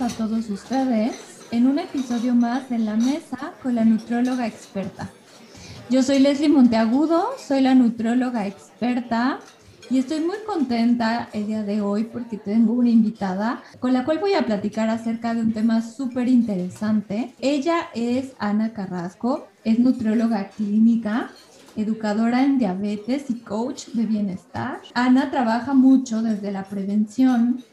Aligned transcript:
A 0.00 0.06
todos 0.06 0.48
ustedes 0.48 1.16
en 1.50 1.66
un 1.66 1.80
episodio 1.80 2.32
más 2.32 2.70
de 2.70 2.78
La 2.78 2.94
Mesa 2.94 3.52
con 3.60 3.74
la 3.74 3.84
nutróloga 3.84 4.46
experta. 4.46 5.10
Yo 5.90 6.04
soy 6.04 6.20
Leslie 6.20 6.48
Monteagudo, 6.48 7.30
soy 7.36 7.62
la 7.62 7.74
nutróloga 7.74 8.46
experta 8.46 9.40
y 9.90 9.98
estoy 9.98 10.20
muy 10.20 10.36
contenta 10.46 11.28
el 11.32 11.48
día 11.48 11.64
de 11.64 11.80
hoy 11.80 12.04
porque 12.04 12.36
tengo 12.36 12.74
una 12.74 12.90
invitada 12.90 13.60
con 13.80 13.92
la 13.92 14.04
cual 14.04 14.20
voy 14.20 14.34
a 14.34 14.46
platicar 14.46 14.88
acerca 14.88 15.34
de 15.34 15.40
un 15.40 15.52
tema 15.52 15.82
súper 15.82 16.28
interesante. 16.28 17.34
Ella 17.40 17.88
es 17.92 18.34
Ana 18.38 18.72
Carrasco, 18.72 19.48
es 19.64 19.80
nutrióloga 19.80 20.50
clínica, 20.50 21.30
educadora 21.74 22.44
en 22.44 22.58
diabetes 22.58 23.30
y 23.30 23.40
coach 23.40 23.86
de 23.88 24.06
bienestar. 24.06 24.80
Ana 24.94 25.32
trabaja 25.32 25.74
mucho 25.74 26.22
desde 26.22 26.52
la 26.52 26.64
prevención, 26.64 27.64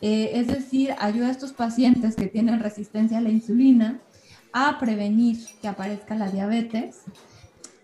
eh, 0.00 0.32
es 0.34 0.46
decir, 0.46 0.94
ayuda 0.98 1.28
a 1.28 1.30
estos 1.30 1.52
pacientes 1.52 2.16
que 2.16 2.26
tienen 2.26 2.60
resistencia 2.60 3.18
a 3.18 3.22
la 3.22 3.30
insulina 3.30 4.00
a 4.52 4.78
prevenir 4.78 5.38
que 5.60 5.68
aparezca 5.68 6.14
la 6.14 6.30
diabetes 6.30 7.04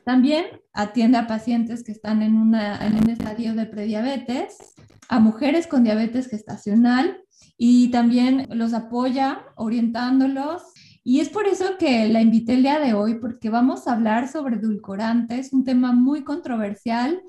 también 0.04 0.46
atiende 0.72 1.18
a 1.18 1.26
pacientes 1.26 1.84
que 1.84 1.92
están 1.92 2.22
en, 2.22 2.34
una, 2.34 2.84
en 2.84 2.96
un 2.96 3.10
estadio 3.10 3.54
de 3.54 3.66
prediabetes, 3.66 4.74
a 5.08 5.20
mujeres 5.20 5.66
con 5.66 5.84
diabetes 5.84 6.28
gestacional 6.28 7.22
y 7.56 7.90
también 7.90 8.48
los 8.50 8.74
apoya 8.74 9.44
orientándolos. 9.56 10.62
Y 11.04 11.20
es 11.20 11.28
por 11.28 11.46
eso 11.46 11.76
que 11.78 12.08
la 12.08 12.20
invité 12.20 12.54
el 12.54 12.62
día 12.62 12.80
de 12.80 12.94
hoy, 12.94 13.16
porque 13.16 13.50
vamos 13.50 13.86
a 13.86 13.92
hablar 13.92 14.28
sobre 14.28 14.56
edulcorantes, 14.56 15.52
un 15.52 15.64
tema 15.64 15.92
muy 15.92 16.24
controversial, 16.24 17.20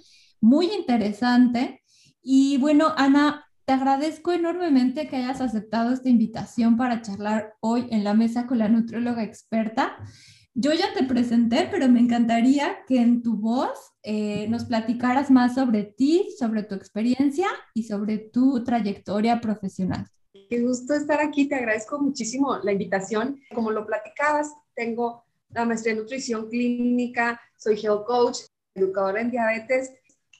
muy 0.42 0.68
interesante. 0.72 1.82
Y 2.24 2.58
bueno, 2.58 2.94
Ana, 2.98 3.46
te 3.66 3.74
agradezco 3.74 4.32
enormemente 4.32 5.08
que 5.08 5.16
hayas 5.16 5.42
aceptado 5.42 5.94
esta 5.94 6.10
invitación 6.10 6.76
para 6.76 7.02
charlar 7.02 7.56
hoy 7.62 7.88
en 7.92 8.04
la 8.04 8.14
mesa 8.14 8.46
con 8.46 8.58
la 8.58 8.68
nutrióloga 8.68 9.24
experta. 9.24 9.98
Yo 10.54 10.72
ya 10.74 10.94
te 10.94 11.04
presenté, 11.04 11.68
pero 11.72 11.88
me 11.88 12.00
encantaría 12.00 12.86
que 12.88 12.98
en 12.98 13.24
tu 13.24 13.38
voz 13.38 13.94
eh, 14.04 14.48
nos 14.50 14.66
platicaras 14.66 15.32
más 15.32 15.56
sobre 15.56 15.84
ti, 15.84 16.28
sobre 16.38 16.64
tu 16.64 16.76
experiencia 16.76 17.48
y 17.74 17.84
sobre 17.84 18.18
tu 18.18 18.64
trayectoria 18.64 19.42
profesional. 19.42 20.08
Qué 20.50 20.62
gusto 20.62 20.94
estar 20.94 21.22
aquí, 21.22 21.48
te 21.48 21.56
agradezco 21.56 22.00
muchísimo 22.00 22.60
la 22.64 22.74
invitación. 22.74 23.40
Como 23.56 23.72
lo 23.72 23.86
platicabas, 23.86 24.54
tengo 24.76 25.24
la 25.50 25.66
maestría 25.66 25.94
en 25.94 26.00
nutrición 26.00 26.50
clínica, 26.50 27.40
soy 27.58 27.80
health 27.82 28.06
coach, 28.06 28.40
educadora 28.76 29.22
en 29.22 29.32
diabetes. 29.32 29.92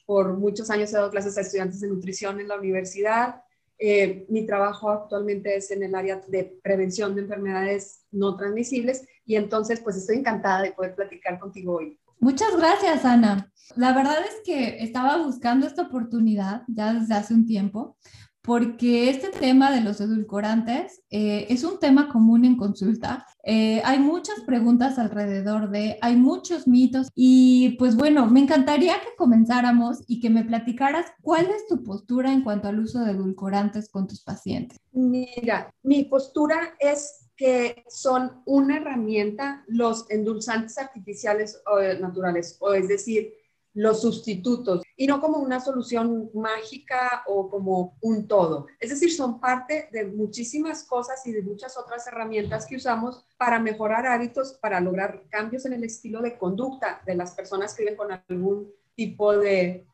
Por 0.06 0.36
muchos 0.38 0.70
años 0.70 0.92
he 0.92 0.96
dado 0.96 1.10
clases 1.10 1.36
a 1.38 1.40
estudiantes 1.40 1.80
de 1.80 1.88
nutrición 1.88 2.40
en 2.40 2.48
la 2.48 2.58
universidad. 2.58 3.42
Eh, 3.78 4.26
mi 4.28 4.46
trabajo 4.46 4.90
actualmente 4.90 5.56
es 5.56 5.70
en 5.70 5.82
el 5.82 5.94
área 5.94 6.20
de 6.28 6.58
prevención 6.62 7.14
de 7.14 7.22
enfermedades 7.22 8.04
no 8.12 8.36
transmisibles 8.36 9.04
y 9.24 9.36
entonces 9.36 9.80
pues 9.80 9.96
estoy 9.96 10.18
encantada 10.18 10.62
de 10.62 10.72
poder 10.72 10.94
platicar 10.94 11.38
contigo 11.38 11.76
hoy. 11.76 11.98
Muchas 12.20 12.56
gracias, 12.56 13.04
Ana. 13.04 13.52
La 13.76 13.92
verdad 13.92 14.16
es 14.20 14.40
que 14.44 14.82
estaba 14.82 15.18
buscando 15.18 15.66
esta 15.66 15.82
oportunidad 15.82 16.62
ya 16.68 16.94
desde 16.94 17.14
hace 17.14 17.34
un 17.34 17.46
tiempo 17.46 17.96
porque 18.44 19.08
este 19.08 19.30
tema 19.30 19.72
de 19.72 19.80
los 19.80 20.02
edulcorantes 20.02 21.02
eh, 21.10 21.46
es 21.48 21.64
un 21.64 21.80
tema 21.80 22.10
común 22.12 22.44
en 22.44 22.58
consulta. 22.58 23.26
Eh, 23.42 23.80
hay 23.84 23.98
muchas 23.98 24.42
preguntas 24.42 24.98
alrededor 24.98 25.70
de, 25.70 25.96
hay 26.02 26.16
muchos 26.16 26.68
mitos 26.68 27.08
y 27.14 27.70
pues 27.78 27.96
bueno, 27.96 28.26
me 28.26 28.40
encantaría 28.40 29.00
que 29.00 29.16
comenzáramos 29.16 30.04
y 30.06 30.20
que 30.20 30.28
me 30.28 30.44
platicaras 30.44 31.06
cuál 31.22 31.46
es 31.46 31.66
tu 31.68 31.82
postura 31.82 32.32
en 32.32 32.42
cuanto 32.42 32.68
al 32.68 32.80
uso 32.80 33.00
de 33.00 33.12
edulcorantes 33.12 33.88
con 33.88 34.06
tus 34.06 34.22
pacientes. 34.22 34.78
Mira, 34.92 35.72
mi 35.82 36.04
postura 36.04 36.74
es 36.78 37.30
que 37.36 37.82
son 37.88 38.42
una 38.44 38.76
herramienta 38.76 39.64
los 39.68 40.08
endulzantes 40.10 40.76
artificiales 40.76 41.62
o 41.66 41.80
naturales, 41.98 42.58
o 42.60 42.74
es 42.74 42.88
decir, 42.88 43.32
los 43.74 44.02
sustitutos 44.02 44.82
y 44.96 45.06
no 45.06 45.20
como 45.20 45.38
una 45.38 45.60
solución 45.60 46.30
mágica 46.32 47.24
o 47.26 47.50
como 47.50 47.98
un 48.00 48.26
todo. 48.28 48.66
Es 48.78 48.90
decir, 48.90 49.12
son 49.12 49.40
parte 49.40 49.88
de 49.92 50.04
muchísimas 50.04 50.84
cosas 50.84 51.26
y 51.26 51.32
de 51.32 51.42
muchas 51.42 51.76
otras 51.76 52.06
herramientas 52.06 52.66
que 52.66 52.76
usamos 52.76 53.26
para 53.36 53.58
mejorar 53.58 54.06
hábitos, 54.06 54.54
para 54.62 54.80
lograr 54.80 55.24
cambios 55.28 55.66
en 55.66 55.72
el 55.72 55.84
estilo 55.84 56.22
de 56.22 56.38
conducta 56.38 57.02
de 57.04 57.16
las 57.16 57.34
personas 57.34 57.74
que 57.74 57.82
viven 57.82 57.96
con 57.96 58.12
algún 58.12 58.70
tipo 58.94 59.36
de 59.36 59.86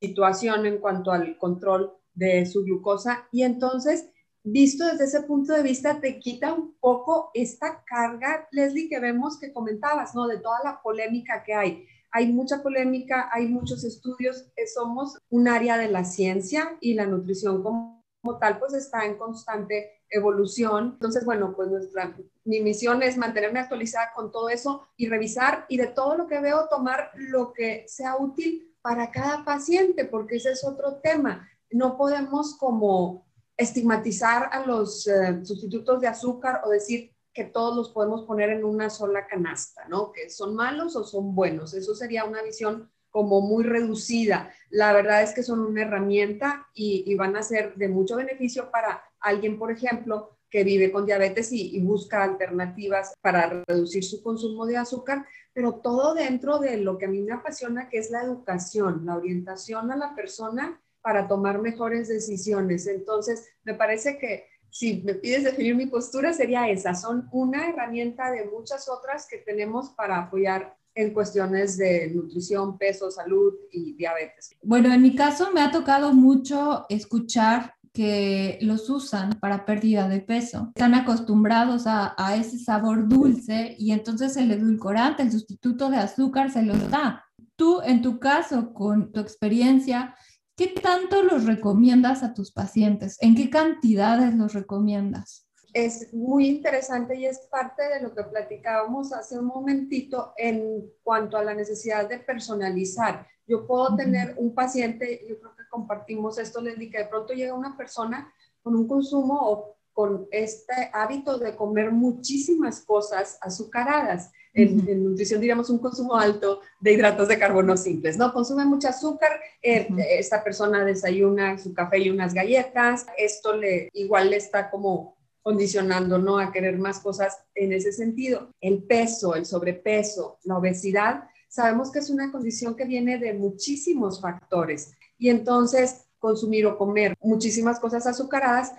situación 0.00 0.66
en 0.66 0.78
cuanto 0.78 1.12
al 1.12 1.38
control 1.38 1.92
de 2.12 2.44
su 2.46 2.64
glucosa. 2.64 3.28
Y 3.30 3.44
entonces, 3.44 4.10
visto 4.42 4.84
desde 4.86 5.04
ese 5.04 5.22
punto 5.22 5.52
de 5.52 5.62
vista, 5.62 6.00
te 6.00 6.18
quita 6.18 6.52
un 6.52 6.74
poco 6.80 7.30
esta 7.34 7.84
carga, 7.84 8.48
Leslie, 8.50 8.88
que 8.88 8.98
vemos 8.98 9.38
que 9.38 9.52
comentabas, 9.52 10.16
¿no? 10.16 10.26
De 10.26 10.38
toda 10.38 10.58
la 10.64 10.82
polémica 10.82 11.44
que 11.44 11.54
hay 11.54 11.86
hay 12.12 12.32
mucha 12.32 12.62
polémica, 12.62 13.28
hay 13.32 13.48
muchos 13.48 13.84
estudios, 13.84 14.46
eh, 14.56 14.66
somos 14.66 15.18
un 15.28 15.48
área 15.48 15.76
de 15.76 15.88
la 15.88 16.04
ciencia 16.04 16.76
y 16.80 16.94
la 16.94 17.06
nutrición 17.06 17.62
como, 17.62 18.02
tal 18.40 18.58
pues 18.58 18.74
está 18.74 19.04
en 19.04 19.16
constante 19.16 20.02
evolución. 20.10 20.90
Entonces, 20.94 21.24
bueno, 21.24 21.54
pues 21.54 21.68
nuestra, 21.70 22.16
mi 22.44 22.60
misión 22.60 23.02
es 23.02 23.16
mantenerme 23.16 23.60
actualizada 23.60 24.12
con 24.14 24.30
todo 24.30 24.48
eso 24.48 24.88
y 24.96 25.08
revisar 25.08 25.66
y 25.68 25.76
de 25.76 25.86
todo 25.86 26.16
lo 26.16 26.26
que 26.26 26.40
veo 26.40 26.68
tomar 26.68 27.10
lo 27.14 27.52
que 27.52 27.84
sea 27.86 28.16
útil 28.16 28.74
para 28.82 29.10
cada 29.10 29.44
paciente, 29.44 30.04
porque 30.04 30.36
ese 30.36 30.52
es 30.52 30.64
otro 30.64 30.96
tema. 30.96 31.48
No 31.70 31.96
podemos 31.96 32.56
como 32.56 33.26
estigmatizar 33.56 34.48
a 34.52 34.66
los 34.66 35.06
eh, 35.06 35.44
sustitutos 35.44 36.00
de 36.00 36.08
azúcar 36.08 36.62
o 36.64 36.70
decir 36.70 37.14
que 37.32 37.44
todos 37.44 37.76
los 37.76 37.90
podemos 37.90 38.24
poner 38.24 38.50
en 38.50 38.64
una 38.64 38.90
sola 38.90 39.26
canasta, 39.26 39.86
¿no? 39.88 40.12
Que 40.12 40.30
son 40.30 40.54
malos 40.54 40.96
o 40.96 41.04
son 41.04 41.34
buenos. 41.34 41.74
Eso 41.74 41.94
sería 41.94 42.24
una 42.24 42.42
visión 42.42 42.90
como 43.10 43.40
muy 43.40 43.64
reducida. 43.64 44.52
La 44.70 44.92
verdad 44.92 45.22
es 45.22 45.34
que 45.34 45.42
son 45.42 45.60
una 45.60 45.82
herramienta 45.82 46.68
y, 46.74 47.14
van 47.14 47.36
a 47.36 47.42
ser 47.42 47.74
de 47.74 47.88
mucho 47.88 48.16
beneficio 48.16 48.70
para 48.70 49.02
alguien, 49.20 49.58
por 49.58 49.70
ejemplo, 49.70 50.36
que 50.48 50.64
vive 50.64 50.90
con 50.90 51.06
diabetes 51.06 51.52
y, 51.52 51.76
y, 51.76 51.80
busca 51.80 52.22
alternativas 52.24 53.14
para 53.20 53.64
reducir 53.66 54.04
su 54.04 54.22
consumo 54.22 54.66
de 54.66 54.76
azúcar, 54.76 55.24
pero 55.52 55.74
todo 55.74 56.14
dentro 56.14 56.58
de 56.58 56.76
lo 56.78 56.98
que 56.98 57.06
a 57.06 57.08
mí 57.08 57.20
me 57.20 57.32
apasiona, 57.32 57.88
que 57.88 57.98
es 57.98 58.10
la 58.10 58.22
educación, 58.22 59.06
la 59.06 59.16
orientación 59.16 59.92
a 59.92 59.96
la 59.96 60.14
persona 60.14 60.80
para 61.02 61.28
tomar 61.28 61.60
mejores 61.60 62.08
decisiones. 62.08 62.86
Entonces, 62.86 63.48
me 63.64 63.74
parece 63.74 64.18
que 64.18 64.46
si 64.70 65.02
me 65.02 65.14
pides 65.14 65.44
definir 65.44 65.74
mi 65.74 65.86
postura, 65.86 66.32
sería 66.32 66.68
esa. 66.68 66.94
Son 66.94 67.28
una 67.32 67.68
herramienta 67.68 68.30
de 68.30 68.46
muchas 68.46 68.88
otras 68.88 69.26
que 69.28 69.38
tenemos 69.38 69.90
para 69.90 70.18
apoyar 70.18 70.76
en 70.94 71.12
cuestiones 71.12 71.76
de 71.76 72.10
nutrición, 72.14 72.76
peso, 72.76 73.10
salud 73.10 73.54
y 73.70 73.94
diabetes. 73.94 74.50
Bueno, 74.62 74.92
en 74.92 75.02
mi 75.02 75.14
caso 75.14 75.50
me 75.52 75.60
ha 75.60 75.70
tocado 75.70 76.12
mucho 76.12 76.86
escuchar 76.88 77.74
que 77.92 78.58
los 78.60 78.88
usan 78.88 79.38
para 79.40 79.64
pérdida 79.64 80.08
de 80.08 80.20
peso. 80.20 80.68
Están 80.74 80.94
acostumbrados 80.94 81.84
a, 81.86 82.14
ese 82.36 82.58
sabor 82.58 83.08
dulce 83.08 83.74
y 83.78 83.92
entonces 83.92 84.36
el 84.36 84.50
edulcorante, 84.52 85.22
el 85.22 85.32
sustituto 85.32 85.90
de 85.90 85.96
azúcar 85.96 86.50
se 86.50 86.62
los 86.62 86.90
da. 86.90 87.24
Tú, 87.56 87.80
en 87.82 88.00
tu 88.00 88.18
caso, 88.18 88.72
con 88.72 89.12
tu 89.12 89.20
experiencia, 89.20 90.14
¿Qué 90.60 90.66
tanto 90.66 91.22
los 91.22 91.46
recomiendas 91.46 92.22
a 92.22 92.34
tus 92.34 92.52
pacientes? 92.52 93.16
¿En 93.22 93.34
qué 93.34 93.48
cantidades 93.48 94.34
los 94.34 94.52
recomiendas? 94.52 95.48
Es 95.72 96.12
muy 96.12 96.48
interesante 96.48 97.16
y 97.16 97.24
es 97.24 97.38
parte 97.50 97.82
de 97.88 98.02
lo 98.02 98.14
que 98.14 98.24
platicábamos 98.24 99.14
hace 99.14 99.38
un 99.38 99.46
momentito 99.46 100.34
en 100.36 100.84
cuanto 101.02 101.38
a 101.38 101.44
la 101.44 101.54
necesidad 101.54 102.06
de 102.06 102.18
personalizar. 102.18 103.26
Yo 103.46 103.66
puedo 103.66 103.96
tener 103.96 104.34
un 104.36 104.54
paciente, 104.54 105.24
yo 105.26 105.40
creo 105.40 105.56
que 105.56 105.66
compartimos 105.70 106.36
esto, 106.36 106.60
les 106.60 106.76
que 106.76 106.98
de 106.98 107.06
pronto 107.06 107.32
llega 107.32 107.54
una 107.54 107.74
persona 107.74 108.30
con 108.62 108.76
un 108.76 108.86
consumo 108.86 109.38
o 109.40 109.78
con 109.94 110.28
este 110.30 110.90
hábito 110.92 111.38
de 111.38 111.56
comer 111.56 111.90
muchísimas 111.90 112.82
cosas 112.82 113.38
azucaradas 113.40 114.30
en, 114.54 115.04
nutrición 115.04 115.40
diríamos 115.40 115.70
un 115.70 115.78
consumo 115.78 116.16
alto 116.16 116.60
de 116.80 116.92
hidratos 116.92 117.28
de 117.28 117.38
carbono 117.38 117.76
simples, 117.76 118.16
¿no? 118.16 118.32
Consume 118.32 118.64
mucho 118.64 118.88
azúcar, 118.88 119.40
eh, 119.62 119.88
esta 120.18 120.42
persona 120.42 120.84
desayuna 120.84 121.58
su 121.58 121.72
café 121.72 121.98
y 121.98 122.10
unas 122.10 122.34
galletas, 122.34 123.06
esto 123.16 123.54
le 123.54 123.88
igual 123.92 124.30
le 124.30 124.36
está 124.36 124.70
como 124.70 125.16
condicionando, 125.42 126.18
¿no? 126.18 126.38
A 126.38 126.52
querer 126.52 126.78
más 126.78 127.00
cosas 127.00 127.38
en 127.54 127.72
ese 127.72 127.92
sentido. 127.92 128.50
El 128.60 128.82
peso, 128.82 129.34
el 129.34 129.46
sobrepeso, 129.46 130.38
la 130.44 130.58
obesidad, 130.58 131.24
sabemos 131.48 131.90
que 131.90 132.00
es 132.00 132.10
una 132.10 132.30
condición 132.30 132.74
que 132.74 132.84
viene 132.84 133.18
de 133.18 133.32
muchísimos 133.32 134.20
factores 134.20 134.92
y 135.18 135.30
entonces 135.30 136.06
consumir 136.18 136.66
o 136.66 136.76
comer 136.76 137.14
muchísimas 137.22 137.80
cosas 137.80 138.06
azucaradas 138.06 138.72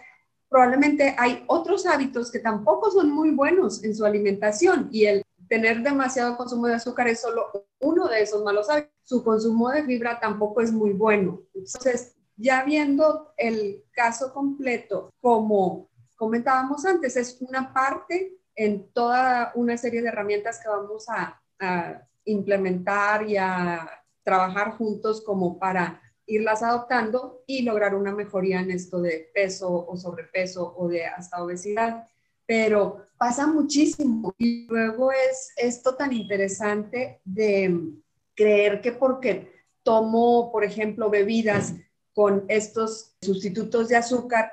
probablemente 0.52 1.16
hay 1.18 1.46
otros 1.48 1.86
hábitos 1.86 2.30
que 2.30 2.40
tampoco 2.40 2.92
son 2.92 3.10
muy 3.10 3.32
buenos 3.32 3.84
en 3.86 3.96
su 3.96 4.06
alimentación 4.06 4.90
y 4.92 5.06
el 5.06 5.24
tener 5.52 5.84
demasiado 5.84 6.38
consumo 6.38 6.68
de 6.68 6.76
azúcar 6.76 7.10
es 7.10 7.20
solo 7.20 7.52
uno 7.82 8.08
de 8.08 8.22
esos 8.22 8.42
malos 8.42 8.70
hábitos. 8.70 8.94
Su 9.04 9.22
consumo 9.22 9.70
de 9.70 9.84
fibra 9.84 10.18
tampoco 10.18 10.62
es 10.62 10.72
muy 10.72 10.94
bueno. 10.94 11.42
Entonces, 11.54 12.16
ya 12.38 12.64
viendo 12.64 13.34
el 13.36 13.84
caso 13.92 14.34
completo, 14.34 15.10
como 15.20 15.90
comentábamos 16.16 16.86
antes, 16.86 17.18
es 17.18 17.42
una 17.42 17.74
parte 17.74 18.38
en 18.56 18.94
toda 18.94 19.52
una 19.56 19.76
serie 19.76 20.02
de 20.02 20.08
herramientas 20.08 20.62
que 20.64 20.70
vamos 20.70 21.10
a, 21.10 21.44
a 21.60 22.02
implementar 22.24 23.30
y 23.30 23.36
a 23.36 23.90
trabajar 24.24 24.78
juntos 24.78 25.22
como 25.22 25.60
para 25.60 26.02
irlas 26.28 26.64
adoptando 26.64 27.44
y 27.46 27.64
lograr 27.64 27.94
una 27.94 28.16
mejoría 28.16 28.62
en 28.62 28.72
esto 28.72 29.02
de 29.02 29.30
peso 29.34 29.86
o 29.86 29.98
sobrepeso 29.98 30.74
o 30.78 30.88
de 30.88 31.08
hasta 31.08 31.44
obesidad. 31.44 32.08
Pero 32.52 33.08
pasa 33.18 33.48
muchísimo 33.48 34.36
y 34.38 34.68
luego 34.68 35.10
es 35.14 35.54
esto 35.56 35.96
tan 35.96 36.12
interesante 36.12 37.22
de 37.24 37.94
creer 38.36 38.82
que 38.82 38.92
porque 38.92 39.54
tomo, 39.84 40.52
por 40.52 40.66
ejemplo, 40.66 41.10
bebidas 41.10 41.74
con 42.14 42.44
estos 42.50 43.16
sustitutos 43.22 43.88
de 43.88 43.96
azúcar, 43.96 44.52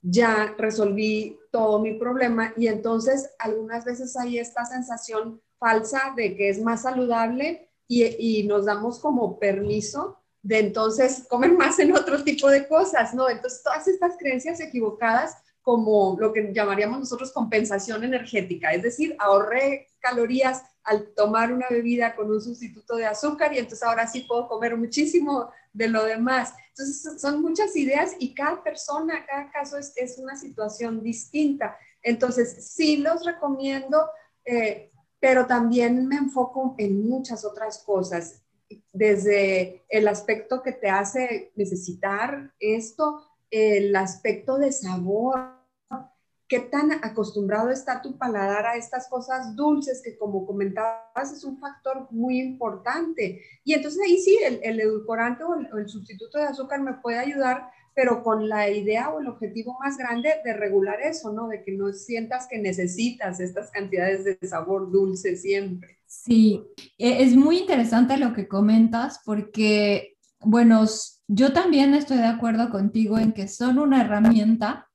ya 0.00 0.54
resolví 0.56 1.38
todo 1.52 1.80
mi 1.80 1.98
problema 1.98 2.54
y 2.56 2.68
entonces 2.68 3.28
algunas 3.38 3.84
veces 3.84 4.16
hay 4.16 4.38
esta 4.38 4.64
sensación 4.64 5.42
falsa 5.58 6.14
de 6.16 6.34
que 6.36 6.48
es 6.48 6.62
más 6.62 6.80
saludable 6.80 7.68
y, 7.86 8.44
nos 8.44 8.64
damos 8.64 8.98
como 9.00 9.38
permiso 9.38 10.18
de 10.40 10.60
entonces 10.60 11.26
comer 11.28 11.52
más 11.52 11.78
en 11.78 11.94
otro 11.94 12.24
tipo 12.24 12.48
de 12.48 12.66
cosas, 12.66 13.12
¿no? 13.12 13.28
Entonces, 13.28 13.62
todas 13.62 13.86
estas 13.86 14.16
creencias 14.16 14.60
equivocadas 14.60 15.43
como 15.64 16.14
lo 16.20 16.30
que 16.32 16.52
llamaríamos 16.52 16.98
nosotros 17.00 17.32
compensación 17.32 18.04
energética, 18.04 18.72
es 18.74 18.82
decir, 18.82 19.16
ahorré 19.18 19.88
calorías 19.98 20.62
al 20.84 21.14
tomar 21.14 21.50
una 21.50 21.66
bebida 21.70 22.14
con 22.14 22.30
un 22.30 22.42
sustituto 22.42 22.96
de 22.96 23.06
azúcar 23.06 23.54
y 23.54 23.58
entonces 23.58 23.82
ahora 23.82 24.06
sí 24.06 24.26
puedo 24.28 24.46
comer 24.46 24.76
muchísimo 24.76 25.50
de 25.72 25.88
lo 25.88 26.04
demás. 26.04 26.52
Entonces, 26.68 27.18
son 27.18 27.40
muchas 27.40 27.74
ideas 27.76 28.14
y 28.18 28.34
cada 28.34 28.62
persona, 28.62 29.24
cada 29.24 29.50
caso 29.50 29.78
es, 29.78 29.94
es 29.96 30.18
una 30.18 30.36
situación 30.36 31.02
distinta. 31.02 31.78
Entonces, 32.02 32.68
sí 32.74 32.98
los 32.98 33.24
recomiendo, 33.24 34.06
eh, 34.44 34.90
pero 35.18 35.46
también 35.46 36.06
me 36.06 36.16
enfoco 36.16 36.74
en 36.76 37.08
muchas 37.08 37.42
otras 37.46 37.78
cosas 37.78 38.42
desde 38.92 39.82
el 39.88 40.08
aspecto 40.08 40.62
que 40.62 40.72
te 40.72 40.90
hace 40.90 41.52
necesitar 41.56 42.52
esto, 42.58 43.22
el 43.54 43.94
aspecto 43.94 44.58
de 44.58 44.72
sabor, 44.72 45.54
qué 46.48 46.58
tan 46.58 46.90
acostumbrado 47.04 47.70
está 47.70 48.02
tu 48.02 48.18
paladar 48.18 48.66
a 48.66 48.76
estas 48.76 49.08
cosas 49.08 49.54
dulces 49.54 50.02
que 50.04 50.18
como 50.18 50.44
comentabas 50.44 51.32
es 51.32 51.44
un 51.44 51.58
factor 51.60 52.08
muy 52.10 52.40
importante. 52.40 53.42
Y 53.62 53.74
entonces 53.74 54.00
ahí 54.04 54.18
sí, 54.18 54.36
el, 54.42 54.80
edulcorante 54.80 55.44
o 55.44 55.54
el, 55.78 55.88
sustituto 55.88 56.38
de 56.38 56.46
azúcar 56.46 56.80
me 56.80 56.94
puede 56.94 57.18
ayudar, 57.18 57.70
pero 57.94 58.24
con 58.24 58.48
la 58.48 58.68
idea 58.68 59.10
o 59.10 59.20
el 59.20 59.28
objetivo 59.28 59.78
más 59.78 59.96
grande 59.96 60.30
de 60.44 60.52
regular 60.52 61.00
eso, 61.00 61.32
¿no? 61.32 61.46
De 61.46 61.62
que 61.62 61.70
no 61.70 61.92
sientas 61.92 62.48
que 62.48 62.58
necesitas 62.58 63.38
estas 63.38 63.70
cantidades 63.70 64.24
de 64.24 64.36
sabor 64.48 64.90
dulce 64.90 65.36
siempre. 65.36 65.98
Sí, 66.06 66.60
e, 66.98 67.22
es 67.22 67.36
muy 67.36 67.58
interesante 67.58 68.16
lo 68.16 68.32
que 68.32 68.48
comentas 68.48 69.20
porque, 69.24 70.16
bueno, 70.40 70.86
yo 71.28 71.52
también 71.52 71.94
estoy 71.94 72.18
de 72.18 72.26
acuerdo 72.26 72.70
contigo 72.70 73.18
en 73.18 73.32
que 73.32 73.48
son 73.48 73.78
una 73.78 74.02
herramienta 74.02 74.88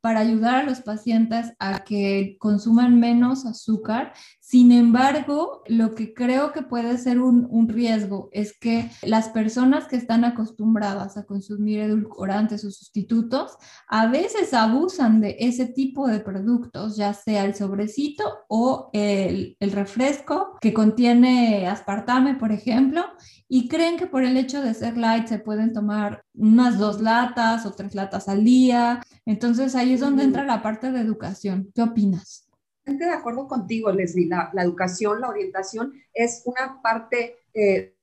para 0.00 0.20
ayudar 0.20 0.56
a 0.56 0.62
los 0.64 0.80
pacientes 0.82 1.54
a 1.58 1.82
que 1.82 2.36
consuman 2.38 3.00
menos 3.00 3.46
azúcar. 3.46 4.12
Sin 4.46 4.72
embargo, 4.72 5.62
lo 5.68 5.94
que 5.94 6.12
creo 6.12 6.52
que 6.52 6.60
puede 6.60 6.98
ser 6.98 7.18
un, 7.18 7.66
riesgo 7.66 8.28
es 8.30 8.52
que 8.52 8.90
las 9.02 9.30
personas 9.30 9.88
que 9.88 9.96
están 9.96 10.22
acostumbradas 10.22 11.16
a 11.16 11.24
consumir 11.24 11.80
edulcorantes 11.80 12.62
o 12.66 12.70
sustitutos 12.70 13.56
a 13.88 14.06
veces 14.06 14.52
abusan 14.52 15.22
de 15.22 15.36
ese 15.40 15.64
tipo 15.64 16.06
de 16.08 16.20
productos, 16.20 16.94
ya 16.94 17.14
sea 17.14 17.46
el 17.46 17.54
sobrecito 17.54 18.24
o 18.48 18.90
el, 18.92 19.56
el 19.60 19.72
refresco 19.72 20.58
que 20.60 20.74
contiene 20.74 21.66
aspartame, 21.66 22.34
por 22.34 22.52
ejemplo, 22.52 23.02
y 23.48 23.66
creen 23.66 23.96
que 23.96 24.06
por 24.06 24.24
el 24.24 24.36
hecho 24.36 24.60
de 24.60 24.74
ser 24.74 24.98
light 24.98 25.26
se 25.26 25.38
pueden 25.38 25.72
tomar 25.72 26.22
unas 26.34 26.78
dos 26.78 27.00
latas 27.00 27.64
o 27.64 27.72
tres 27.72 27.94
latas 27.94 28.28
al 28.28 28.44
día. 28.44 29.02
Entonces 29.24 29.74
ahí 29.74 29.94
es 29.94 30.00
donde 30.00 30.24
entra 30.24 30.44
la 30.44 30.60
parte 30.62 30.92
de 30.92 31.00
educación. 31.00 31.70
¿Qué 31.74 31.80
opinas? 31.80 32.43
De 32.84 33.10
acuerdo 33.10 33.48
contigo, 33.48 33.90
Leslie, 33.90 34.28
la, 34.28 34.50
educación, 34.62 35.20
la 35.20 35.28
orientación 35.28 35.94
es 36.12 36.42
una 36.44 36.82
parte 36.82 37.38
eh, 37.54 37.94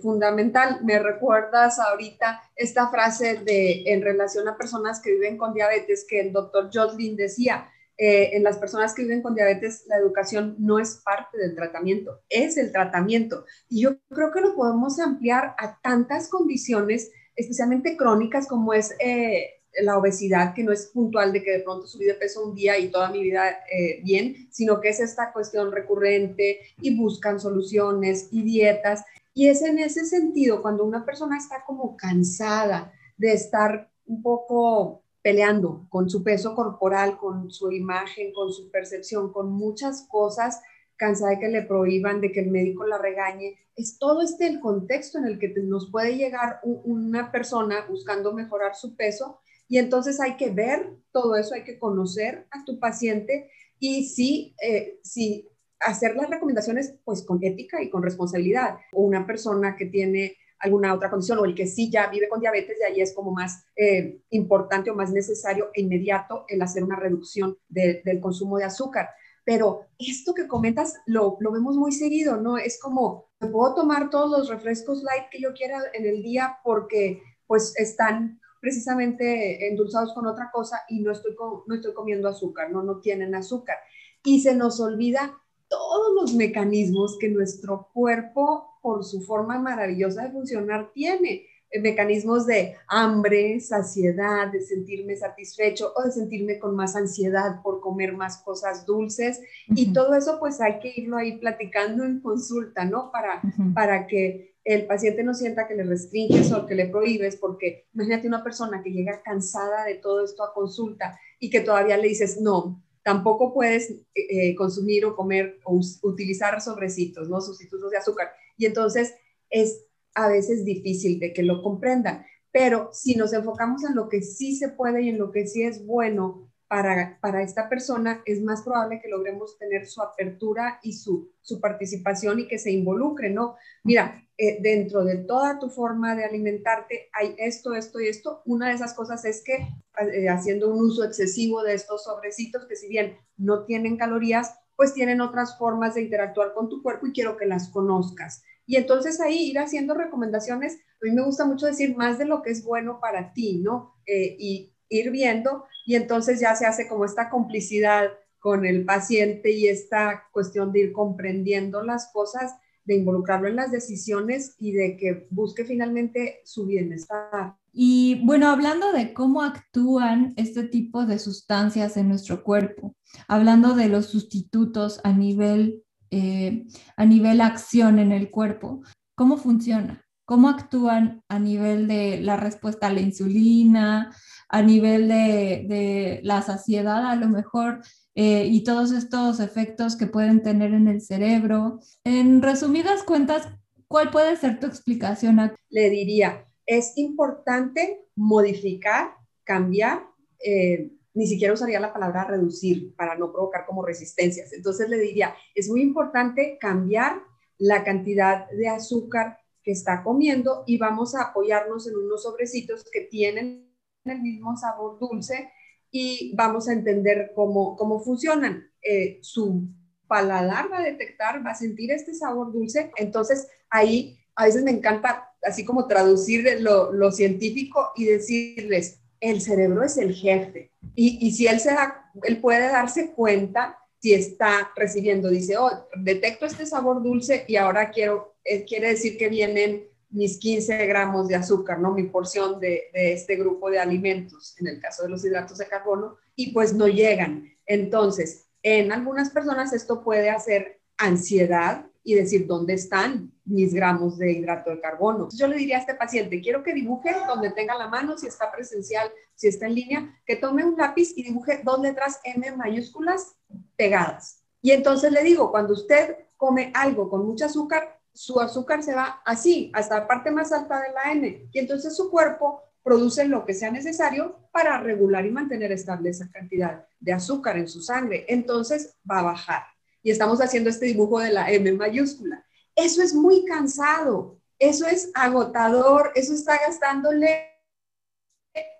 fundamental. 0.00 0.80
Me 0.82 0.98
recuerdas 0.98 1.78
ahorita 1.78 2.42
esta 2.56 2.88
frase 2.88 3.38
de 3.38 3.82
en 3.86 4.02
relación 4.02 4.48
a 4.48 4.56
personas 4.56 5.00
que 5.00 5.12
viven 5.12 5.36
con 5.36 5.52
diabetes 5.52 6.06
que 6.08 6.20
el 6.20 6.32
doctor 6.32 6.70
Joslin 6.72 7.16
decía, 7.16 7.70
eh, 7.96 8.30
en 8.32 8.42
las 8.42 8.58
personas 8.58 8.92
que 8.92 9.02
viven 9.02 9.22
con 9.22 9.34
diabetes, 9.34 9.84
la 9.86 9.96
educación 9.96 10.56
no 10.58 10.80
es 10.80 10.96
parte 11.04 11.38
del 11.38 11.54
tratamiento, 11.54 12.22
es 12.28 12.56
el 12.56 12.72
tratamiento. 12.72 13.44
Y 13.68 13.82
yo 13.82 13.98
creo 14.08 14.32
que 14.32 14.40
lo 14.40 14.54
podemos 14.54 14.98
ampliar 14.98 15.54
a 15.58 15.78
tantas 15.80 16.28
condiciones 16.28 17.12
especialmente 17.36 17.96
crónicas 17.96 18.46
como 18.46 18.72
es 18.72 18.94
eh, 19.00 19.63
la 19.82 19.98
obesidad, 19.98 20.54
que 20.54 20.64
no 20.64 20.72
es 20.72 20.86
puntual 20.86 21.32
de 21.32 21.42
que 21.42 21.52
de 21.52 21.60
pronto 21.60 21.86
subí 21.86 22.04
de 22.04 22.14
peso 22.14 22.46
un 22.46 22.54
día 22.54 22.78
y 22.78 22.90
toda 22.90 23.10
mi 23.10 23.22
vida 23.22 23.64
eh, 23.70 24.00
bien, 24.02 24.48
sino 24.50 24.80
que 24.80 24.90
es 24.90 25.00
esta 25.00 25.32
cuestión 25.32 25.72
recurrente 25.72 26.60
y 26.80 26.96
buscan 26.96 27.40
soluciones 27.40 28.28
y 28.30 28.42
dietas. 28.42 29.04
Y 29.32 29.48
es 29.48 29.62
en 29.62 29.78
ese 29.78 30.04
sentido, 30.04 30.62
cuando 30.62 30.84
una 30.84 31.04
persona 31.04 31.36
está 31.36 31.64
como 31.66 31.96
cansada 31.96 32.92
de 33.16 33.32
estar 33.32 33.90
un 34.06 34.22
poco 34.22 35.02
peleando 35.22 35.86
con 35.88 36.10
su 36.10 36.22
peso 36.22 36.54
corporal, 36.54 37.16
con 37.16 37.50
su 37.50 37.72
imagen, 37.72 38.32
con 38.32 38.52
su 38.52 38.70
percepción, 38.70 39.32
con 39.32 39.50
muchas 39.50 40.06
cosas, 40.08 40.60
cansada 40.96 41.32
de 41.32 41.38
que 41.38 41.48
le 41.48 41.62
prohíban, 41.62 42.20
de 42.20 42.30
que 42.30 42.40
el 42.40 42.50
médico 42.50 42.86
la 42.86 42.98
regañe. 42.98 43.56
Es 43.74 43.98
todo 43.98 44.22
este 44.22 44.46
el 44.46 44.60
contexto 44.60 45.18
en 45.18 45.24
el 45.24 45.38
que 45.38 45.48
nos 45.62 45.90
puede 45.90 46.16
llegar 46.16 46.60
una 46.62 47.32
persona 47.32 47.86
buscando 47.88 48.32
mejorar 48.32 48.76
su 48.76 48.94
peso 48.94 49.40
y 49.68 49.78
entonces 49.78 50.20
hay 50.20 50.36
que 50.36 50.50
ver 50.50 50.90
todo 51.12 51.36
eso, 51.36 51.54
hay 51.54 51.64
que 51.64 51.78
conocer 51.78 52.46
a 52.50 52.64
tu 52.64 52.78
paciente 52.78 53.50
y 53.78 54.06
sí, 54.06 54.54
eh, 54.62 54.98
sí 55.02 55.48
hacer 55.80 56.16
las 56.16 56.30
recomendaciones 56.30 56.94
pues 57.04 57.22
con 57.22 57.42
ética 57.42 57.82
y 57.82 57.90
con 57.90 58.02
responsabilidad. 58.02 58.76
O 58.92 59.02
una 59.02 59.26
persona 59.26 59.76
que 59.76 59.86
tiene 59.86 60.36
alguna 60.58 60.94
otra 60.94 61.10
condición 61.10 61.38
o 61.38 61.44
el 61.44 61.54
que 61.54 61.66
sí 61.66 61.90
ya 61.90 62.08
vive 62.08 62.28
con 62.28 62.40
diabetes, 62.40 62.78
de 62.78 62.86
ahí 62.86 63.00
es 63.00 63.14
como 63.14 63.32
más 63.32 63.66
eh, 63.76 64.20
importante 64.30 64.90
o 64.90 64.94
más 64.94 65.12
necesario 65.12 65.70
e 65.74 65.82
inmediato 65.82 66.44
el 66.48 66.62
hacer 66.62 66.82
una 66.84 66.96
reducción 66.96 67.58
del 67.68 68.20
consumo 68.20 68.58
de 68.58 68.64
azúcar. 68.64 69.10
Pero 69.44 69.88
esto 69.98 70.32
que 70.32 70.48
comentas 70.48 70.94
lo, 71.04 71.36
lo 71.40 71.52
vemos 71.52 71.76
muy 71.76 71.92
seguido, 71.92 72.38
¿no? 72.38 72.56
Es 72.56 72.80
como, 72.80 73.28
puedo 73.38 73.74
tomar 73.74 74.08
todos 74.08 74.30
los 74.30 74.48
refrescos 74.48 75.02
light 75.02 75.24
que 75.30 75.40
yo 75.40 75.52
quiera 75.52 75.80
en 75.92 76.06
el 76.06 76.22
día 76.22 76.58
porque 76.64 77.20
pues 77.46 77.74
están 77.76 78.40
precisamente 78.64 79.68
endulzados 79.68 80.14
con 80.14 80.26
otra 80.26 80.50
cosa 80.50 80.80
y 80.88 81.00
no 81.00 81.12
estoy, 81.12 81.36
no 81.66 81.74
estoy 81.74 81.92
comiendo 81.92 82.28
azúcar, 82.28 82.70
¿no? 82.70 82.82
No 82.82 82.98
tienen 82.98 83.34
azúcar. 83.34 83.76
Y 84.24 84.40
se 84.40 84.54
nos 84.54 84.80
olvida 84.80 85.38
todos 85.68 86.14
los 86.14 86.34
mecanismos 86.34 87.18
que 87.20 87.28
nuestro 87.28 87.90
cuerpo, 87.92 88.78
por 88.80 89.04
su 89.04 89.20
forma 89.20 89.58
maravillosa 89.58 90.22
de 90.22 90.30
funcionar, 90.30 90.92
tiene. 90.94 91.46
Eh, 91.70 91.80
mecanismos 91.80 92.46
de 92.46 92.74
hambre, 92.88 93.60
saciedad, 93.60 94.50
de 94.50 94.62
sentirme 94.62 95.14
satisfecho 95.14 95.92
o 95.94 96.02
de 96.04 96.12
sentirme 96.12 96.58
con 96.58 96.74
más 96.74 96.96
ansiedad 96.96 97.60
por 97.62 97.82
comer 97.82 98.14
más 98.14 98.38
cosas 98.38 98.86
dulces. 98.86 99.42
Y 99.68 99.92
todo 99.92 100.14
eso 100.14 100.38
pues 100.40 100.58
hay 100.62 100.78
que 100.78 100.90
irlo 100.96 101.18
ahí 101.18 101.36
platicando 101.36 102.04
en 102.04 102.20
consulta, 102.20 102.86
¿no? 102.86 103.10
Para, 103.12 103.42
para 103.74 104.06
que 104.06 104.53
el 104.64 104.86
paciente 104.86 105.22
no 105.22 105.34
sienta 105.34 105.68
que 105.68 105.74
le 105.74 105.84
restringes 105.84 106.50
o 106.52 106.66
que 106.66 106.74
le 106.74 106.88
prohíbes, 106.88 107.36
porque 107.36 107.86
imagínate 107.94 108.26
una 108.26 108.42
persona 108.42 108.82
que 108.82 108.90
llega 108.90 109.22
cansada 109.22 109.84
de 109.84 109.96
todo 109.96 110.24
esto 110.24 110.42
a 110.42 110.54
consulta 110.54 111.18
y 111.38 111.50
que 111.50 111.60
todavía 111.60 111.98
le 111.98 112.08
dices, 112.08 112.40
no, 112.40 112.82
tampoco 113.02 113.52
puedes 113.52 113.90
eh, 113.90 114.04
eh, 114.14 114.54
consumir 114.54 115.04
o 115.04 115.14
comer 115.14 115.60
o 115.64 115.78
utilizar 116.02 116.60
sobrecitos, 116.62 117.28
¿no? 117.28 117.40
Sustitutos 117.40 117.90
de 117.90 117.98
azúcar. 117.98 118.32
Y 118.56 118.64
entonces 118.64 119.14
es 119.50 119.84
a 120.14 120.28
veces 120.28 120.64
difícil 120.64 121.20
de 121.20 121.32
que 121.32 121.42
lo 121.42 121.62
comprendan. 121.62 122.24
Pero 122.50 122.88
si 122.92 123.16
nos 123.16 123.32
enfocamos 123.32 123.84
en 123.84 123.94
lo 123.94 124.08
que 124.08 124.22
sí 124.22 124.56
se 124.56 124.68
puede 124.68 125.02
y 125.02 125.10
en 125.10 125.18
lo 125.18 125.30
que 125.30 125.46
sí 125.46 125.62
es 125.62 125.84
bueno 125.84 126.50
para, 126.68 127.18
para 127.20 127.42
esta 127.42 127.68
persona, 127.68 128.22
es 128.24 128.42
más 128.42 128.62
probable 128.62 129.00
que 129.00 129.08
logremos 129.08 129.58
tener 129.58 129.86
su 129.86 130.02
apertura 130.02 130.80
y 130.82 130.94
su, 130.94 131.30
su 131.40 131.60
participación 131.60 132.40
y 132.40 132.48
que 132.48 132.58
se 132.58 132.72
involucre, 132.72 133.30
¿no? 133.30 133.56
Mira, 133.82 134.26
eh, 134.36 134.58
dentro 134.60 135.04
de 135.04 135.18
toda 135.18 135.58
tu 135.58 135.68
forma 135.68 136.16
de 136.16 136.24
alimentarte 136.24 137.08
hay 137.12 137.34
esto, 137.38 137.74
esto 137.74 138.00
y 138.00 138.08
esto. 138.08 138.42
Una 138.46 138.68
de 138.68 138.74
esas 138.74 138.94
cosas 138.94 139.24
es 139.24 139.44
que 139.44 139.54
eh, 139.54 140.28
haciendo 140.28 140.72
un 140.72 140.80
uso 140.80 141.04
excesivo 141.04 141.62
de 141.62 141.74
estos 141.74 142.04
sobrecitos, 142.04 142.66
que 142.66 142.76
si 142.76 142.88
bien 142.88 143.16
no 143.36 143.64
tienen 143.64 143.96
calorías, 143.96 144.58
pues 144.76 144.92
tienen 144.92 145.20
otras 145.20 145.56
formas 145.56 145.94
de 145.94 146.02
interactuar 146.02 146.52
con 146.52 146.68
tu 146.68 146.82
cuerpo 146.82 147.06
y 147.06 147.12
quiero 147.12 147.36
que 147.36 147.46
las 147.46 147.68
conozcas. 147.68 148.42
Y 148.66 148.76
entonces 148.76 149.20
ahí 149.20 149.50
ir 149.50 149.58
haciendo 149.58 149.94
recomendaciones 149.94 150.78
mí 151.04 151.10
me 151.10 151.22
gusta 151.22 151.44
mucho 151.44 151.66
decir 151.66 151.96
más 151.96 152.18
de 152.18 152.24
lo 152.24 152.42
que 152.42 152.50
es 152.50 152.64
bueno 152.64 152.98
para 153.00 153.32
ti, 153.32 153.60
¿no? 153.62 153.94
Eh, 154.06 154.36
y 154.38 154.73
ir 154.88 155.10
viendo 155.10 155.64
y 155.86 155.96
entonces 155.96 156.40
ya 156.40 156.54
se 156.54 156.66
hace 156.66 156.88
como 156.88 157.04
esta 157.04 157.30
complicidad 157.30 158.10
con 158.38 158.66
el 158.66 158.84
paciente 158.84 159.52
y 159.52 159.68
esta 159.68 160.24
cuestión 160.30 160.70
de 160.70 160.80
ir 160.80 160.92
comprendiendo 160.92 161.82
las 161.82 162.12
cosas, 162.12 162.54
de 162.84 162.96
involucrarlo 162.96 163.48
en 163.48 163.56
las 163.56 163.70
decisiones 163.70 164.54
y 164.58 164.72
de 164.72 164.96
que 164.96 165.26
busque 165.30 165.64
finalmente 165.64 166.40
su 166.44 166.66
bienestar. 166.66 167.56
Y 167.72 168.20
bueno, 168.24 168.48
hablando 168.50 168.92
de 168.92 169.14
cómo 169.14 169.42
actúan 169.42 170.34
este 170.36 170.64
tipo 170.64 171.06
de 171.06 171.18
sustancias 171.18 171.96
en 171.96 172.08
nuestro 172.08 172.44
cuerpo, 172.44 172.94
hablando 173.26 173.74
de 173.74 173.88
los 173.88 174.06
sustitutos 174.06 175.00
a 175.02 175.12
nivel, 175.12 175.82
eh, 176.10 176.66
a 176.96 177.04
nivel 177.04 177.40
acción 177.40 177.98
en 177.98 178.12
el 178.12 178.30
cuerpo, 178.30 178.82
¿cómo 179.16 179.38
funciona? 179.38 180.03
¿Cómo 180.24 180.48
actúan 180.48 181.22
a 181.28 181.38
nivel 181.38 181.86
de 181.86 182.20
la 182.20 182.36
respuesta 182.36 182.86
a 182.86 182.92
la 182.92 183.00
insulina, 183.00 184.10
a 184.48 184.62
nivel 184.62 185.08
de, 185.08 186.20
la 186.22 186.42
saciedad 186.42 187.06
a 187.06 187.16
lo 187.16 187.28
mejor 187.28 187.80
eh, 188.14 188.46
y 188.46 188.62
todos 188.62 188.92
estos 188.92 189.40
efectos 189.40 189.96
que 189.96 190.06
pueden 190.06 190.42
tener 190.42 190.72
en 190.72 190.88
el 190.88 191.00
cerebro. 191.00 191.80
En 192.04 192.40
resumidas 192.40 193.02
cuentas, 193.02 193.48
¿cuál 193.88 194.10
puede 194.10 194.36
ser 194.36 194.60
tu 194.60 194.66
explicación? 194.66 195.52
Le 195.70 195.90
diría, 195.90 196.46
es 196.66 196.96
importante 196.96 198.06
modificar, 198.14 199.16
cambiar, 199.42 200.06
eh, 200.44 200.90
ni 201.14 201.26
siquiera 201.26 201.54
usaría 201.54 201.80
la 201.80 201.92
palabra 201.92 202.24
reducir 202.24 202.94
para 202.96 203.16
no 203.16 203.32
provocar 203.32 203.66
como 203.66 203.84
resistencias. 203.84 204.52
Entonces 204.52 204.88
le 204.88 204.98
diría, 204.98 205.34
es 205.54 205.68
muy 205.68 205.82
importante 205.82 206.58
cambiar 206.60 207.22
la 207.58 207.84
cantidad 207.84 208.48
de 208.50 208.68
azúcar 208.68 209.38
que 209.64 209.72
está 209.72 210.02
comiendo 210.04 210.62
y 210.66 210.78
vamos 210.78 211.14
a 211.14 211.22
apoyarnos 211.22 211.88
en 211.88 211.96
unos 211.96 212.22
sobrecitos 212.22 212.84
que 212.92 213.00
tienen 213.00 213.74
el 214.04 214.20
mismo 214.20 214.56
sabor 214.56 214.98
dulce 214.98 215.50
y 215.90 216.34
vamos 216.36 216.68
a 216.68 216.74
entender 216.74 217.32
cómo, 217.34 217.74
cómo 217.76 218.00
funcionan. 218.00 218.70
Eh, 218.82 219.18
su 219.22 219.66
paladar 220.06 220.70
va 220.70 220.78
a 220.78 220.84
detectar, 220.84 221.44
va 221.44 221.52
a 221.52 221.54
sentir 221.54 221.90
este 221.90 222.14
sabor 222.14 222.52
dulce, 222.52 222.92
entonces 222.96 223.48
ahí 223.70 224.18
a 224.36 224.44
veces 224.44 224.62
me 224.62 224.70
encanta 224.70 225.32
así 225.42 225.64
como 225.64 225.86
traducir 225.86 226.60
lo, 226.60 226.92
lo 226.92 227.10
científico 227.10 227.90
y 227.96 228.04
decirles, 228.04 229.00
el 229.20 229.40
cerebro 229.40 229.82
es 229.82 229.96
el 229.96 230.12
jefe 230.12 230.72
y, 230.94 231.26
y 231.26 231.32
si 231.32 231.46
él, 231.46 231.58
se 231.58 231.70
da, 231.70 232.10
él 232.24 232.40
puede 232.40 232.68
darse 232.68 233.12
cuenta 233.12 233.78
si 234.04 234.12
está 234.12 234.70
recibiendo, 234.76 235.30
dice, 235.30 235.56
oh, 235.56 235.70
detecto 235.96 236.44
este 236.44 236.66
sabor 236.66 237.02
dulce 237.02 237.46
y 237.48 237.56
ahora 237.56 237.90
quiero, 237.90 238.34
eh, 238.44 238.62
quiere 238.62 238.88
decir 238.88 239.16
que 239.16 239.30
vienen 239.30 239.88
mis 240.10 240.36
15 240.36 240.84
gramos 240.84 241.26
de 241.26 241.36
azúcar, 241.36 241.80
¿no? 241.80 241.92
Mi 241.92 242.02
porción 242.02 242.60
de, 242.60 242.90
este 242.92 243.36
grupo 243.36 243.70
de 243.70 243.78
alimentos, 243.78 244.56
en 244.60 244.66
el 244.66 244.78
caso 244.78 245.04
de 245.04 245.08
los 245.08 245.24
hidratos 245.24 245.56
de 245.56 245.68
carbono, 245.68 246.18
y 246.36 246.52
pues 246.52 246.74
no 246.74 246.86
llegan. 246.86 247.50
Entonces, 247.64 248.44
en 248.62 248.92
algunas 248.92 249.30
personas 249.30 249.72
esto 249.72 250.04
puede 250.04 250.28
hacer 250.28 250.80
ansiedad 250.98 251.86
y 252.04 252.14
decir, 252.14 252.46
¿dónde 252.46 252.74
están 252.74 253.32
mis 253.44 253.72
gramos 253.72 254.18
de 254.18 254.30
hidrato 254.30 254.70
de 254.70 254.80
carbono? 254.80 255.28
Yo 255.34 255.48
le 255.48 255.56
diría 255.56 255.78
a 255.78 255.80
este 255.80 255.94
paciente, 255.94 256.40
quiero 256.40 256.62
que 256.62 256.74
dibuje 256.74 257.14
donde 257.26 257.50
tenga 257.50 257.76
la 257.76 257.88
mano, 257.88 258.16
si 258.18 258.26
está 258.26 258.52
presencial, 258.52 259.10
si 259.34 259.48
está 259.48 259.66
en 259.66 259.74
línea, 259.74 260.20
que 260.26 260.36
tome 260.36 260.64
un 260.64 260.76
lápiz 260.76 261.12
y 261.16 261.22
dibuje 261.22 261.62
dos 261.64 261.80
letras 261.80 262.20
M 262.22 262.52
mayúsculas 262.52 263.34
pegadas. 263.74 264.42
Y 264.60 264.70
entonces 264.70 265.10
le 265.10 265.22
digo, 265.22 265.50
cuando 265.50 265.72
usted 265.72 266.16
come 266.36 266.70
algo 266.74 267.08
con 267.08 267.26
mucho 267.26 267.46
azúcar, 267.46 267.98
su 268.12 268.38
azúcar 268.38 268.82
se 268.82 268.94
va 268.94 269.22
así, 269.24 269.72
hasta 269.74 270.00
la 270.00 270.06
parte 270.06 270.30
más 270.30 270.52
alta 270.52 270.80
de 270.80 270.92
la 270.92 271.12
N, 271.12 271.48
y 271.50 271.58
entonces 271.58 271.96
su 271.96 272.10
cuerpo 272.10 272.62
produce 272.82 273.26
lo 273.26 273.46
que 273.46 273.54
sea 273.54 273.70
necesario 273.70 274.38
para 274.52 274.78
regular 274.78 275.24
y 275.24 275.30
mantener 275.30 275.72
estable 275.72 276.10
esa 276.10 276.30
cantidad 276.30 276.86
de 277.00 277.12
azúcar 277.12 277.56
en 277.56 277.66
su 277.66 277.80
sangre. 277.80 278.26
Entonces 278.28 278.94
va 279.10 279.20
a 279.20 279.22
bajar. 279.22 279.73
Y 280.04 280.12
estamos 280.12 280.40
haciendo 280.40 280.70
este 280.70 280.86
dibujo 280.86 281.18
de 281.18 281.32
la 281.32 281.50
M 281.50 281.72
mayúscula. 281.72 282.44
Eso 282.76 283.02
es 283.02 283.14
muy 283.14 283.44
cansado, 283.44 284.38
eso 284.58 284.86
es 284.86 285.10
agotador, 285.14 286.12
eso 286.14 286.34
está 286.34 286.58
gastándole 286.64 287.48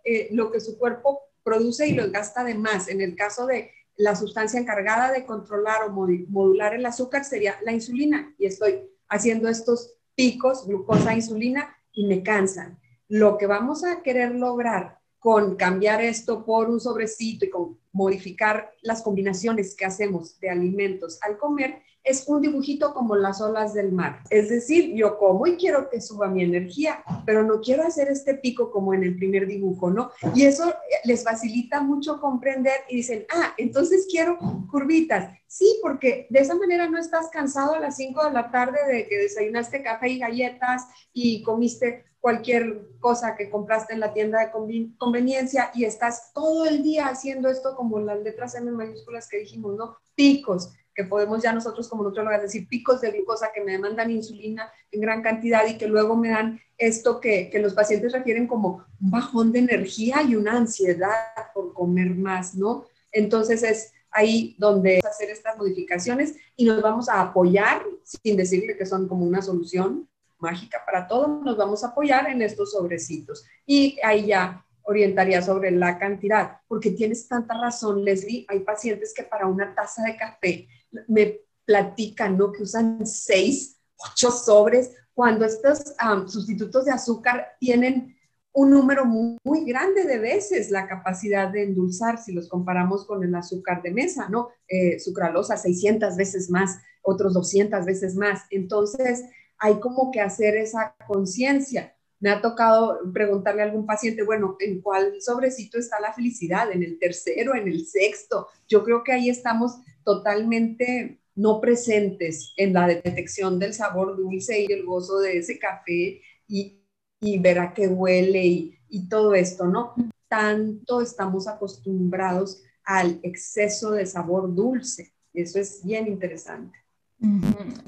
eh, 0.05 0.29
lo 0.33 0.53
que 0.53 0.61
su 0.61 0.79
cuerpo 0.79 1.23
produce 1.43 1.89
y 1.89 1.95
lo 1.95 2.11
gasta 2.11 2.45
de 2.45 2.55
más. 2.55 2.89
En 2.89 3.01
el 3.01 3.17
caso 3.17 3.47
de 3.47 3.73
la 3.97 4.15
sustancia 4.15 4.61
encargada 4.61 5.13
de 5.13 5.25
controlar 5.25 5.85
o 5.85 5.91
modular 5.91 6.75
el 6.75 6.85
azúcar 6.85 7.25
sería 7.25 7.57
la 7.65 7.73
insulina. 7.73 8.35
Y 8.39 8.47
estoy 8.47 8.89
haciendo 9.09 9.49
estos 9.49 9.95
picos, 10.15 10.67
glucosa, 10.67 11.15
insulina, 11.15 11.75
y 11.91 12.07
me 12.07 12.23
cansan. 12.23 12.79
Lo 13.09 13.39
que 13.39 13.47
vamos 13.47 13.83
a 13.83 14.03
querer 14.03 14.35
lograr 14.35 14.99
con 15.25 15.57
cambiar 15.57 16.03
esto 16.03 16.45
por 16.45 16.69
un 16.69 16.79
sobrecito 16.79 17.47
y 17.47 17.49
con 17.49 17.79
modificar 17.93 18.75
las 18.83 19.01
combinaciones 19.01 19.75
que 19.75 19.87
hacemos 19.87 20.39
de 20.39 20.51
alimentos 20.51 21.19
al 21.23 21.39
comer 21.39 21.81
es 22.05 22.29
un 22.29 22.43
dibujito 22.43 22.93
como 22.93 23.17
las 23.17 23.41
olas 23.41 23.73
del 23.73 23.91
mar. 23.91 24.21
Es 24.29 24.51
decir, 24.51 24.95
yo 24.95 25.17
como 25.19 25.47
y 25.47 25.57
quiero 25.57 25.89
que 25.89 26.03
suba 26.03 26.29
mi 26.29 26.45
energía, 26.45 27.03
pero 27.25 27.43
no 27.43 27.61
quiero 27.61 27.83
hacer 27.83 28.09
este 28.09 28.35
pico 28.35 28.71
como 28.71 28.93
en 28.93 29.03
el 29.03 29.17
primer 29.17 29.47
dibujo, 29.47 29.91
¿no? 29.91 30.11
Y 30.35 30.45
eso 30.45 30.73
les 31.05 31.25
facilita 31.25 31.81
mucho 31.81 32.21
comprender 32.21 32.75
y 32.91 32.97
dicen, 32.97 33.25
ah, 33.35 33.55
entonces 33.57 34.07
quiero 34.11 34.39
curvitas. 34.71 35.35
Sí, 35.47 35.79
porque 35.83 36.27
de 36.31 36.41
esa 36.41 36.55
manera 36.55 36.89
no 36.89 36.99
estás 36.99 37.31
cansado 37.31 37.75
a 37.75 37.81
las 37.81 37.97
5 37.97 38.25
de 38.25 38.33
la 38.33 38.51
tarde 38.51 38.79
de 38.87 39.09
que 39.09 39.19
desayunaste 39.19 39.83
café 39.83 40.09
y 40.11 40.19
galletas 40.19 40.87
y 41.13 41.43
comiste 41.43 42.05
cualquier 42.21 42.89
cosa 43.01 43.37
que 43.37 43.51
compraste 43.51 43.93
en 43.93 44.01
la 44.01 44.13
tienda 44.13 44.41
de 44.41 44.51
conveniencia 44.97 45.71
y 45.75 45.85
estás 45.85 46.33
todo 46.33 46.65
el 46.65 46.83
día 46.83 47.09
haciendo 47.09 47.51
esto 47.51 47.77
como 47.77 48.01
las 48.01 48.19
letras 48.21 48.55
M 48.55 48.71
mayúsculas 48.73 49.29
que 49.29 49.39
dijimos, 49.39 49.77
¿no? 49.77 49.99
Picos 50.15 50.73
que 50.95 51.05
podemos 51.05 51.43
ya 51.43 51.53
nosotros 51.53 51.89
como 51.89 52.03
nutriólogos 52.03 52.43
decir 52.43 52.69
picos 52.69 53.01
de 53.01 53.11
glucosa 53.11 53.51
que 53.55 53.63
me 53.63 53.73
demandan 53.73 54.11
insulina 54.11 54.71
en 54.91 55.01
gran 55.01 55.23
cantidad 55.23 55.67
y 55.67 55.77
que 55.77 55.89
luego 55.89 56.17
me 56.17 56.31
dan 56.31 56.61
esto 56.79 57.21
que, 57.21 57.51
que, 57.51 57.59
los 57.59 57.75
pacientes 57.75 58.13
refieren 58.13 58.47
como 58.47 58.85
un 59.01 59.11
bajón 59.11 59.53
de 59.53 59.61
energía 59.61 60.23
y 60.23 60.37
una 60.37 60.57
ansiedad 60.57 61.11
por 61.53 61.73
comer 61.73 62.15
más, 62.15 62.55
¿no? 62.55 62.85
Entonces 63.13 63.63
es 63.63 63.93
ahí 64.11 64.55
donde 64.59 65.01
hacer 65.01 65.31
estas 65.31 65.59
modificaciones 65.59 66.35
y 66.57 66.65
nos 66.65 66.81
vamos 66.81 67.09
a 67.09 67.21
apoyar, 67.21 67.83
sin 68.03 68.37
decirle 68.37 68.77
que 68.77 68.87
son 68.87 69.09
como 69.09 69.25
una 69.25 69.43
solución 69.43 70.09
mágica 70.39 70.83
para 70.85 71.07
todo, 71.07 71.41
nos 71.43 71.57
vamos 71.57 71.83
a 71.83 71.89
apoyar 71.89 72.29
en 72.29 72.43
estos 72.43 72.73
sobrecitos. 72.73 73.45
Y 73.67 73.99
ahí 74.03 74.27
ya 74.27 74.65
orientaría 74.83 75.43
sobre 75.43 75.71
la 75.71 75.99
cantidad, 75.99 76.59
porque 76.69 76.91
tienes 76.91 77.27
tanta 77.27 77.59
razón, 77.59 78.05
Leslie, 78.05 78.45
hay 78.49 78.61
pacientes 78.61 79.13
que 79.15 79.23
para 79.23 79.47
una 79.47 79.75
taza 79.75 80.03
de 80.03 80.17
café 80.17 80.69
me 81.09 81.41
platican, 81.65 82.37
¿no? 82.37 82.53
Que 82.53 82.63
usan 82.63 83.07
seis, 83.07 83.79
ocho 83.97 84.31
sobres, 84.31 84.91
cuando 85.15 85.45
estos 85.45 85.95
sustitutos 86.27 86.85
de 86.85 86.93
azúcar 86.93 87.57
tienen 87.61 88.17
un 88.53 88.71
número 88.71 89.05
muy, 89.05 89.65
grande 89.65 90.05
de 90.05 90.19
veces 90.19 90.71
la 90.71 90.87
capacidad 90.87 91.49
de 91.51 91.65
endulzar 91.65 92.19
si 92.19 92.33
los 92.33 92.49
comparamos 92.49 93.05
con 93.05 93.25
el 93.25 93.35
azúcar 93.35 93.83
de 93.83 93.91
mesa, 93.91 94.29
¿no? 94.29 94.49
Eh, 94.69 95.01
sucralosa 95.01 95.57
600 95.57 96.17
veces 96.17 96.51
más, 96.51 96.79
otros 97.03 97.35
200 97.35 97.85
veces 97.85 98.15
más. 98.15 98.43
Entonces, 98.51 99.25
hay 99.59 99.81
como 99.81 100.13
que 100.13 100.21
hacer 100.21 100.57
esa 100.57 100.95
conciencia. 101.07 101.95
Me 102.21 102.31
ha 102.31 102.41
tocado 102.41 103.01
preguntarle 103.13 103.63
a 103.63 103.65
algún 103.65 103.87
paciente, 103.87 104.23
bueno, 104.23 104.57
¿en 104.61 104.81
cuál 104.81 105.21
sobrecito 105.21 105.79
está 105.79 105.99
la 106.01 106.13
felicidad? 106.13 106.71
¿En 106.71 106.85
el 106.85 106.99
tercero? 106.99 107.57
¿En 107.57 107.67
el 107.67 107.85
sexto? 107.87 108.49
Yo 108.69 108.85
creo 108.85 109.03
que 109.03 109.13
ahí 109.13 109.29
estamos 109.29 109.79
totalmente 110.05 111.21
no 111.35 111.61
presentes 111.61 112.53
en 112.57 112.73
la 112.73 112.87
detección 112.87 113.59
del 113.59 113.75
sabor 113.75 114.17
dulce 114.17 114.63
y 114.63 114.73
el 114.73 114.85
gozo 114.85 115.19
de 115.19 115.39
ese 115.39 115.59
café 115.59 116.21
y, 116.47 116.81
y 117.21 117.39
ver 117.39 117.59
a 117.59 117.75
qué 117.75 117.89
huele 117.89 118.47
y, 118.47 119.09
todo 119.09 119.35
esto, 119.35 119.67
¿no? 119.67 119.93
Tanto 120.29 121.01
estamos 121.01 121.49
acostumbrados 121.49 122.63
al 122.85 123.19
exceso 123.25 123.91
de 123.91 124.07
sabor 124.07 124.55
dulce. 124.55 125.13
Eso 125.33 125.59
es 125.59 125.85
bien 125.85 126.07
interesante. 126.07 126.79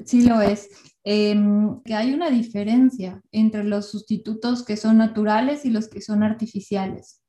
Sí 0.03 0.27
lo 0.27 0.41
es. 0.41 0.69
Em, 1.05 1.81
que 1.83 1.93
hay 1.93 2.13
una 2.13 2.29
diferencia 2.29 3.21
entre 3.31 3.63
los 3.63 3.89
sustitutos 3.89 4.65
que 4.65 4.75
son 4.75 4.97
naturales 4.97 5.63
y 5.65 5.69
los 5.69 5.87
que 5.87 6.01
son 6.01 6.23
artificiales. 6.23 7.21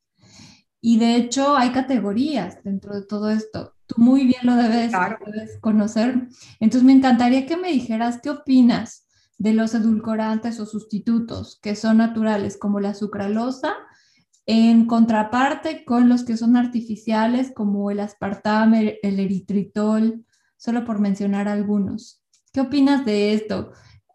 Y 0.81 0.99
de 0.99 1.15
hecho 1.15 1.57
hay 1.57 1.71
categorías 1.71 2.63
dentro 2.65 2.95
de 2.95 3.07
todo 3.07 3.31
esto. 3.31 3.75
Tú 3.89 3.95
muy 3.97 4.27
bien 4.27 4.43
lo 4.45 4.55
debes, 4.55 4.93
conocer. 5.61 6.29
Entonces 6.61 6.85
me 6.85 6.93
encantaría 6.93 7.47
que 7.47 7.57
me 7.57 7.73
dijeras 7.73 8.21
qué 8.23 8.29
opinas 8.29 9.07
de 9.39 9.55
los 9.55 9.75
edulcorantes 9.75 10.61
o 10.61 10.67
sustitutos 10.67 11.59
que 11.63 11.75
son 11.75 11.97
naturales 11.97 12.59
como 12.59 12.81
la 12.81 12.93
sucralosa 12.93 13.75
en 14.45 14.87
contraparte 14.87 15.87
con 15.87 16.09
los 16.09 16.23
que 16.23 16.37
son 16.37 16.57
artificiales 16.57 17.51
como 17.55 17.91
el 17.91 18.01
aspartame, 18.01 18.99
el 19.03 19.21
eritritol, 19.21 20.27
solo 20.59 20.85
por 20.85 20.99
mencionar 20.99 21.49
algunos. 21.49 22.23
¿Qué 22.53 22.61
opinas 22.61 23.07
de 23.07 23.33
esto? 23.33 23.73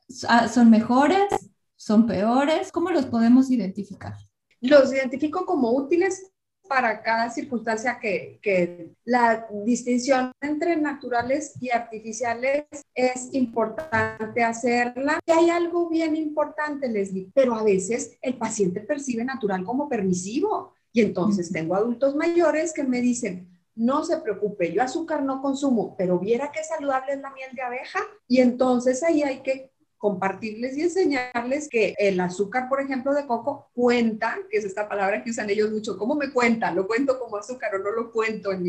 ¿Son 0.07 0.69
mejores? 0.69 1.51
¿Son 1.75 2.05
peores? 2.05 2.71
¿Cómo 2.71 2.91
los 2.91 3.07
podemos 3.07 3.49
identificar? 3.49 4.13
Los 4.61 4.93
identifico 4.93 5.45
como 5.45 5.71
útiles 5.71 6.31
para 6.67 7.01
cada 7.01 7.29
circunstancia 7.29 7.99
que, 7.99 8.39
que, 8.41 8.91
la 9.05 9.47
distinción 9.65 10.31
entre 10.41 10.75
naturales 10.77 11.53
y 11.59 11.69
artificiales 11.69 12.65
es 12.95 13.33
importante 13.33 14.43
hacerla. 14.43 15.19
Y 15.25 15.31
hay 15.31 15.49
algo 15.49 15.89
bien 15.89 16.15
importante, 16.15 16.87
Leslie, 16.87 17.29
pero 17.33 17.55
a 17.55 17.63
veces 17.63 18.17
el 18.21 18.35
paciente 18.35 18.81
percibe 18.81 19.23
natural 19.23 19.63
como 19.63 19.89
permisivo. 19.89 20.73
Y 20.91 21.01
entonces 21.01 21.51
tengo 21.51 21.75
adultos 21.75 22.15
mayores 22.15 22.73
que 22.73 22.83
me 22.83 23.01
dicen, 23.01 23.49
no 23.75 24.03
se 24.03 24.17
preocupe, 24.17 24.71
yo 24.71 24.83
azúcar 24.83 25.23
no 25.23 25.41
consumo, 25.41 25.95
pero 25.97 26.19
viera 26.19 26.51
qué 26.51 26.63
saludable 26.63 27.13
es 27.13 27.21
la 27.21 27.31
miel 27.31 27.49
de 27.55 27.61
abeja. 27.61 27.99
Y 28.27 28.39
entonces 28.39 29.01
ahí 29.03 29.23
hay 29.23 29.41
que 29.41 29.72
compartirles 30.03 30.75
y 30.75 30.81
enseñarles 30.81 31.69
que 31.69 31.95
el 31.97 32.19
azúcar, 32.19 32.67
por 32.67 32.81
ejemplo, 32.81 33.13
de 33.13 33.25
coco 33.25 33.69
cuenta, 33.73 34.37
que 34.51 34.57
es 34.57 34.65
esta 34.65 34.89
palabra 34.89 35.23
que 35.23 35.29
usan 35.29 35.49
ellos 35.49 35.71
mucho, 35.71 35.97
¿cómo 35.97 36.13
me 36.15 36.29
cuenta? 36.29 36.73
¿Lo 36.73 36.85
cuento 36.87 37.17
como 37.17 37.37
azúcar 37.37 37.73
o 37.75 37.79
no 37.79 37.89
lo 37.89 38.11
cuento 38.11 38.51
en 38.51 38.63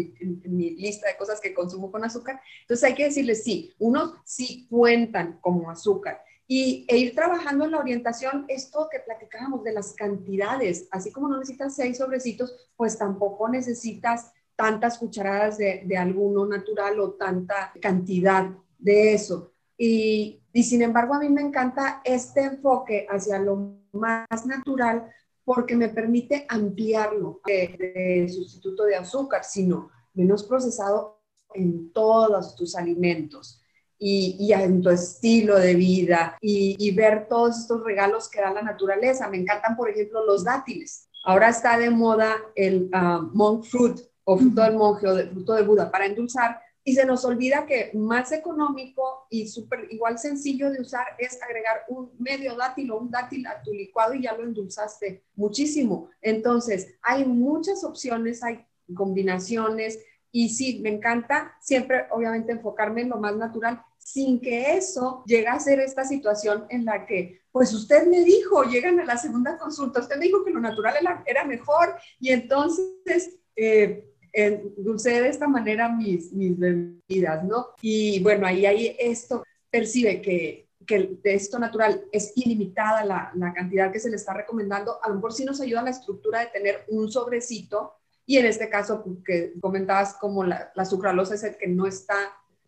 mi, 0.44 0.70
lista 0.76 1.08
de 1.08 1.16
cosas 1.16 1.40
que 1.40 1.52
consumo 1.52 1.90
con 1.90 2.04
azúcar? 2.04 2.40
Entonces 2.60 2.84
hay 2.84 2.94
que 2.94 3.06
decirles, 3.06 3.42
sí, 3.42 3.74
unos 3.80 4.14
sí 4.24 4.68
cuentan 4.70 5.40
como 5.40 5.72
azúcar. 5.72 6.22
Y 6.46 6.86
e 6.88 6.98
ir 6.98 7.16
trabajando 7.16 7.64
en 7.64 7.72
la 7.72 7.78
orientación, 7.78 8.44
esto 8.46 8.86
que 8.88 9.00
platicábamos 9.00 9.64
de 9.64 9.72
las 9.72 9.92
cantidades, 9.94 10.86
así 10.92 11.10
como 11.10 11.28
no 11.28 11.38
necesitas 11.38 11.74
seis 11.74 11.98
sobrecitos, 11.98 12.54
pues 12.76 12.96
tampoco 12.96 13.48
necesitas 13.48 14.30
tantas 14.54 14.98
cucharadas 14.98 15.58
de, 15.58 15.82
de 15.84 15.96
alguno 15.96 16.46
natural 16.46 17.00
o 17.00 17.14
tanta 17.14 17.72
cantidad 17.80 18.52
de 18.78 19.14
eso. 19.14 19.53
Y, 19.76 20.40
y, 20.52 20.62
sin 20.62 20.82
embargo, 20.82 21.14
a 21.14 21.20
mí 21.20 21.28
me 21.28 21.42
encanta 21.42 22.00
este 22.04 22.42
enfoque 22.42 23.06
hacia 23.08 23.38
lo 23.38 23.76
más 23.92 24.46
natural 24.46 25.10
porque 25.44 25.76
me 25.76 25.88
permite 25.88 26.46
ampliarlo 26.48 27.40
de, 27.44 28.28
sustituto 28.28 28.84
de 28.84 28.96
azúcar, 28.96 29.44
sino 29.44 29.90
menos 30.14 30.44
procesado 30.44 31.20
en 31.52 31.92
todos 31.92 32.56
tus 32.56 32.76
alimentos 32.76 33.60
y, 33.98 34.36
y 34.38 34.52
en 34.52 34.80
tu 34.80 34.90
estilo 34.90 35.58
de 35.58 35.74
vida 35.74 36.36
y, 36.40 36.76
y, 36.78 36.94
ver 36.94 37.28
todos 37.28 37.58
estos 37.58 37.84
regalos 37.84 38.28
que 38.28 38.40
da 38.40 38.52
la 38.52 38.62
naturaleza. 38.62 39.28
Me 39.28 39.38
encantan, 39.38 39.76
por 39.76 39.90
ejemplo, 39.90 40.24
los 40.24 40.44
dátiles. 40.44 41.08
Ahora 41.24 41.48
está 41.48 41.78
de 41.78 41.90
moda 41.90 42.36
el 42.54 42.90
uh, 42.92 43.22
monk 43.32 43.64
fruit 43.64 43.98
o 44.24 44.36
fruto 44.38 44.62
del 44.62 44.76
monje 44.76 45.06
o 45.06 45.14
de, 45.14 45.26
fruto 45.26 45.54
de 45.54 45.62
Buda 45.62 45.90
para 45.90 46.06
endulzar 46.06 46.60
y 46.84 46.94
se 46.94 47.06
nos 47.06 47.24
olvida 47.24 47.64
que 47.66 47.90
más 47.94 48.30
económico 48.30 49.26
y 49.30 49.48
súper 49.48 49.88
igual 49.90 50.18
sencillo 50.18 50.70
de 50.70 50.82
usar 50.82 51.06
es 51.18 51.42
agregar 51.42 51.84
un 51.88 52.12
medio 52.18 52.54
dátil 52.56 52.90
o 52.90 52.98
un 52.98 53.10
dátil 53.10 53.46
a 53.46 53.62
tu 53.62 53.72
licuado 53.72 54.12
y 54.12 54.22
ya 54.22 54.34
lo 54.34 54.44
endulzaste 54.44 55.24
muchísimo. 55.34 56.10
Entonces, 56.20 56.94
hay 57.02 57.24
muchas 57.24 57.84
opciones, 57.84 58.42
hay 58.42 58.66
combinaciones 58.94 59.98
y 60.30 60.50
sí, 60.50 60.80
me 60.82 60.90
encanta 60.90 61.56
siempre, 61.60 62.04
obviamente, 62.10 62.52
enfocarme 62.52 63.00
en 63.02 63.08
lo 63.08 63.16
más 63.16 63.34
natural 63.36 63.82
sin 63.96 64.38
que 64.38 64.76
eso 64.76 65.22
llegue 65.24 65.48
a 65.48 65.58
ser 65.58 65.80
esta 65.80 66.04
situación 66.04 66.66
en 66.68 66.84
la 66.84 67.06
que, 67.06 67.40
pues 67.50 67.72
usted 67.72 68.06
me 68.06 68.22
dijo, 68.22 68.62
llegan 68.64 69.00
a 69.00 69.04
la 69.06 69.16
segunda 69.16 69.56
consulta, 69.56 70.00
usted 70.00 70.18
me 70.18 70.26
dijo 70.26 70.44
que 70.44 70.50
lo 70.50 70.60
natural 70.60 70.96
era, 71.24 71.44
mejor 71.44 71.96
y 72.20 72.30
entonces... 72.30 73.40
Eh, 73.56 74.10
endulcé 74.34 75.22
de 75.22 75.28
esta 75.28 75.48
manera 75.48 75.88
mis, 75.88 76.32
mis 76.32 76.58
bebidas, 76.58 77.44
¿no? 77.44 77.68
Y 77.80 78.22
bueno, 78.22 78.46
ahí, 78.46 78.66
ahí 78.66 78.96
esto 78.98 79.44
percibe 79.70 80.20
que, 80.20 80.68
que 80.86 81.18
de 81.22 81.34
esto 81.34 81.58
natural 81.58 82.04
es 82.12 82.32
ilimitada 82.36 83.04
la, 83.04 83.32
la, 83.34 83.54
cantidad 83.54 83.92
que 83.92 84.00
se 84.00 84.10
le 84.10 84.16
está 84.16 84.34
recomendando, 84.34 84.98
a 85.02 85.08
lo 85.08 85.14
mejor 85.14 85.32
sí 85.32 85.44
nos 85.44 85.60
ayuda 85.60 85.82
la 85.82 85.90
estructura 85.90 86.40
de 86.40 86.46
tener 86.46 86.84
un 86.88 87.10
sobrecito 87.10 87.94
y 88.26 88.38
en 88.38 88.46
este 88.46 88.68
caso 88.68 89.02
pues, 89.02 89.18
que 89.24 89.54
comentabas 89.60 90.14
como 90.14 90.44
la, 90.44 90.72
la 90.74 90.84
sucralosa 90.84 91.34
es 91.34 91.44
el 91.44 91.56
que 91.56 91.68
no 91.68 91.86
está 91.86 92.16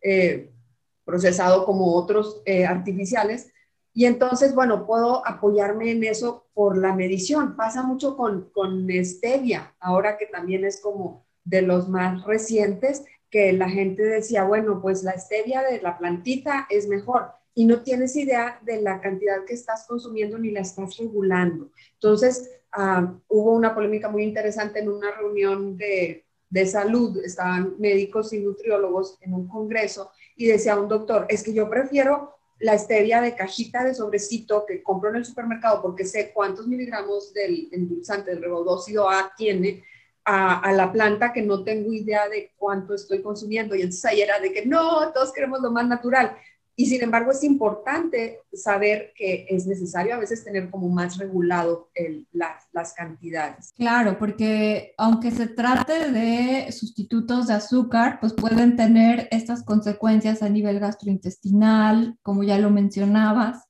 eh, 0.01 0.53
procesado 1.05 1.65
como 1.65 1.95
otros 1.95 2.43
eh, 2.45 2.65
artificiales, 2.65 3.53
y 3.97 4.05
entonces, 4.05 4.55
bueno, 4.55 4.85
puedo 4.85 5.27
apoyarme 5.27 5.91
en 5.91 6.05
eso 6.05 6.51
por 6.53 6.77
la 6.77 6.95
medición. 6.95 7.57
Pasa 7.57 7.83
mucho 7.83 8.15
con, 8.15 8.51
con 8.51 8.87
stevia, 9.03 9.75
ahora 9.81 10.19
que 10.19 10.27
también 10.27 10.67
es 10.67 10.83
como 10.83 11.26
de 11.47 11.63
los 11.63 11.89
más 11.89 12.23
recientes, 12.25 13.05
que 13.31 13.53
la 13.53 13.69
gente 13.69 14.03
decía, 14.03 14.45
bueno, 14.45 14.81
pues 14.83 15.03
la 15.03 15.19
stevia 15.19 15.63
de 15.63 15.81
la 15.81 15.99
plantita 15.99 16.67
es 16.71 16.87
mejor 16.87 17.31
y 17.55 17.65
no 17.65 17.83
tienes 17.83 18.15
idea 18.17 18.61
de 18.63 18.83
la 18.83 19.01
cantidad 19.01 19.45
que 19.47 19.55
estás 19.55 19.87
consumiendo 19.87 20.39
ni 20.39 20.51
la 20.51 20.61
estás 20.61 20.99
regulando. 20.99 21.71
Entonces, 21.95 22.51
ah, 22.73 23.15
hubo 23.29 23.53
una 23.53 23.75
polémica 23.75 24.09
muy 24.11 24.23
interesante 24.23 24.81
en 24.81 24.91
una 24.91 25.11
reunión 25.13 25.77
de, 25.77 26.27
de 26.51 26.67
salud, 26.67 27.19
estaban 27.25 27.75
médicos 27.79 28.33
y 28.33 28.41
nutriólogos 28.41 29.19
en 29.23 29.35
un 29.35 29.49
congreso 29.49 30.11
y 30.37 30.47
decía 30.47 30.79
un 30.79 30.89
doctor, 30.89 31.27
es 31.29 31.43
que 31.43 31.55
yo 31.55 31.69
prefiero 31.69 32.35
la 32.59 32.79
stevia 32.79 33.21
de 33.21 33.35
cajita 33.35 33.85
de 33.85 33.95
sobrecito 33.95 34.65
que 34.67 34.83
compro 34.83 35.11
en 35.11 35.17
el 35.17 35.25
supermercado 35.25 35.83
porque 35.83 36.05
sé 36.05 36.33
cuántos 36.33 36.67
miligramos 36.67 37.33
del 37.33 37.69
endulzante, 37.73 38.31
del 38.31 38.43
revodócido 38.43 39.09
A 39.11 39.33
tiene, 39.37 39.85
a, 40.27 40.73
la 40.73 40.91
planta 40.91 41.33
que 41.33 41.43
no 41.43 41.63
tengo 41.63 41.93
idea 41.93 42.29
de 42.29 42.53
cuánto 42.57 42.95
estoy 42.95 43.23
consumiendo. 43.23 43.77
Y 43.77 43.83
entonces 43.83 44.05
ahí 44.05 44.21
era 44.21 44.41
de 44.41 44.53
que 44.53 44.67
no, 44.67 45.13
todos 45.13 45.33
queremos 45.33 45.61
lo 45.61 45.71
más 45.71 45.87
natural. 45.87 46.37
Y 46.79 46.87
sin 46.87 47.03
embargo 47.03 47.31
es 47.31 47.43
importante 47.43 48.41
saber 48.53 49.13
que 49.17 49.47
es 49.49 49.67
necesario 49.67 50.15
a 50.15 50.19
veces 50.19 50.45
tener 50.45 50.69
como 50.69 50.89
más 50.89 51.17
regulado 51.17 51.89
el, 51.95 52.27
las 52.33 52.93
cantidades. 52.93 53.73
Claro, 53.77 54.19
porque 54.19 54.93
aunque 54.99 55.31
se 55.31 55.47
trate 55.47 56.11
de 56.11 56.71
sustitutos 56.73 57.47
de 57.47 57.55
azúcar, 57.55 58.19
pues 58.21 58.35
pueden 58.35 58.77
tener 58.77 59.29
estas 59.31 59.63
consecuencias 59.63 60.43
a 60.43 60.51
nivel 60.51 60.81
gastrointestinal, 60.81 62.19
como 62.23 62.43
ya 62.43 62.59
lo 62.59 62.69
mencionabas, 62.69 63.67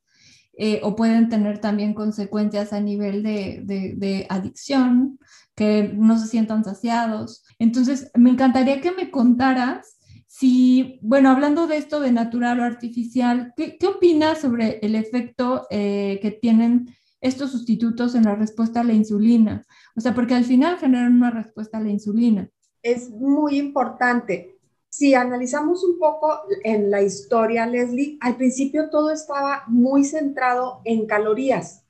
eh, 0.59 0.81
o 0.83 0.97
pueden 0.97 1.29
tener 1.29 1.59
también 1.59 1.92
consecuencias 1.92 2.73
a 2.73 2.81
nivel 2.81 3.23
de, 3.23 4.27
adicción, 4.31 5.19
que 5.55 5.92
no 5.95 6.19
se 6.19 6.29
sientan 6.29 6.64
saciados. 6.64 7.45
Entonces, 7.59 8.11
me 8.14 8.31
encantaría 8.31 8.81
que 8.81 8.92
me 8.92 9.11
contaras 9.11 9.99
si, 10.27 10.99
bueno, 11.03 11.31
hablando 11.31 11.66
de 11.66 11.77
esto 11.79 12.01
de 12.01 12.12
natural 12.12 12.61
o 12.61 12.64
artificial, 12.64 13.53
¿qué, 13.57 13.79
qué 13.79 13.87
opinas 13.87 14.40
sobre 14.40 14.79
el 14.83 14.95
efecto 14.95 15.66
eh, 15.71 16.19
que 16.21 16.31
tienen 16.31 16.95
estos 17.23 17.53
sustitutos 17.53 18.14
en 18.14 18.25
la 18.25 18.35
respuesta 18.35 18.81
a 18.81 18.85
la 18.85 18.92
insulina? 18.92 19.66
O 19.95 20.01
sea, 20.01 20.14
porque 20.14 20.35
al 20.35 20.45
final 20.45 20.79
generan 20.79 21.16
una 21.16 21.31
respuesta 21.31 21.79
a 21.79 21.81
la 21.81 21.90
insulina. 21.90 22.51
Es 22.83 23.11
muy 23.11 23.59
importante. 23.59 24.56
Si 24.97 25.13
analizamos 25.13 25.85
un 25.85 25.99
poco 25.99 26.45
en 26.65 26.91
la 26.91 27.03
historia, 27.03 27.67
Leslie, 27.67 28.17
al 28.23 28.39
principio 28.39 28.89
todo 28.89 29.11
estaba 29.11 29.65
muy 29.67 30.05
centrado 30.05 30.81
en 30.87 31.07
calorías. 31.07 31.85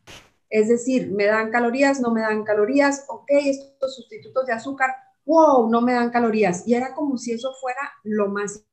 Es 0.50 0.68
decir, 0.68 1.12
me 1.12 1.26
dan 1.26 1.52
calorías, 1.52 2.00
no 2.00 2.10
me 2.10 2.22
dan 2.22 2.42
calorías, 2.42 3.04
ok, 3.06 3.28
estos 3.28 3.94
sustitutos 3.94 4.44
de 4.46 4.54
azúcar, 4.54 4.90
wow, 5.24 5.70
no 5.70 5.82
me 5.82 5.92
dan 5.92 6.10
calorías. 6.10 6.66
Y 6.66 6.74
era 6.74 6.96
como 6.96 7.16
si 7.16 7.30
eso 7.30 7.54
fuera 7.60 7.78
lo 8.02 8.26
más 8.26 8.64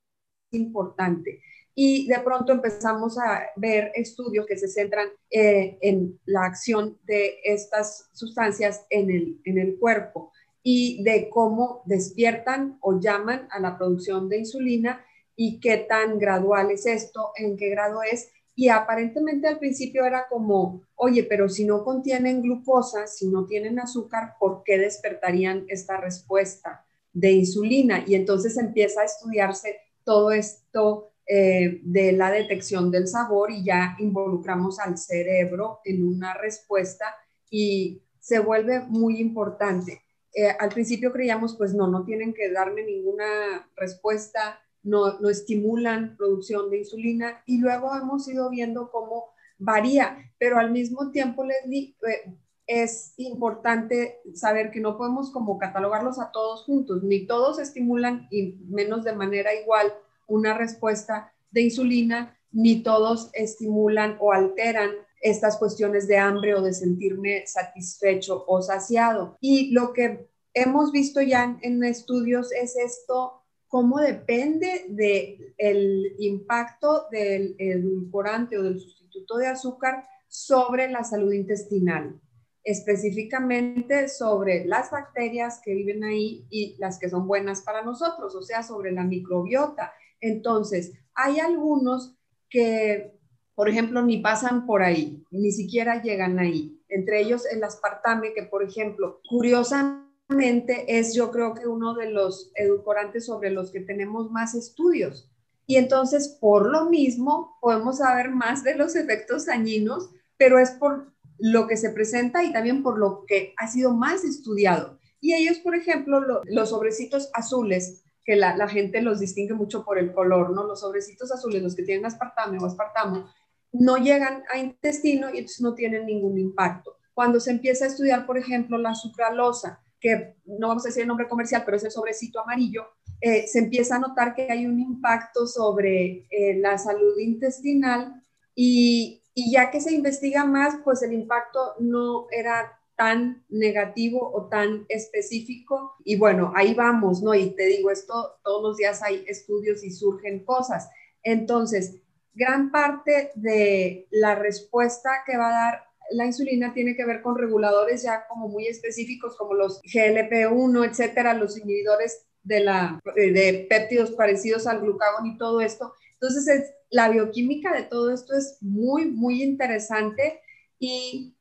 importante. 0.50 1.40
Y 1.76 2.08
de 2.08 2.20
pronto 2.22 2.54
empezamos 2.54 3.20
a 3.20 3.52
ver 3.56 3.92
estudios 3.94 4.48
que 4.48 4.58
se 4.58 4.68
centran 4.68 5.10
eh, 5.30 5.78
en 5.80 6.20
la 6.26 6.46
acción 6.46 6.98
de 7.04 7.36
estas 7.44 8.10
sustancias 8.14 8.88
en 8.90 9.12
el, 9.12 9.42
en 9.46 9.60
el 9.60 9.78
cuerpo 9.78 10.32
y 10.64 11.04
de 11.04 11.30
cómo 11.30 11.84
despiertan 11.86 12.78
o 12.82 13.00
llaman 13.00 13.48
a 13.52 13.60
la 13.60 13.78
producción 13.78 14.30
de 14.30 14.40
insulina 14.40 15.06
y 15.36 15.60
qué 15.60 15.78
tan 15.78 16.18
gradual 16.18 16.72
es 16.72 16.86
esto, 16.86 17.32
en 17.36 17.58
qué 17.58 17.70
grado 17.70 18.02
es 18.02 18.32
y 18.56 18.70
aparentemente 18.70 19.48
al 19.48 19.58
principio 19.58 20.06
era 20.06 20.28
como, 20.30 20.84
oye, 20.96 21.24
pero 21.24 21.50
si 21.50 21.66
no 21.66 21.84
contienen 21.84 22.42
glucosa, 22.42 23.08
si 23.08 23.28
no 23.28 23.46
tienen 23.46 23.80
azúcar, 23.80 24.36
¿por 24.40 24.64
qué 24.64 24.78
despertarían 24.78 25.66
esta 25.70 25.98
respuesta 25.98 26.86
de 27.12 27.32
insulina? 27.32 28.04
Y 28.06 28.14
entonces 28.16 28.58
empieza 28.58 29.02
a 29.02 29.06
estudiarse 29.06 29.80
todo 30.04 30.32
esto 30.32 31.14
eh, 31.26 31.80
de 31.84 32.12
la 32.12 32.30
detección 32.30 32.92
del 32.92 33.08
sabor 33.08 33.50
y 33.50 33.64
ya 33.64 33.96
involucramos 33.98 34.80
al 34.80 34.98
cerebro 34.98 35.80
en 35.84 36.06
una 36.06 36.36
respuesta 36.36 37.06
y 37.50 38.04
se 38.20 38.40
vuelve 38.40 38.82
muy 38.82 39.20
importante. 39.20 40.02
Eh, 40.34 40.50
al 40.60 40.70
principio 40.70 41.12
creíamos, 41.12 41.56
pues 41.56 41.74
no, 41.74 41.88
no 41.88 42.04
tienen 42.06 42.34
que 42.34 42.52
darme 42.52 42.84
ninguna 42.84 43.70
respuesta 43.76 44.60
no, 44.84 45.20
no 45.20 45.30
estimulan 45.30 46.16
producción 46.18 46.70
de 46.70 46.80
insulina 46.80 47.42
y 47.46 47.60
luego 47.60 47.96
hemos 47.96 48.28
ido 48.28 48.50
viendo 48.50 48.92
cómo 48.92 49.30
varía, 49.58 50.32
pero 50.38 50.60
al 50.60 50.72
mismo 50.72 51.10
tiempo, 51.12 51.46
Leslie, 51.46 51.96
eh, 52.08 52.34
es 52.68 53.14
importante 53.18 54.20
saber 54.34 54.72
que 54.72 54.80
no 54.80 54.98
podemos 54.98 55.32
como 55.32 55.58
catalogarlos 55.58 56.20
a 56.20 56.32
todos 56.32 56.64
juntos, 56.64 57.04
ni 57.04 57.26
todos 57.26 57.60
estimulan 57.60 58.28
y 58.30 58.58
menos 58.68 59.04
de 59.04 59.14
manera 59.14 59.54
igual 59.54 59.94
una 60.28 60.54
respuesta 60.58 61.34
de 61.52 61.62
insulina, 61.62 62.38
ni 62.52 62.84
todos 62.84 63.30
estimulan 63.34 64.18
o 64.20 64.32
alteran 64.32 64.92
estas 65.24 65.58
cuestiones 65.58 66.06
de 66.06 66.18
hambre 66.18 66.54
o 66.54 66.62
de 66.62 66.74
sentirme 66.74 67.48
satisfecho 67.48 68.44
o 68.46 68.62
saciado. 68.62 69.38
Y 69.40 69.72
lo 69.72 69.94
que 69.94 70.28
hemos 70.54 70.92
visto 70.92 71.22
ya 71.22 71.58
en, 71.62 71.84
estudios 71.84 72.52
es 72.52 72.76
esto, 72.76 73.42
cómo 73.70 74.00
depende 74.00 74.86
del 74.90 76.16
impacto 76.20 77.08
del 77.10 77.56
edulcorante 77.58 78.58
o 78.58 78.64
del 78.64 78.80
sustituto 78.80 79.38
de 79.38 79.48
azúcar 79.48 80.04
sobre 80.28 80.90
la 80.92 81.06
salud 81.06 81.32
intestinal, 81.32 82.20
específicamente 82.62 84.10
sobre 84.10 84.66
las 84.66 84.92
bacterias 84.92 85.62
que 85.64 85.74
viven 85.74 86.04
ahí 86.04 86.46
y 86.50 86.76
las 86.80 87.00
que 87.00 87.10
son 87.10 87.28
buenas 87.28 87.62
para 87.62 87.82
nosotros, 87.82 88.36
o 88.36 88.42
sea, 88.42 88.62
sobre 88.62 88.92
la 88.92 89.06
microbiota. 89.06 89.94
Entonces, 90.20 90.92
hay 91.16 91.40
algunos 91.40 92.18
que 92.50 93.13
por 93.56 93.70
ejemplo, 93.70 94.02
ni 94.02 94.18
pasan 94.18 94.66
por 94.66 94.82
ahí, 94.82 95.24
ni 95.32 95.52
siquiera 95.52 96.02
llegan 96.02 96.40
ahí. 96.40 96.82
Entre 96.90 97.22
ellos 97.22 97.46
el 97.46 97.64
aspartame, 97.64 98.34
que 98.34 98.44
por 98.44 98.64
ejemplo, 98.64 99.22
curiosamente 99.30 100.98
es 100.98 101.14
yo 101.14 101.32
creo 101.32 101.54
que 101.54 101.68
uno 101.68 101.94
de 101.94 102.10
los 102.10 102.52
edulcorantes 102.56 103.26
sobre 103.26 103.52
los 103.52 103.72
que 103.72 103.82
tenemos 103.82 104.32
más 104.32 104.56
estudios. 104.56 105.30
Y 105.66 105.78
entonces, 105.78 106.38
por 106.42 106.70
lo 106.70 106.90
mismo, 106.90 107.58
podemos 107.62 108.00
saber 108.00 108.30
más 108.30 108.64
de 108.64 108.76
los 108.76 108.96
efectos 108.96 109.46
dañinos, 109.46 110.10
pero 110.38 110.60
es 110.60 110.72
por 110.72 111.14
lo 111.38 111.68
que 111.68 111.78
se 111.78 111.90
presenta 111.90 112.44
y 112.44 112.52
también 112.52 112.84
por 112.84 112.98
lo 112.98 113.26
que 113.26 113.54
ha 113.58 113.68
sido 113.68 113.94
más 113.94 114.24
estudiado. 114.24 115.00
Y 115.22 115.34
ellos, 115.34 115.60
por 115.60 115.76
ejemplo, 115.76 116.22
los 116.46 116.70
sobrecitos 116.70 117.30
azules, 117.34 118.04
que 118.26 118.36
la, 118.36 118.56
la, 118.56 118.68
gente 118.68 119.02
los 119.02 119.20
distingue 119.20 119.54
mucho 119.54 119.84
por 119.84 119.98
el 119.98 120.14
color, 120.14 120.52
¿no? 120.52 120.64
Los 120.64 120.80
sobrecitos 120.82 121.32
azules, 121.32 121.62
los 121.62 121.76
que 121.76 121.84
tienen 121.84 122.06
aspartame 122.06 122.58
o 122.58 122.66
aspartamo, 122.66 123.26
no 123.74 123.98
llegan 123.98 124.44
a 124.54 124.60
intestino 124.60 125.28
y 125.34 125.40
entonces 125.40 125.62
no 125.62 125.74
tienen 125.74 126.06
ningún 126.06 126.38
impacto. 126.38 126.98
Cuando 127.14 127.40
se 127.40 127.52
empieza 127.52 127.86
a 127.86 127.88
estudiar, 127.90 128.26
por 128.26 128.38
ejemplo, 128.38 128.78
la 128.78 128.96
sucralosa, 128.96 129.84
que 130.00 130.36
no 130.46 130.68
vamos 130.68 130.86
a 130.86 130.90
decir 130.90 131.02
el 131.02 131.08
nombre 131.08 131.28
comercial, 131.28 131.64
pero 131.66 131.78
es 131.78 131.84
el 131.84 131.92
sobrecito 131.92 132.40
amarillo, 132.40 132.86
eh, 133.22 133.48
se 133.48 133.60
empieza 133.60 133.96
a 133.96 134.00
notar 134.00 134.36
que 134.36 134.52
hay 134.52 134.66
un 134.66 134.80
impacto 134.80 135.48
sobre 135.48 136.28
eh, 136.30 136.58
la 136.60 136.78
salud 136.78 137.18
intestinal 137.18 138.22
y, 138.54 139.22
ya 139.36 139.72
que 139.72 139.82
se 139.82 139.94
investiga 139.94 140.46
más, 140.46 140.76
pues 140.84 141.02
el 141.02 141.14
impacto 141.14 141.74
no 141.80 142.28
era 142.30 142.80
tan 142.96 143.44
negativo 143.50 144.32
o 144.32 144.48
tan 144.48 144.86
específico. 144.90 145.96
Y 146.04 146.18
bueno, 146.18 146.54
ahí 146.56 146.76
vamos, 146.76 147.24
¿no? 147.24 147.34
Y 147.34 147.52
te 147.56 147.66
digo, 147.66 147.90
esto 147.90 148.36
todos 148.44 148.62
los 148.62 148.78
días 148.78 149.02
hay 149.02 149.24
estudios 149.28 149.84
y 149.84 149.92
surgen 149.92 150.46
cosas. 150.46 150.90
Entonces, 151.24 152.04
gran 152.34 152.72
parte 152.72 153.32
de 153.36 154.08
la 154.12 154.36
respuesta 154.36 155.10
que 155.26 155.38
va 155.38 155.48
a 155.48 155.66
dar 155.66 155.94
la 156.12 156.26
insulina 156.26 156.74
tiene 156.74 156.96
que 156.96 157.06
ver 157.06 157.22
con 157.22 157.38
reguladores 157.38 158.04
ya 158.04 158.26
como 158.28 158.48
muy 158.48 158.68
específicos 158.68 159.36
como 159.38 159.54
los 159.54 159.82
GLP-1, 159.84 160.90
etcétera, 160.90 161.34
los 161.34 161.58
inhibidores 161.58 162.26
de, 162.44 162.60
la, 162.60 163.00
de 163.16 163.66
péptidos 163.70 164.12
parecidos 164.12 164.68
al 164.68 164.82
glucagón 164.82 165.28
y 165.28 165.38
todo 165.38 165.62
esto. 165.62 165.94
Entonces, 166.14 166.48
es, 166.48 166.74
la 166.90 167.10
bioquímica 167.10 167.74
de 167.74 167.84
todo 167.84 168.14
esto 168.14 168.36
es 168.36 168.58
muy, 168.62 169.06
muy 169.06 169.42
interesante 169.42 170.42
y 170.80 171.36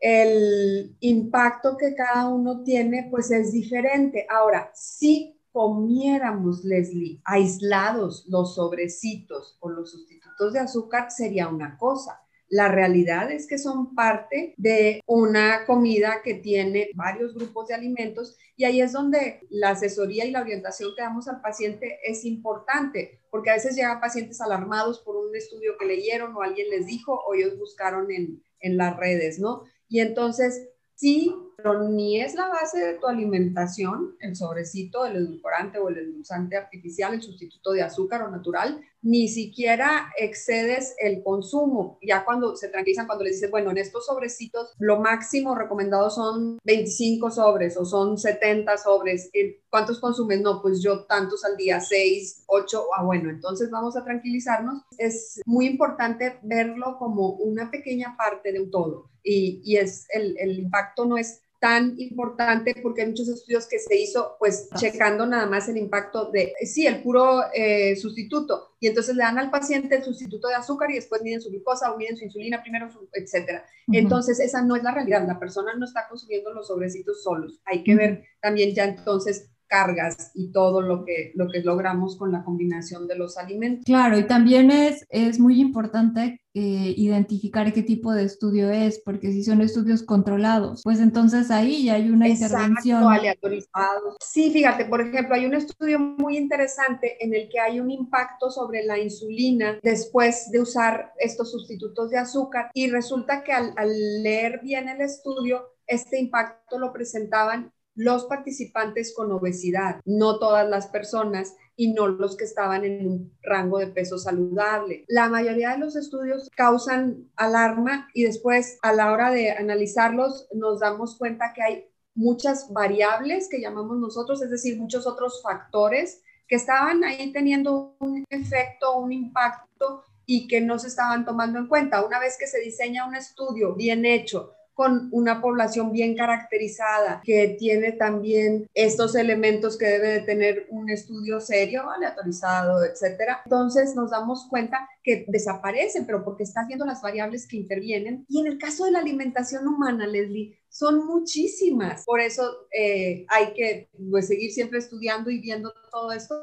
el 0.00 0.96
impacto 1.00 1.76
que 1.76 1.94
cada 1.94 2.28
uno 2.28 2.62
tiene, 2.62 3.08
pues 3.10 3.30
es 3.30 3.52
diferente. 3.52 4.26
Ahora, 4.28 4.70
sí 4.74 5.37
comiéramos, 5.58 6.62
Leslie, 6.62 7.20
aislados 7.24 8.24
los 8.28 8.54
sobrecitos 8.54 9.56
o 9.58 9.68
los 9.68 9.90
sustitutos 9.90 10.52
de 10.52 10.60
azúcar 10.60 11.10
sería 11.10 11.48
una 11.48 11.76
cosa. 11.76 12.22
La 12.48 12.68
realidad 12.68 13.32
es 13.32 13.48
que 13.48 13.58
son 13.58 13.96
parte 13.96 14.54
de 14.56 15.02
una 15.04 15.66
comida 15.66 16.22
que 16.22 16.34
tiene 16.34 16.90
varios 16.94 17.34
grupos 17.34 17.66
de 17.66 17.74
alimentos 17.74 18.36
y 18.56 18.66
ahí 18.66 18.80
es 18.80 18.92
donde 18.92 19.48
la 19.50 19.70
asesoría 19.70 20.26
y 20.26 20.30
la 20.30 20.42
orientación 20.42 20.92
que 20.94 21.02
damos 21.02 21.26
al 21.26 21.40
paciente 21.40 21.98
es 22.04 22.24
importante, 22.24 23.20
porque 23.28 23.50
a 23.50 23.54
veces 23.54 23.74
llegan 23.74 24.00
pacientes 24.00 24.40
alarmados 24.40 25.00
por 25.00 25.16
un 25.16 25.34
estudio 25.34 25.72
que 25.76 25.86
leyeron 25.86 26.36
o 26.36 26.42
alguien 26.42 26.70
les 26.70 26.86
dijo 26.86 27.20
o 27.26 27.34
ellos 27.34 27.58
buscaron 27.58 28.12
en, 28.12 28.44
en 28.60 28.76
las 28.76 28.96
redes, 28.96 29.40
¿no? 29.40 29.64
Y 29.88 29.98
entonces 29.98 30.68
sí 30.98 31.34
pero 31.60 31.88
ni 31.88 32.20
es 32.20 32.36
la 32.36 32.46
base 32.46 32.78
de 32.78 32.94
tu 32.94 33.08
alimentación, 33.08 34.16
el 34.20 34.36
sobrecito, 34.36 35.04
el 35.04 35.16
edulcorante 35.16 35.80
o 35.80 35.88
el 35.88 35.98
endulzante 35.98 36.56
artificial, 36.56 37.14
el 37.14 37.20
sustituto 37.20 37.72
de 37.72 37.82
azúcar 37.82 38.22
o 38.22 38.30
natural, 38.30 38.80
ni 39.02 39.26
siquiera 39.26 40.12
excedes 40.16 40.94
el 41.00 41.20
consumo. 41.24 41.98
Ya 42.00 42.24
cuando 42.24 42.54
se 42.54 42.68
tranquilizan, 42.68 43.06
cuando 43.08 43.24
les 43.24 43.34
dices, 43.34 43.50
bueno, 43.50 43.72
en 43.72 43.78
estos 43.78 44.06
sobrecitos 44.06 44.72
lo 44.78 45.00
máximo 45.00 45.56
recomendado 45.56 46.10
son 46.10 46.60
25 46.62 47.28
sobres 47.32 47.76
o 47.76 47.84
son 47.84 48.18
70 48.18 48.78
sobres. 48.78 49.28
¿Cuántos 49.68 49.98
consumes? 49.98 50.40
No, 50.40 50.62
pues 50.62 50.80
yo 50.80 51.06
tantos 51.06 51.44
al 51.44 51.56
día, 51.56 51.80
6, 51.80 52.44
8, 52.46 52.84
ah, 52.96 53.02
bueno, 53.02 53.30
entonces 53.30 53.68
vamos 53.68 53.96
a 53.96 54.04
tranquilizarnos. 54.04 54.84
Es 54.96 55.40
muy 55.44 55.66
importante 55.66 56.38
verlo 56.42 56.98
como 57.00 57.30
una 57.30 57.68
pequeña 57.68 58.16
parte 58.16 58.52
de 58.52 58.60
un 58.60 58.70
todo 58.70 59.10
y, 59.28 59.60
y 59.64 59.76
es 59.76 60.06
el, 60.12 60.36
el 60.38 60.58
impacto 60.58 61.04
no 61.04 61.18
es 61.18 61.42
tan 61.60 61.98
importante 61.98 62.74
porque 62.82 63.02
hay 63.02 63.08
muchos 63.08 63.28
estudios 63.28 63.66
que 63.66 63.80
se 63.80 63.98
hizo 63.98 64.36
pues 64.38 64.68
checando 64.76 65.26
nada 65.26 65.46
más 65.46 65.68
el 65.68 65.76
impacto 65.76 66.30
de, 66.30 66.52
sí, 66.62 66.86
el 66.86 67.02
puro 67.02 67.42
eh, 67.52 67.96
sustituto. 67.96 68.76
Y 68.78 68.86
entonces 68.86 69.16
le 69.16 69.24
dan 69.24 69.38
al 69.38 69.50
paciente 69.50 69.96
el 69.96 70.04
sustituto 70.04 70.46
de 70.46 70.54
azúcar 70.54 70.90
y 70.90 70.94
después 70.94 71.20
miden 71.22 71.40
su 71.40 71.50
glucosa 71.50 71.92
o 71.92 71.96
miden 71.96 72.16
su 72.16 72.24
insulina 72.24 72.62
primero, 72.62 72.88
etcétera. 73.12 73.64
Entonces 73.88 74.38
esa 74.38 74.62
no 74.62 74.76
es 74.76 74.84
la 74.84 74.92
realidad. 74.92 75.26
La 75.26 75.40
persona 75.40 75.74
no 75.74 75.84
está 75.84 76.06
consumiendo 76.08 76.52
los 76.52 76.68
sobrecitos 76.68 77.22
solos. 77.24 77.60
Hay 77.64 77.82
que 77.82 77.96
ver 77.96 78.24
también 78.40 78.72
ya 78.72 78.84
entonces 78.84 79.50
cargas 79.68 80.32
y 80.34 80.50
todo 80.50 80.80
lo 80.80 81.04
que, 81.04 81.32
lo 81.34 81.48
que 81.48 81.60
logramos 81.60 82.16
con 82.16 82.32
la 82.32 82.42
combinación 82.42 83.06
de 83.06 83.16
los 83.16 83.38
alimentos. 83.38 83.84
Claro, 83.84 84.18
y 84.18 84.26
también 84.26 84.70
es, 84.70 85.06
es 85.10 85.38
muy 85.38 85.60
importante 85.60 86.40
eh, 86.54 86.94
identificar 86.96 87.72
qué 87.72 87.82
tipo 87.82 88.12
de 88.12 88.24
estudio 88.24 88.70
es, 88.70 89.00
porque 89.04 89.30
si 89.30 89.44
son 89.44 89.60
estudios 89.60 90.02
controlados, 90.02 90.82
pues 90.82 90.98
entonces 90.98 91.50
ahí 91.50 91.84
ya 91.84 91.94
hay 91.94 92.10
una 92.10 92.26
Exacto, 92.26 92.56
intervención. 92.56 93.04
aleatorizado. 93.04 94.16
Sí, 94.20 94.50
fíjate, 94.50 94.86
por 94.86 95.00
ejemplo, 95.00 95.34
hay 95.34 95.46
un 95.46 95.54
estudio 95.54 96.00
muy 96.00 96.36
interesante 96.36 97.22
en 97.24 97.34
el 97.34 97.48
que 97.48 97.60
hay 97.60 97.78
un 97.78 97.90
impacto 97.90 98.50
sobre 98.50 98.84
la 98.84 98.98
insulina 98.98 99.78
después 99.82 100.50
de 100.50 100.60
usar 100.60 101.12
estos 101.18 101.52
sustitutos 101.52 102.10
de 102.10 102.18
azúcar 102.18 102.70
y 102.74 102.90
resulta 102.90 103.44
que 103.44 103.52
al, 103.52 103.72
al 103.76 103.90
leer 104.22 104.60
bien 104.62 104.88
el 104.88 105.00
estudio, 105.02 105.74
este 105.86 106.18
impacto 106.18 106.78
lo 106.78 106.92
presentaban 106.92 107.72
los 107.98 108.26
participantes 108.26 109.12
con 109.12 109.32
obesidad, 109.32 110.00
no 110.04 110.38
todas 110.38 110.68
las 110.68 110.86
personas 110.86 111.56
y 111.74 111.92
no 111.92 112.06
los 112.06 112.36
que 112.36 112.44
estaban 112.44 112.84
en 112.84 113.08
un 113.08 113.38
rango 113.42 113.78
de 113.78 113.88
peso 113.88 114.18
saludable. 114.18 115.04
La 115.08 115.28
mayoría 115.28 115.70
de 115.72 115.78
los 115.78 115.96
estudios 115.96 116.48
causan 116.56 117.28
alarma 117.34 118.08
y 118.14 118.22
después 118.22 118.78
a 118.82 118.92
la 118.92 119.12
hora 119.12 119.32
de 119.32 119.50
analizarlos 119.50 120.46
nos 120.54 120.78
damos 120.78 121.18
cuenta 121.18 121.52
que 121.52 121.62
hay 121.62 121.84
muchas 122.14 122.72
variables 122.72 123.48
que 123.50 123.60
llamamos 123.60 123.98
nosotros, 123.98 124.42
es 124.42 124.50
decir, 124.50 124.78
muchos 124.78 125.04
otros 125.06 125.42
factores 125.42 126.22
que 126.46 126.54
estaban 126.54 127.02
ahí 127.02 127.32
teniendo 127.32 127.96
un 127.98 128.24
efecto, 128.30 128.96
un 128.96 129.12
impacto 129.12 130.04
y 130.24 130.46
que 130.46 130.60
no 130.60 130.78
se 130.78 130.86
estaban 130.86 131.24
tomando 131.24 131.58
en 131.58 131.66
cuenta. 131.66 132.04
Una 132.04 132.20
vez 132.20 132.36
que 132.38 132.46
se 132.46 132.60
diseña 132.60 133.08
un 133.08 133.16
estudio 133.16 133.74
bien 133.74 134.04
hecho, 134.04 134.54
con 134.78 135.08
una 135.10 135.42
población 135.42 135.90
bien 135.90 136.14
caracterizada, 136.14 137.20
que 137.24 137.56
tiene 137.58 137.90
también 137.90 138.68
estos 138.74 139.16
elementos 139.16 139.76
que 139.76 139.86
debe 139.86 140.08
de 140.10 140.20
tener 140.20 140.68
un 140.70 140.88
estudio 140.88 141.40
serio, 141.40 141.90
aleatorizado, 141.90 142.84
etcétera. 142.84 143.40
Entonces 143.44 143.96
nos 143.96 144.12
damos 144.12 144.46
cuenta 144.48 144.88
que 145.02 145.24
desaparecen, 145.26 146.06
pero 146.06 146.24
porque 146.24 146.44
estás 146.44 146.68
viendo 146.68 146.84
las 146.84 147.02
variables 147.02 147.48
que 147.48 147.56
intervienen. 147.56 148.24
Y 148.28 148.38
en 148.38 148.46
el 148.46 148.56
caso 148.56 148.84
de 148.84 148.92
la 148.92 149.00
alimentación 149.00 149.66
humana, 149.66 150.06
Leslie, 150.06 150.56
son 150.68 151.04
muchísimas. 151.04 152.04
Por 152.04 152.20
eso 152.20 152.68
eh, 152.70 153.26
hay 153.30 153.52
que 153.54 153.90
pues, 154.08 154.28
seguir 154.28 154.52
siempre 154.52 154.78
estudiando 154.78 155.28
y 155.28 155.40
viendo 155.40 155.74
todo 155.90 156.12
esto 156.12 156.36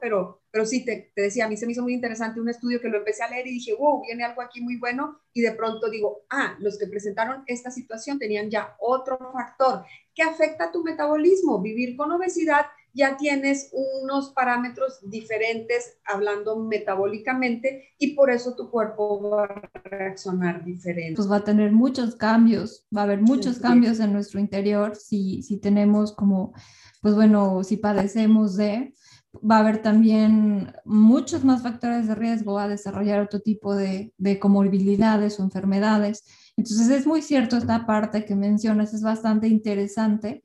pero, 0.00 0.42
pero 0.50 0.66
sí, 0.66 0.84
te, 0.84 1.12
te, 1.14 1.22
decía, 1.22 1.46
a 1.46 1.48
mí 1.48 1.56
se 1.56 1.66
me 1.66 1.72
hizo 1.72 1.82
muy 1.82 1.94
interesante 1.94 2.40
un 2.40 2.48
estudio 2.48 2.80
que 2.80 2.88
lo 2.88 2.98
empecé 2.98 3.22
a 3.22 3.30
leer 3.30 3.46
y 3.46 3.52
dije, 3.52 3.74
wow, 3.74 4.02
viene 4.02 4.24
algo 4.24 4.42
aquí 4.42 4.60
muy 4.60 4.78
bueno, 4.78 5.20
y 5.32 5.42
de 5.42 5.52
pronto 5.52 5.88
digo, 5.90 6.24
ah, 6.30 6.56
los 6.60 6.78
que 6.78 6.86
presentaron 6.86 7.44
esta 7.46 7.70
situación 7.70 8.18
tenían 8.18 8.50
ya 8.50 8.76
otro 8.80 9.18
factor 9.32 9.84
que 10.14 10.22
afecta 10.22 10.64
a 10.64 10.72
tu 10.72 10.82
metabolismo. 10.82 11.60
Vivir 11.60 11.96
con 11.96 12.10
obesidad 12.10 12.66
ya 12.96 13.18
tienes 13.18 13.70
unos 13.72 14.30
parámetros 14.30 14.98
diferentes 15.02 15.98
hablando 16.06 16.58
metabólicamente 16.58 17.90
y 17.98 18.14
por 18.14 18.30
eso 18.30 18.56
tu 18.56 18.70
cuerpo 18.70 19.20
va 19.28 19.44
a 19.44 19.80
reaccionar 19.84 20.64
diferente. 20.64 21.16
Pues 21.16 21.30
va 21.30 21.36
a 21.36 21.44
tener 21.44 21.72
muchos 21.72 22.16
cambios, 22.16 22.86
va 22.96 23.02
a 23.02 23.04
haber 23.04 23.20
muchos 23.20 23.58
cambios 23.58 24.00
en 24.00 24.14
nuestro 24.14 24.40
interior 24.40 24.96
si, 24.96 25.42
si 25.42 25.58
tenemos 25.58 26.14
como, 26.14 26.54
pues 27.02 27.14
bueno, 27.14 27.62
si 27.62 27.76
padecemos 27.76 28.56
de 28.56 28.94
va 29.42 29.56
a 29.56 29.60
haber 29.60 29.82
también 29.82 30.72
muchos 30.84 31.44
más 31.44 31.62
factores 31.62 32.06
de 32.06 32.14
riesgo 32.14 32.58
a 32.58 32.68
desarrollar 32.68 33.20
otro 33.20 33.40
tipo 33.40 33.74
de, 33.74 34.12
de 34.18 34.38
comorbilidades 34.38 35.38
o 35.38 35.42
enfermedades. 35.42 36.24
Entonces 36.56 36.88
es 36.88 37.06
muy 37.06 37.22
cierto 37.22 37.56
esta 37.56 37.86
parte 37.86 38.24
que 38.24 38.34
mencionas, 38.34 38.94
es 38.94 39.02
bastante 39.02 39.48
interesante. 39.48 40.42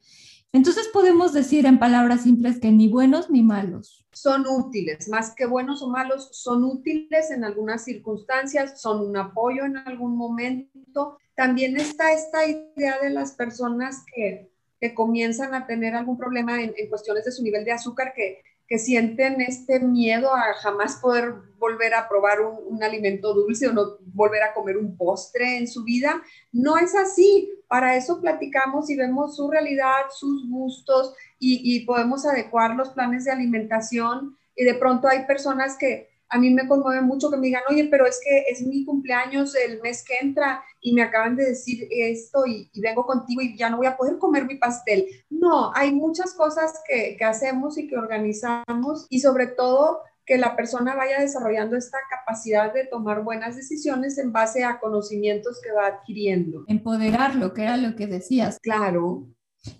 Entonces 0.54 0.89
podemos 0.91 1.32
decir 1.32 1.65
en 1.65 1.80
palabras 1.80 2.23
simples 2.23 2.60
que 2.60 2.71
ni 2.71 2.89
buenos 2.89 3.30
ni 3.30 3.41
malos. 3.41 4.06
Son 4.12 4.45
útiles, 4.45 5.08
más 5.08 5.34
que 5.34 5.45
buenos 5.45 5.82
o 5.82 5.88
malos, 5.88 6.27
son 6.34 6.65
útiles 6.65 7.32
en 7.32 7.45
algunas 7.45 7.86
circunstancias, 7.86 8.82
son 8.82 9.08
un 9.08 9.15
apoyo 9.15 9.63
en 9.63 9.77
algún 9.77 10.17
momento. 10.17 11.17
También 11.36 11.77
está 11.77 12.12
esta 12.12 12.45
idea 12.45 12.99
de 13.01 13.12
las 13.12 13.32
personas 13.32 14.04
que, 14.13 14.51
que 14.82 14.93
comienzan 14.93 15.54
a 15.54 15.65
tener 15.65 15.95
algún 15.95 16.17
problema 16.17 16.62
en, 16.62 16.73
en 16.75 16.89
cuestiones 16.89 17.23
de 17.23 17.32
su 17.32 17.43
nivel 17.43 17.63
de 17.63 17.71
azúcar, 17.71 18.12
que 18.13 18.41
que 18.71 18.79
sienten 18.79 19.41
este 19.41 19.81
miedo 19.81 20.34
a 20.34 20.53
jamás 20.53 20.95
poder 21.01 21.34
volver 21.57 21.93
a 21.93 22.07
probar 22.07 22.39
un, 22.39 22.81
alimento 22.81 23.34
dulce 23.34 23.67
o 23.67 23.73
no 23.73 23.97
volver 24.13 24.43
a 24.43 24.53
comer 24.53 24.77
un 24.77 24.95
postre 24.95 25.57
en 25.57 25.67
su 25.67 25.84
vida. 25.84 26.21
No 26.53 26.77
es 26.77 26.95
así. 26.95 27.51
Para 27.67 27.97
eso 27.97 28.21
platicamos 28.21 28.89
y 28.89 28.95
vemos 28.95 29.36
su 29.36 29.51
realidad, 29.51 30.03
sus 30.10 30.49
gustos 30.49 31.13
y, 31.38 31.86
podemos 31.86 32.25
adecuar 32.25 32.77
los 32.77 32.91
planes 32.91 33.25
de 33.25 33.31
alimentación. 33.31 34.38
Y 34.55 34.63
de 34.63 34.75
pronto 34.75 35.10
hay 35.10 35.25
personas 35.25 35.75
que, 35.77 36.07
a 36.31 36.39
mí 36.39 36.49
me 36.49 36.67
conmueve 36.67 37.01
mucho 37.01 37.29
que 37.29 37.37
me 37.37 37.47
digan, 37.47 37.63
oye, 37.69 37.87
pero 37.91 38.05
es 38.07 38.19
que 38.23 38.45
es 38.49 38.65
mi 38.65 38.85
cumpleaños 38.85 39.53
el 39.55 39.81
mes 39.81 40.03
que 40.03 40.15
entra 40.21 40.63
y 40.79 40.93
me 40.93 41.03
acaban 41.03 41.35
de 41.35 41.45
decir 41.45 41.87
esto 41.91 42.45
y, 42.47 42.71
vengo 42.81 43.05
contigo 43.05 43.41
y 43.41 43.57
ya 43.57 43.69
no 43.69 43.77
voy 43.77 43.87
a 43.87 43.97
poder 43.97 44.17
comer 44.17 44.45
mi 44.45 44.55
pastel. 44.55 45.05
No, 45.29 45.71
hay 45.75 45.93
muchas 45.93 46.33
cosas 46.33 46.81
que, 46.87 47.17
que 47.17 47.25
hacemos 47.25 47.77
y 47.77 47.87
que 47.87 47.97
organizamos 47.97 49.05
y 49.09 49.19
sobre 49.19 49.47
todo 49.47 49.99
que 50.25 50.37
la 50.37 50.55
persona 50.55 50.95
vaya 50.95 51.19
desarrollando 51.19 51.75
esta 51.75 51.97
capacidad 52.09 52.73
de 52.73 52.85
tomar 52.85 53.23
buenas 53.23 53.57
decisiones 53.57 54.17
en 54.17 54.31
base 54.31 54.63
a 54.63 54.79
conocimientos 54.79 55.59
que 55.61 55.73
va 55.73 55.87
adquiriendo. 55.87 56.63
Empoderarlo, 56.67 57.53
que 57.53 57.63
era 57.63 57.75
lo 57.75 57.95
que 57.97 58.07
decías. 58.07 58.57
Claro. 58.61 59.27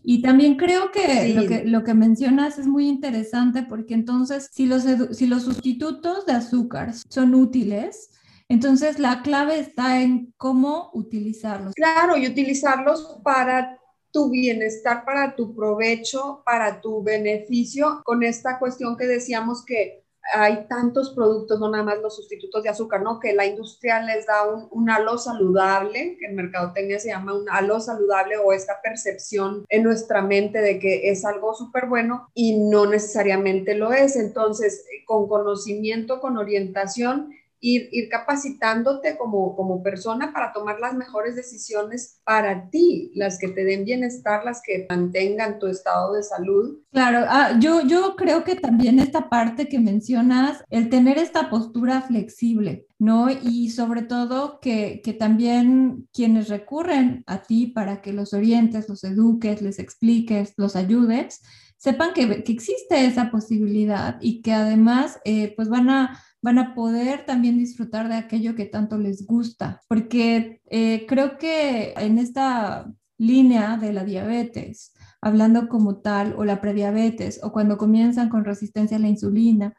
Y 0.04 0.22
también 0.22 0.58
creo 0.58 0.92
que, 0.92 1.34
lo 1.34 1.48
que 1.48 1.66
lo 1.66 1.84
que 1.84 1.94
mencionas 1.94 2.60
es 2.60 2.68
muy 2.68 2.88
interesante 2.88 3.64
porque 3.64 3.94
entonces 3.94 4.50
si 4.52 4.66
los, 4.66 4.86
si 5.12 5.28
los 5.28 5.44
sustitutos 5.44 6.26
de 6.26 6.34
azúcar 6.34 6.94
son 7.10 7.34
útiles, 7.34 8.12
entonces 8.48 9.00
la 9.00 9.22
clave 9.22 9.60
está 9.60 10.02
en 10.02 10.34
cómo 10.38 10.92
utilizarlos. 10.94 11.74
Claro, 11.74 12.18
y 12.18 12.28
utilizarlos 12.28 13.20
para 13.24 13.80
tu 14.12 14.30
bienestar, 14.30 15.06
para 15.06 15.36
tu 15.36 15.56
provecho, 15.56 16.44
para 16.46 16.82
tu 16.82 17.02
beneficio, 17.02 18.02
con 18.04 18.24
esta 18.24 18.60
cuestión 18.60 18.98
que 18.98 19.08
decíamos 19.08 19.64
que 19.66 20.04
hay 20.34 20.66
tantos 20.68 21.12
productos, 21.12 21.60
no 21.60 21.70
nada 21.70 21.84
más 21.84 22.00
los 22.00 22.16
sustitutos 22.16 22.64
de 22.64 22.70
azúcar, 22.70 23.02
¿no? 23.02 23.20
Que 23.20 23.34
la 23.34 23.46
industria 23.46 24.02
les 24.02 24.26
da 24.26 24.48
un, 24.48 24.68
un, 24.72 24.90
halo 24.90 25.18
saludable, 25.18 26.18
que 26.20 26.28
en 26.28 26.36
mercadotecnia 26.36 27.00
se 27.00 27.10
llama 27.10 27.34
un 27.34 27.50
halo 27.50 27.80
saludable 27.80 28.38
o 28.38 28.54
esta 28.54 28.82
percepción 28.82 29.66
en 29.70 29.84
nuestra 29.84 30.22
mente 30.22 30.60
de 30.60 30.80
que 30.80 31.10
es 31.10 31.26
algo 31.26 31.54
súper 31.54 31.88
bueno 31.88 32.30
y 32.34 32.58
no 32.58 32.86
necesariamente 32.86 33.76
lo 33.76 33.92
es. 33.94 34.16
Entonces, 34.16 34.86
con 35.06 35.28
conocimiento, 35.28 36.22
con 36.22 36.38
orientación, 36.38 37.34
ir, 37.62 38.10
capacitándote 38.10 39.18
como, 39.18 39.56
como 39.56 39.84
persona 39.84 40.34
para 40.34 40.52
tomar 40.52 40.80
las 40.80 40.96
mejores 40.96 41.36
decisiones 41.36 42.20
para 42.26 42.70
ti, 42.70 43.12
las 43.16 43.38
que 43.38 43.48
te 43.48 43.64
den 43.64 43.86
bienestar, 43.86 44.44
las 44.44 44.62
que 44.66 44.88
mantengan 44.90 45.60
tu 45.60 45.68
estado 45.68 46.14
de 46.14 46.24
salud. 46.24 46.80
Claro, 46.92 47.26
ah, 47.30 47.58
yo, 47.60 47.82
yo 47.82 48.16
creo 48.16 48.44
que 48.44 48.56
también 48.56 49.00
esta 49.00 49.30
parte 49.30 49.70
que 49.70 49.80
mencionas, 49.80 50.64
el 50.70 50.90
tener 50.90 51.18
esta 51.18 51.50
postura 51.50 52.02
flexible, 52.02 52.88
¿no? 52.98 53.28
Y 53.30 53.70
sobre 53.70 54.02
todo 54.02 54.60
que, 54.60 55.02
que 55.04 55.14
también 55.14 56.10
quienes 56.12 56.50
recurren 56.50 57.24
a 57.28 57.44
ti 57.44 57.68
para 57.68 58.02
que 58.02 58.12
los 58.12 58.34
orientes, 58.34 58.90
los 58.90 59.04
eduques, 59.04 59.62
les 59.62 59.80
expliques, 59.80 60.54
los 60.58 60.76
ayudes, 60.76 61.42
sepan 61.78 62.14
que, 62.14 62.44
que 62.44 62.52
existe 62.52 63.06
esa 63.06 63.32
posibilidad 63.32 64.18
y 64.22 64.42
que 64.42 64.54
además 64.54 65.20
eh, 65.26 65.54
pues 65.56 65.68
van 65.70 65.90
a 65.90 66.24
van 66.42 66.58
a 66.58 66.74
poder 66.74 67.26
también 67.26 67.58
disfrutar 67.58 68.08
de 68.08 68.16
aquello 68.16 68.56
que 68.56 68.66
tanto 68.66 68.98
les 68.98 69.26
gusta, 69.26 69.82
porque 69.88 70.62
eh, 70.70 71.06
creo 71.08 71.38
que 71.38 71.94
en 71.98 72.18
esta 72.18 72.92
línea 73.18 73.78
de 73.78 73.94
la 73.94 74.04
diabetes, 74.04 74.94
hablando 75.22 75.70
como 75.70 75.98
tal, 75.98 76.34
o 76.36 76.44
la 76.44 76.60
prediabetes, 76.60 77.40
o 77.44 77.52
cuando 77.52 77.78
comienzan 77.78 78.30
con 78.30 78.44
resistencia 78.44 78.98
a 78.98 79.00
la 79.00 79.10
insulina, 79.10 79.76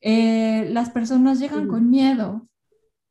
eh, 0.00 0.68
las 0.70 0.90
personas 0.90 1.40
llegan 1.40 1.66
con 1.66 1.90
miedo 1.90 2.48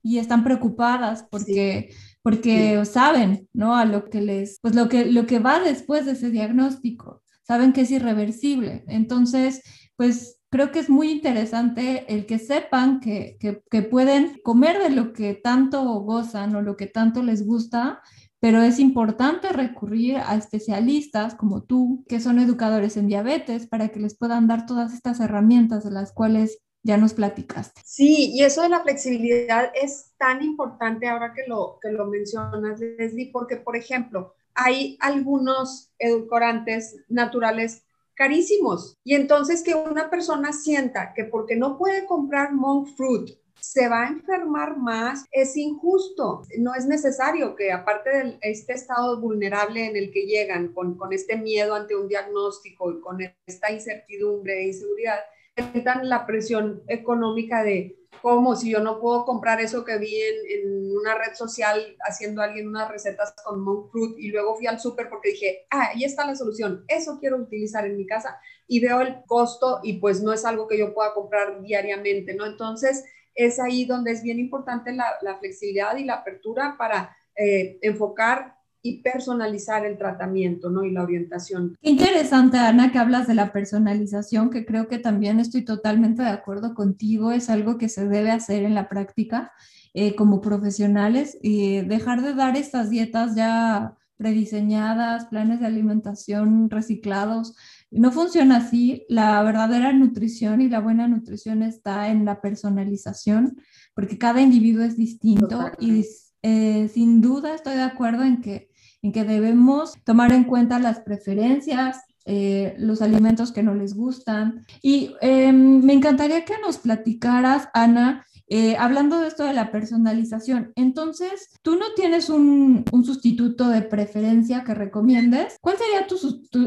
y 0.02 0.20
están 0.20 0.46
preocupadas 0.46 1.26
porque, 1.30 1.90
porque 2.22 2.86
saben, 2.86 3.50
¿no? 3.52 3.76
A 3.76 3.84
lo 3.84 4.06
que 4.06 4.22
les, 4.22 4.60
pues 4.62 4.76
lo 4.76 4.88
que, 4.88 5.06
lo 5.06 5.26
que 5.26 5.40
va 5.40 5.60
después 5.60 6.06
de 6.06 6.14
ese 6.14 6.30
diagnóstico, 6.30 7.24
saben 7.44 7.74
que 7.74 7.82
es 7.82 7.92
irreversible. 7.92 8.86
Entonces, 8.88 9.62
pues 9.96 10.40
creo 10.50 10.72
que 10.72 10.80
es 10.80 10.90
muy 10.90 11.12
interesante 11.12 12.06
el 12.08 12.26
que 12.26 12.40
sepan 12.40 13.00
que, 13.00 13.38
que, 13.40 13.82
pueden 13.82 14.40
comer 14.44 14.80
de 14.80 14.90
lo 14.90 15.14
que 15.14 15.34
tanto 15.34 15.84
gozan 16.02 16.56
o 16.56 16.62
lo 16.62 16.78
que 16.78 16.88
tanto 16.88 17.24
les 17.24 17.46
gusta, 17.46 18.02
pero 18.40 18.62
es 18.62 18.80
importante 18.80 19.50
recurrir 19.50 20.18
a 20.18 20.36
especialistas 20.36 21.36
como 21.36 21.64
tú, 21.64 22.06
que 22.08 22.20
son 22.20 22.40
educadores 22.40 22.96
en 22.98 23.08
diabetes, 23.08 23.68
para 23.68 23.90
que 23.90 24.00
les 24.00 24.18
puedan 24.18 24.48
dar 24.48 24.66
todas 24.66 24.94
estas 24.94 25.20
herramientas 25.20 25.84
de 25.84 25.92
las 25.92 26.14
cuales 26.14 26.60
ya 26.84 26.98
nos 26.98 27.14
platicaste. 27.14 27.82
Sí, 27.84 28.32
y 28.34 28.44
eso 28.44 28.62
de 28.62 28.70
la 28.70 28.82
flexibilidad 28.82 29.72
es 29.74 30.14
tan 30.18 30.44
importante 30.44 31.08
ahora 31.08 31.34
que 31.34 31.44
lo, 31.48 31.80
que 31.82 31.92
lo 31.92 32.06
mencionas, 32.06 32.80
Leslie, 32.80 33.32
porque, 33.34 33.58
por 33.58 33.76
ejemplo, 33.76 34.36
hay 34.54 34.98
algunos 35.02 35.92
edulcorantes 35.98 37.04
naturales 37.10 37.85
carísimos. 38.16 38.98
Y 39.04 39.16
entonces 39.16 39.64
que 39.64 39.76
una 39.76 40.10
persona 40.10 40.54
sienta 40.54 41.14
que 41.14 41.26
porque 41.26 41.56
no 41.56 41.78
puede 41.78 42.06
comprar 42.06 42.54
monk 42.54 42.88
fruit 42.96 43.38
se 43.60 43.90
va 43.90 44.04
a 44.04 44.10
enfermar 44.10 44.78
más, 44.78 45.26
es 45.32 45.58
injusto. 45.58 46.44
No 46.60 46.76
es 46.76 46.86
necesario 46.86 47.56
que 47.56 47.72
aparte 47.72 48.10
de 48.10 48.38
este 48.42 48.74
estado 48.74 49.20
vulnerable 49.20 49.86
en 49.88 49.96
el 49.96 50.12
que 50.12 50.28
llegan 50.28 50.72
con, 50.72 50.96
con 50.96 51.14
este 51.14 51.36
miedo 51.36 51.74
ante 51.74 51.96
un 51.96 52.08
diagnóstico 52.08 52.92
y 52.92 53.02
con 53.02 53.18
esta 53.48 53.72
incertidumbre 53.72 54.62
e 54.62 54.68
inseguridad, 54.68 55.20
sientan 55.56 56.10
la 56.10 56.26
presión 56.26 56.84
económica 56.88 57.64
de 57.64 57.98
cómo 58.22 58.56
si 58.56 58.72
yo 58.72 58.80
no 58.80 59.00
puedo 59.00 59.24
comprar 59.24 59.62
eso 59.62 59.86
que 59.86 59.98
vi 59.98 60.14
en, 60.20 60.92
una 60.96 61.16
red 61.16 61.34
social 61.36 61.96
haciendo 62.08 62.42
alguien 62.42 62.68
unas 62.68 62.90
recetas 62.90 63.36
con 63.44 63.62
monk 63.62 63.92
fruit 63.92 64.18
y 64.18 64.30
luego 64.30 64.56
fui 64.56 64.66
al 64.66 64.80
súper 64.80 65.10
porque 65.10 65.32
dije, 65.32 65.68
ah, 65.70 65.90
ahí 65.94 66.04
está 66.04 66.26
la 66.26 66.36
solución, 66.36 66.84
eso 66.88 67.20
quiero 67.20 67.38
utilizar 67.38 67.86
en 67.86 67.98
mi 67.98 68.08
casa 68.08 68.40
y 68.68 68.80
veo 68.80 69.02
el 69.02 69.24
costo 69.28 69.82
y 69.84 70.00
pues 70.00 70.24
no 70.24 70.34
es 70.34 70.46
algo 70.46 70.68
que 70.68 70.78
yo 70.78 70.94
pueda 70.94 71.14
comprar 71.14 71.62
diariamente, 71.62 72.34
¿no? 72.34 72.46
Entonces 72.46 73.06
es 73.36 73.60
ahí 73.60 73.86
donde 73.86 74.12
es 74.12 74.24
bien 74.24 74.40
importante 74.40 74.94
la, 74.94 75.38
flexibilidad 75.40 75.96
y 75.98 76.06
la 76.06 76.16
apertura 76.16 76.76
para 76.78 77.16
eh, 77.36 77.78
enfocar 77.82 78.55
y 78.86 79.02
personalizar 79.02 79.84
el 79.84 79.98
tratamiento, 79.98 80.70
¿no? 80.70 80.84
Y 80.84 80.92
la 80.92 81.02
orientación. 81.02 81.76
Qué 81.82 81.90
interesante, 81.90 82.60
Ana, 82.60 82.92
que 82.92 83.00
hablas 83.00 83.26
de 83.26 83.34
la 83.34 83.52
personalización, 83.52 84.52
que 84.52 84.64
creo 84.64 84.88
que 84.88 85.00
también 85.00 85.40
estoy 85.40 85.66
totalmente 85.66 86.22
de 86.22 86.30
acuerdo 86.30 86.76
contigo, 86.76 87.32
es 87.32 87.50
algo 87.50 87.80
que 87.80 87.90
se 87.90 88.08
debe 88.08 88.30
hacer 88.30 88.62
en 88.62 88.76
la 88.76 88.88
práctica 88.88 89.52
eh, 89.96 90.14
como 90.16 90.40
profesionales 90.40 91.36
y 91.42 91.82
dejar 91.82 92.22
de 92.22 92.36
dar 92.36 92.56
estas 92.58 92.92
dietas 92.92 93.36
ya 93.36 93.96
prediseñadas, 94.18 95.26
planes 95.26 95.62
de 95.62 95.66
alimentación 95.66 96.70
reciclados. 96.70 97.56
No 97.90 98.12
funciona 98.12 98.58
así. 98.58 99.04
La 99.10 99.42
verdadera 99.42 99.94
nutrición 99.94 100.62
y 100.62 100.70
la 100.70 100.80
buena 100.80 101.08
nutrición 101.08 101.64
está 101.64 102.10
en 102.10 102.24
la 102.24 102.40
personalización, 102.40 103.58
porque 103.96 104.20
cada 104.20 104.42
individuo 104.42 104.84
es 104.84 104.96
distinto 104.96 105.72
y 105.80 106.06
eh, 106.44 106.88
sin 106.94 107.22
duda 107.22 107.56
estoy 107.56 107.74
de 107.74 107.82
acuerdo 107.82 108.22
en 108.22 108.42
que 108.42 108.70
en 109.06 109.12
que 109.12 109.24
debemos 109.24 109.94
tomar 110.04 110.32
en 110.32 110.46
cuenta 110.46 110.80
las 110.80 111.00
preferencias, 111.02 112.02
eh, 112.26 112.74
los 112.80 113.04
alimentos 113.04 113.52
que 113.52 113.62
no 113.62 113.76
les 113.76 113.94
gustan. 113.94 114.66
Y 114.82 115.16
em, 115.22 115.84
me 115.84 115.94
encantaría 115.94 116.44
que 116.44 116.56
nos 116.60 116.80
platicaras, 116.80 117.70
Ana, 117.76 118.26
eh, 118.48 118.76
hablando 118.78 119.20
de 119.20 119.28
esto 119.28 119.44
de 119.44 119.54
la 119.54 119.72
personalización, 119.72 120.72
entonces, 120.76 121.52
tú 121.62 121.76
no 121.76 121.94
tienes 121.96 122.32
un, 122.32 122.84
sustituto 123.06 123.70
de 123.70 123.84
preferencia 123.84 124.64
que 124.64 124.74
recomiendes. 124.74 125.56
¿Cuál 125.62 125.78
sería 125.78 126.08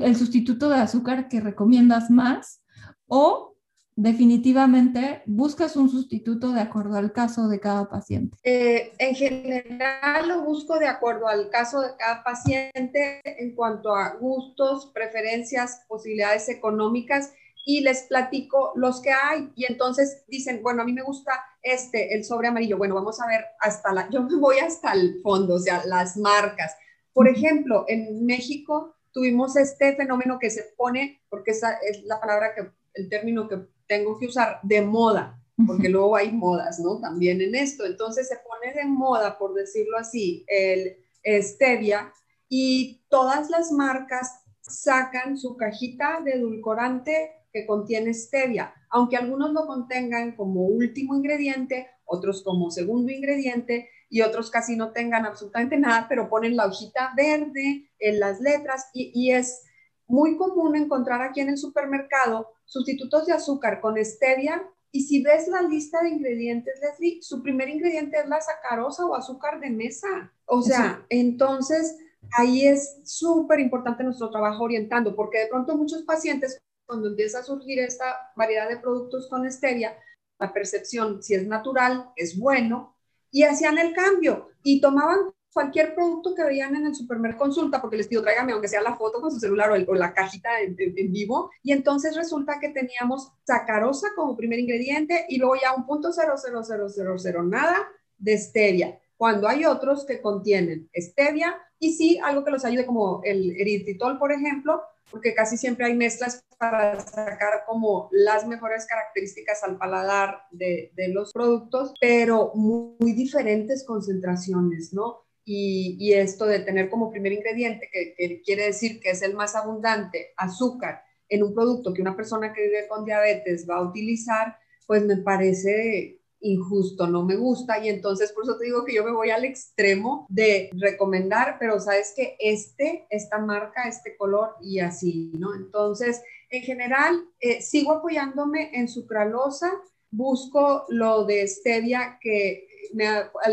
el 0.06 0.14
sustituto 0.14 0.68
de 0.68 0.76
azúcar 0.76 1.28
que 1.28 1.40
recomiendas 1.40 2.08
más? 2.08 2.62
O 3.08 3.56
definitivamente 3.98 5.22
buscas 5.26 5.74
un 5.74 5.90
sustituto 5.90 6.52
de 6.52 6.60
acuerdo 6.60 6.96
al 6.96 7.12
caso 7.12 7.48
de 7.48 7.58
cada 7.58 7.88
paciente? 7.88 8.36
Eh, 8.44 8.92
en 8.98 9.16
general 9.16 10.28
lo 10.28 10.42
busco 10.42 10.78
de 10.78 10.86
acuerdo 10.86 11.26
al 11.26 11.50
caso 11.50 11.80
de 11.80 11.88
cada 11.98 12.22
paciente 12.22 13.20
en 13.24 13.56
cuanto 13.56 13.96
a 13.96 14.14
gustos, 14.14 14.92
preferencias, 14.94 15.82
posibilidades 15.88 16.48
económicas 16.48 17.32
y 17.66 17.80
les 17.80 18.02
platico 18.02 18.70
los 18.76 19.02
que 19.02 19.10
hay. 19.10 19.50
Y 19.56 19.64
entonces 19.64 20.22
dicen, 20.28 20.62
bueno, 20.62 20.82
a 20.82 20.84
mí 20.84 20.92
me 20.92 21.02
gusta 21.02 21.32
este, 21.60 22.14
el 22.14 22.22
sobre 22.22 22.46
amarillo. 22.46 22.78
Bueno, 22.78 22.94
vamos 22.94 23.20
a 23.20 23.26
ver 23.26 23.46
hasta 23.58 23.92
la, 23.92 24.08
yo 24.10 24.22
me 24.22 24.36
voy 24.36 24.58
hasta 24.58 24.92
el 24.92 25.20
fondo, 25.22 25.54
o 25.54 25.58
sea, 25.58 25.84
las 25.86 26.16
marcas. 26.16 26.76
Por 27.12 27.26
ejemplo, 27.26 27.84
en 27.88 28.24
México 28.24 28.94
tuvimos 29.10 29.56
este 29.56 29.96
fenómeno 29.96 30.38
que 30.38 30.50
se 30.50 30.62
pone, 30.76 31.20
porque 31.28 31.50
esa 31.50 31.72
es 31.78 32.04
la 32.04 32.20
palabra 32.20 32.54
que, 32.54 32.70
el 32.94 33.08
término 33.08 33.48
que 33.48 33.66
tengo 33.88 34.18
que 34.18 34.26
usar, 34.26 34.60
de 34.62 34.82
moda, 34.82 35.42
porque 35.66 35.88
luego 35.88 36.14
hay 36.14 36.30
modas, 36.30 36.78
¿no? 36.78 37.00
También 37.00 37.40
en 37.40 37.54
esto. 37.54 37.84
Entonces 37.84 38.28
se 38.28 38.36
pone 38.36 38.72
de 38.74 38.84
moda, 38.84 39.38
por 39.38 39.54
decirlo 39.54 39.98
así, 39.98 40.44
el 40.46 40.96
stevia 41.42 42.12
y 42.48 43.02
todas 43.08 43.50
las 43.50 43.72
marcas 43.72 44.44
sacan 44.60 45.36
su 45.36 45.56
cajita 45.56 46.20
de 46.24 46.32
edulcorante 46.32 47.32
que 47.52 47.66
contiene 47.66 48.12
stevia, 48.14 48.74
aunque 48.90 49.16
algunos 49.16 49.52
lo 49.52 49.66
contengan 49.66 50.36
como 50.36 50.62
último 50.62 51.16
ingrediente, 51.16 51.88
otros 52.04 52.42
como 52.42 52.70
segundo 52.70 53.10
ingrediente 53.10 53.88
y 54.10 54.20
otros 54.20 54.50
casi 54.50 54.76
no 54.76 54.92
tengan 54.92 55.26
absolutamente 55.26 55.78
nada, 55.78 56.06
pero 56.08 56.28
ponen 56.28 56.56
la 56.56 56.66
hojita 56.66 57.12
verde 57.16 57.90
en 57.98 58.20
las 58.20 58.40
letras 58.40 58.90
y, 58.92 59.10
y 59.14 59.32
es 59.32 59.64
muy 60.06 60.36
común 60.36 60.76
encontrar 60.76 61.22
aquí 61.22 61.40
en 61.40 61.50
el 61.50 61.58
supermercado 61.58 62.48
sustitutos 62.68 63.26
de 63.26 63.32
azúcar 63.32 63.80
con 63.80 63.96
stevia 64.04 64.62
y 64.92 65.02
si 65.02 65.22
ves 65.22 65.48
la 65.48 65.62
lista 65.62 66.02
de 66.02 66.10
ingredientes, 66.10 66.80
Leslie, 66.80 67.20
su 67.22 67.42
primer 67.42 67.68
ingrediente 67.68 68.18
es 68.18 68.28
la 68.28 68.40
sacarosa 68.40 69.04
o 69.04 69.14
azúcar 69.14 69.60
de 69.60 69.70
mesa. 69.70 70.32
O 70.46 70.62
sea, 70.62 71.04
entonces 71.08 71.98
ahí 72.32 72.66
es 72.66 73.00
súper 73.04 73.60
importante 73.60 74.04
nuestro 74.04 74.30
trabajo 74.30 74.64
orientando, 74.64 75.14
porque 75.14 75.40
de 75.40 75.46
pronto 75.48 75.76
muchos 75.76 76.02
pacientes 76.02 76.62
cuando 76.86 77.08
empieza 77.08 77.40
a 77.40 77.42
surgir 77.42 77.80
esta 77.80 78.32
variedad 78.34 78.68
de 78.68 78.78
productos 78.78 79.28
con 79.28 79.50
stevia, 79.50 79.98
la 80.38 80.52
percepción, 80.52 81.22
si 81.22 81.34
es 81.34 81.46
natural, 81.46 82.10
es 82.16 82.38
bueno, 82.38 82.96
y 83.30 83.42
hacían 83.42 83.78
el 83.78 83.92
cambio 83.92 84.48
y 84.62 84.80
tomaban 84.80 85.18
cualquier 85.52 85.94
producto 85.94 86.34
que 86.34 86.44
veían 86.44 86.76
en 86.76 86.86
el 86.86 86.94
supermercado 86.94 87.38
consulta, 87.38 87.80
porque 87.80 87.96
les 87.96 88.08
pido, 88.08 88.22
tráigame 88.22 88.52
aunque 88.52 88.68
sea 88.68 88.82
la 88.82 88.96
foto 88.96 89.20
con 89.20 89.30
su 89.30 89.38
celular 89.38 89.70
o, 89.70 89.94
la 89.94 90.12
cajita 90.12 90.60
en, 90.60 90.76
vivo, 91.12 91.50
y 91.62 91.72
entonces 91.72 92.16
resulta 92.16 92.58
que 92.60 92.70
teníamos 92.70 93.32
sacarosa 93.44 94.08
como 94.16 94.36
primer 94.36 94.58
ingrediente 94.58 95.26
y 95.28 95.38
luego 95.38 95.56
ya 95.56 95.74
un 95.74 95.86
punto 95.86 96.12
cero, 96.12 96.34
cero, 96.36 97.16
cero, 97.18 97.42
nada 97.42 97.88
de 98.18 98.36
stevia, 98.36 98.98
cuando 99.16 99.48
hay 99.48 99.64
otros 99.64 100.04
que 100.04 100.20
contienen 100.20 100.88
stevia 100.94 101.56
y 101.78 101.92
sí, 101.92 102.18
algo 102.22 102.44
que 102.44 102.50
los 102.50 102.64
ayude 102.64 102.86
como 102.86 103.20
el 103.24 103.52
eritritol, 103.60 104.18
por 104.18 104.32
ejemplo, 104.32 104.82
porque 105.10 105.34
casi 105.34 105.56
siempre 105.56 105.86
hay 105.86 105.94
mezclas 105.94 106.44
para 106.58 107.00
sacar 107.00 107.64
como 107.66 108.08
las 108.12 108.46
mejores 108.46 108.86
características 108.86 109.62
al 109.62 109.78
paladar 109.78 110.42
de, 110.50 110.92
de 110.94 111.08
los 111.08 111.32
productos, 111.32 111.94
pero 112.00 112.52
muy, 112.54 113.12
diferentes 113.12 113.84
concentraciones, 113.84 114.92
¿no? 114.92 115.27
Y, 115.50 116.12
esto 116.12 116.44
de 116.46 116.60
tener 116.60 116.90
como 116.90 117.10
primer 117.10 117.32
ingrediente, 117.32 117.88
que, 117.90 118.14
que 118.14 118.42
quiere 118.42 118.66
decir 118.66 119.00
que 119.00 119.10
es 119.10 119.22
el 119.22 119.34
más 119.34 119.54
abundante, 119.56 120.32
azúcar, 120.36 121.02
en 121.28 121.42
un 121.42 121.54
producto 121.54 121.94
que 121.94 122.02
una 122.02 122.16
persona 122.16 122.52
que 122.52 122.62
vive 122.62 122.86
con 122.86 123.04
diabetes 123.04 123.66
va 123.68 123.76
a 123.76 123.82
utilizar, 123.82 124.58
pues 124.86 125.04
me 125.04 125.16
parece 125.18 126.18
injusto, 126.40 127.06
no 127.06 127.24
me 127.24 127.36
gusta 127.36 127.84
y 127.84 127.88
entonces 127.88 128.32
por 128.32 128.44
eso 128.44 128.56
te 128.56 128.66
digo 128.66 128.84
que 128.84 128.94
yo 128.94 129.04
me 129.04 129.12
voy 129.12 129.30
al 129.30 129.44
extremo 129.44 130.26
de 130.28 130.70
recomendar, 130.74 131.56
pero 131.58 131.80
sabes 131.80 132.12
que 132.14 132.36
este, 132.38 133.06
esta 133.10 133.38
marca, 133.38 133.88
este 133.88 134.16
color 134.16 134.54
y 134.60 134.78
así, 134.78 135.32
¿no? 135.38 135.54
Entonces, 135.54 136.22
en 136.50 136.62
general, 136.62 137.24
eh, 137.40 137.60
sigo 137.60 137.92
apoyándome 137.92 138.70
en 138.72 138.88
sucralosa, 138.88 139.72
busco 140.10 140.84
lo 140.88 141.24
de 141.24 141.46
stevia 141.48 142.18
que 142.20 142.66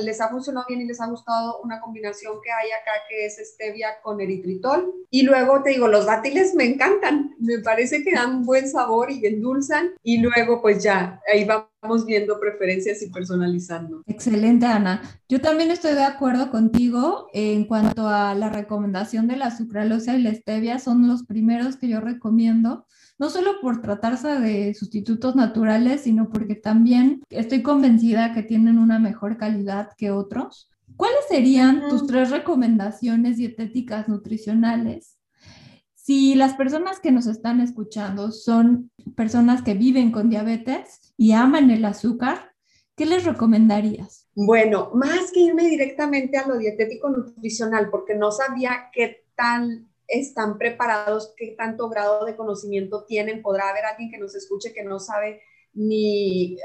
les 0.02 0.22
ha 0.22 0.30
funcionado 0.30 0.66
bien 0.68 0.82
y 0.82 0.86
les 0.86 1.02
ha 1.02 1.08
gustado 1.08 1.62
una 1.64 1.80
combinación 1.80 2.36
que 2.44 2.52
hay 2.52 2.70
acá 2.72 2.92
que 3.10 3.26
es 3.26 3.38
stevia 3.54 4.02
con 4.02 4.22
eritritol. 4.22 4.94
Y 5.10 5.24
luego 5.24 5.62
te 5.64 5.72
digo, 5.72 5.88
los 5.88 6.06
dátiles 6.06 6.56
me 6.56 6.66
encantan, 6.66 7.36
me 7.40 7.60
parece 7.60 8.04
que 8.04 8.14
dan 8.14 8.44
buen 8.44 8.68
sabor 8.70 9.12
y 9.12 9.26
endulzan. 9.26 9.92
Y 10.04 10.20
luego 10.20 10.62
pues 10.62 10.84
ya, 10.84 11.22
ahí 11.32 11.46
vamos 11.46 12.06
viendo 12.06 12.40
preferencias 12.40 13.02
y 13.02 13.10
personalizando. 13.10 14.02
Excelente, 14.08 14.66
Ana. 14.66 15.02
Yo 15.30 15.42
también 15.42 15.72
estoy 15.72 15.94
de 15.94 16.04
acuerdo 16.04 16.52
contigo 16.52 17.28
en 17.34 17.66
cuanto 17.66 18.08
a 18.08 18.34
la 18.36 18.50
recomendación 18.50 19.28
de 19.28 19.38
la 19.38 19.56
sucralosa 19.56 20.16
y 20.16 20.22
la 20.22 20.34
stevia, 20.34 20.80
son 20.80 21.08
los 21.08 21.24
primeros 21.24 21.78
que 21.78 21.88
yo 21.88 22.00
recomiendo 22.00 22.86
no 23.18 23.30
solo 23.30 23.62
por 23.62 23.82
tratarse 23.82 24.40
de 24.40 24.74
sustitutos 24.74 25.36
naturales, 25.36 26.02
sino 26.02 26.30
porque 26.30 26.56
también 26.56 27.24
estoy 27.30 27.62
convencida 27.62 28.34
que 28.34 28.44
tienen 28.44 28.78
una 28.78 29.00
mejor 29.00 29.38
calidad 29.38 29.92
que 29.98 30.12
otros. 30.12 30.70
¿Cuáles 30.98 31.26
serían 31.30 31.90
tus 31.90 32.06
tres 32.08 32.30
recomendaciones 32.30 33.38
dietéticas 33.38 34.08
nutricionales? 34.08 35.18
Si 35.94 36.36
las 36.36 36.54
personas 36.54 37.00
que 37.00 37.12
nos 37.12 37.26
están 37.26 37.62
escuchando 37.62 38.32
son 38.32 38.92
personas 39.16 39.64
que 39.64 39.74
viven 39.74 40.12
con 40.12 40.30
diabetes 40.30 41.14
y 41.18 41.32
aman 41.32 41.72
el 41.72 41.84
azúcar, 41.84 42.52
¿qué 42.96 43.06
les 43.08 43.26
recomendarías? 43.26 44.28
Bueno, 44.36 44.92
más 44.94 45.32
que 45.32 45.40
irme 45.40 45.68
directamente 45.68 46.38
a 46.38 46.48
lo 46.48 46.58
dietético 46.58 47.10
nutricional, 47.10 47.90
porque 47.90 48.14
no 48.14 48.32
sabía 48.32 48.90
qué 48.94 49.26
tan 49.36 49.90
están 50.08 50.58
preparados, 50.58 51.34
qué 51.38 51.56
tanto 51.58 51.90
grado 51.90 52.26
de 52.26 52.36
conocimiento 52.36 53.06
tienen. 53.06 53.42
Podrá 53.42 53.70
haber 53.70 53.86
alguien 53.86 54.12
que 54.12 54.18
nos 54.18 54.36
escuche 54.36 54.74
que 54.74 54.84
no 54.84 55.00
sabe 55.00 55.42
ni 55.74 56.58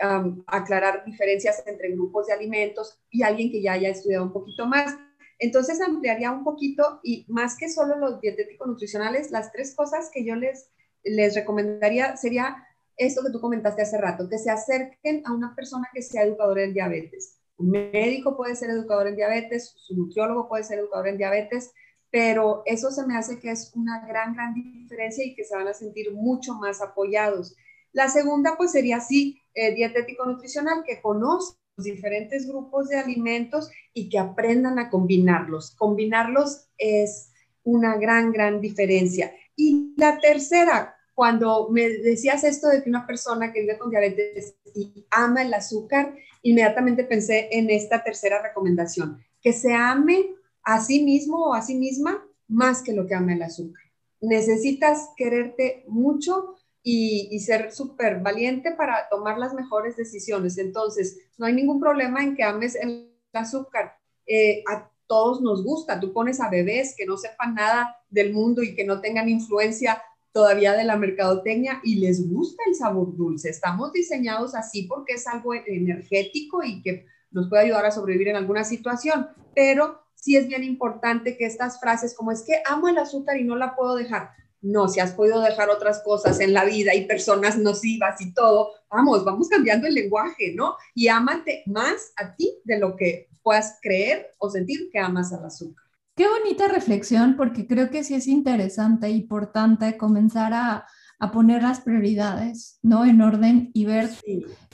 aclarar 0.46 1.04
diferencias 1.04 1.62
entre 1.66 1.90
grupos 1.90 2.28
de 2.28 2.32
alimentos 2.32 3.00
y 3.10 3.22
alguien 3.22 3.50
que 3.50 3.60
ya 3.60 3.72
haya 3.72 3.88
estudiado 3.88 4.24
un 4.24 4.32
poquito 4.32 4.66
más. 4.66 4.96
Entonces 5.38 5.80
ampliaría 5.80 6.30
un 6.30 6.44
poquito 6.44 7.00
y 7.02 7.24
más 7.28 7.56
que 7.56 7.68
solo 7.68 7.96
los 7.96 8.20
dietéticos 8.20 8.68
nutricionales, 8.68 9.30
las 9.30 9.50
tres 9.52 9.74
cosas 9.74 10.10
que 10.12 10.24
yo 10.24 10.36
les, 10.36 10.70
les 11.02 11.34
recomendaría 11.34 12.16
sería 12.16 12.64
esto 12.96 13.22
que 13.24 13.32
tú 13.32 13.40
comentaste 13.40 13.82
hace 13.82 13.98
rato, 13.98 14.28
que 14.28 14.38
se 14.38 14.50
acerquen 14.50 15.22
a 15.24 15.32
una 15.32 15.54
persona 15.56 15.88
que 15.92 16.02
sea 16.02 16.22
educadora 16.22 16.62
en 16.62 16.74
diabetes. 16.74 17.38
Un 17.56 17.70
médico 17.70 18.36
puede 18.36 18.54
ser 18.54 18.70
educador 18.70 19.08
en 19.08 19.16
diabetes, 19.16 19.72
su 19.76 19.96
nutriólogo 19.96 20.48
puede 20.48 20.64
ser 20.64 20.78
educador 20.78 21.08
en 21.08 21.16
diabetes, 21.16 21.72
pero 22.10 22.62
eso 22.66 22.90
se 22.90 23.06
me 23.06 23.16
hace 23.16 23.38
que 23.38 23.50
es 23.50 23.72
una 23.74 24.04
gran, 24.06 24.34
gran 24.34 24.54
diferencia 24.54 25.24
y 25.24 25.34
que 25.34 25.44
se 25.44 25.54
van 25.54 25.68
a 25.68 25.74
sentir 25.74 26.12
mucho 26.12 26.54
más 26.54 26.80
apoyados. 26.80 27.56
La 27.92 28.08
segunda, 28.08 28.54
pues 28.56 28.72
sería 28.72 28.96
así, 28.96 29.40
eh, 29.54 29.74
dietético-nutricional, 29.74 30.84
que 30.84 31.00
conozca 31.00 31.58
los 31.76 31.84
diferentes 31.84 32.46
grupos 32.46 32.88
de 32.88 32.98
alimentos 32.98 33.70
y 33.94 34.08
que 34.08 34.18
aprendan 34.18 34.78
a 34.78 34.90
combinarlos. 34.90 35.74
Combinarlos 35.76 36.68
es 36.78 37.32
una 37.62 37.96
gran, 37.96 38.32
gran 38.32 38.60
diferencia. 38.60 39.32
Y 39.56 39.94
la 39.96 40.18
tercera, 40.18 40.96
cuando 41.14 41.68
me 41.70 41.88
decías 41.88 42.44
esto 42.44 42.68
de 42.68 42.82
que 42.82 42.90
una 42.90 43.06
persona 43.06 43.52
que 43.52 43.60
vive 43.60 43.78
con 43.78 43.90
diabetes 43.90 44.56
y 44.74 45.06
ama 45.10 45.42
el 45.42 45.54
azúcar, 45.54 46.14
inmediatamente 46.42 47.04
pensé 47.04 47.48
en 47.52 47.70
esta 47.70 48.02
tercera 48.02 48.42
recomendación, 48.42 49.22
que 49.42 49.52
se 49.52 49.74
ame 49.74 50.34
a 50.62 50.80
sí 50.80 51.02
mismo 51.02 51.48
o 51.48 51.54
a 51.54 51.62
sí 51.62 51.74
misma 51.74 52.24
más 52.48 52.82
que 52.82 52.92
lo 52.92 53.06
que 53.06 53.14
ama 53.14 53.32
el 53.32 53.42
azúcar. 53.42 53.82
Necesitas 54.20 55.10
quererte 55.16 55.84
mucho 55.88 56.56
y, 56.82 57.38
ser 57.40 57.72
súper 57.72 58.20
valiente 58.20 58.72
para 58.72 59.08
tomar 59.08 59.38
las 59.38 59.54
mejores 59.54 59.96
decisiones. 59.96 60.58
Entonces, 60.58 61.18
no 61.38 61.46
hay 61.46 61.52
ningún 61.52 61.80
problema 61.80 62.22
en 62.22 62.34
que 62.34 62.42
ames 62.42 62.74
el 62.74 63.12
azúcar. 63.32 63.96
Eh, 64.26 64.62
a 64.68 64.90
todos 65.06 65.40
nos 65.40 65.64
gusta. 65.64 66.00
Tú 66.00 66.12
pones 66.12 66.40
a 66.40 66.48
bebés 66.48 66.94
que 66.96 67.06
no 67.06 67.16
sepan 67.16 67.54
nada 67.54 67.96
del 68.08 68.32
mundo 68.32 68.62
y 68.62 68.74
que 68.74 68.84
no 68.84 69.00
tengan 69.00 69.28
influencia 69.28 70.02
todavía 70.32 70.74
de 70.74 70.84
la 70.84 70.96
mercadotecnia 70.96 71.80
y 71.82 71.96
les 71.96 72.28
gusta 72.30 72.62
el 72.66 72.74
sabor 72.74 73.16
dulce. 73.16 73.50
Estamos 73.50 73.92
diseñados 73.92 74.54
así 74.54 74.84
porque 74.84 75.14
es 75.14 75.26
algo 75.26 75.54
energético 75.54 76.62
y 76.62 76.82
que 76.82 77.06
nos 77.30 77.48
puede 77.48 77.64
ayudar 77.64 77.86
a 77.86 77.90
sobrevivir 77.90 78.28
en 78.28 78.36
alguna 78.36 78.64
situación, 78.64 79.28
pero 79.54 80.00
sí 80.20 80.36
es 80.36 80.46
bien 80.46 80.62
importante 80.62 81.36
que 81.36 81.46
estas 81.46 81.80
frases 81.80 82.14
como 82.14 82.30
es 82.30 82.42
que 82.42 82.62
amo 82.66 82.88
el 82.88 82.98
azúcar 82.98 83.36
y 83.38 83.44
no 83.44 83.56
la 83.56 83.74
puedo 83.74 83.94
dejar. 83.94 84.30
No, 84.62 84.88
si 84.88 85.00
has 85.00 85.12
podido 85.12 85.40
dejar 85.40 85.70
otras 85.70 86.02
cosas 86.04 86.38
en 86.40 86.52
la 86.52 86.66
vida 86.66 86.94
y 86.94 87.06
personas 87.06 87.56
nocivas 87.56 88.20
y 88.20 88.34
todo, 88.34 88.72
vamos, 88.90 89.24
vamos 89.24 89.48
cambiando 89.48 89.86
el 89.86 89.94
lenguaje, 89.94 90.52
¿no? 90.54 90.74
Y 90.94 91.08
ámate 91.08 91.62
más 91.66 92.12
a 92.16 92.34
ti 92.36 92.60
de 92.64 92.78
lo 92.78 92.94
que 92.94 93.30
puedas 93.42 93.78
creer 93.80 94.26
o 94.38 94.50
sentir 94.50 94.90
que 94.92 94.98
amas 94.98 95.32
al 95.32 95.46
azúcar. 95.46 95.82
Qué 96.14 96.28
bonita 96.28 96.68
reflexión, 96.68 97.36
porque 97.38 97.66
creo 97.66 97.88
que 97.88 98.04
sí 98.04 98.14
es 98.14 98.26
interesante 98.26 99.06
e 99.06 99.10
importante 99.10 99.96
comenzar 99.96 100.52
a, 100.52 100.86
a 101.18 101.32
poner 101.32 101.62
las 101.62 101.80
prioridades, 101.80 102.78
¿no? 102.82 103.06
En 103.06 103.22
orden 103.22 103.70
y 103.72 103.86
ver 103.86 104.10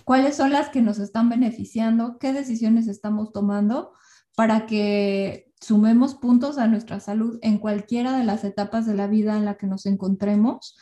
cuáles 0.02 0.34
son 0.34 0.50
las 0.50 0.70
que 0.70 0.82
nos 0.82 0.98
están 0.98 1.28
beneficiando, 1.28 2.18
qué 2.18 2.32
decisiones 2.32 2.88
estamos 2.88 3.32
tomando 3.32 3.92
para 4.36 4.66
que 4.66 5.50
sumemos 5.60 6.14
puntos 6.14 6.58
a 6.58 6.68
nuestra 6.68 7.00
salud 7.00 7.40
en 7.42 7.58
cualquiera 7.58 8.16
de 8.16 8.24
las 8.24 8.44
etapas 8.44 8.86
de 8.86 8.94
la 8.94 9.08
vida 9.08 9.36
en 9.36 9.44
la 9.44 9.56
que 9.56 9.66
nos 9.66 9.86
encontremos. 9.86 10.76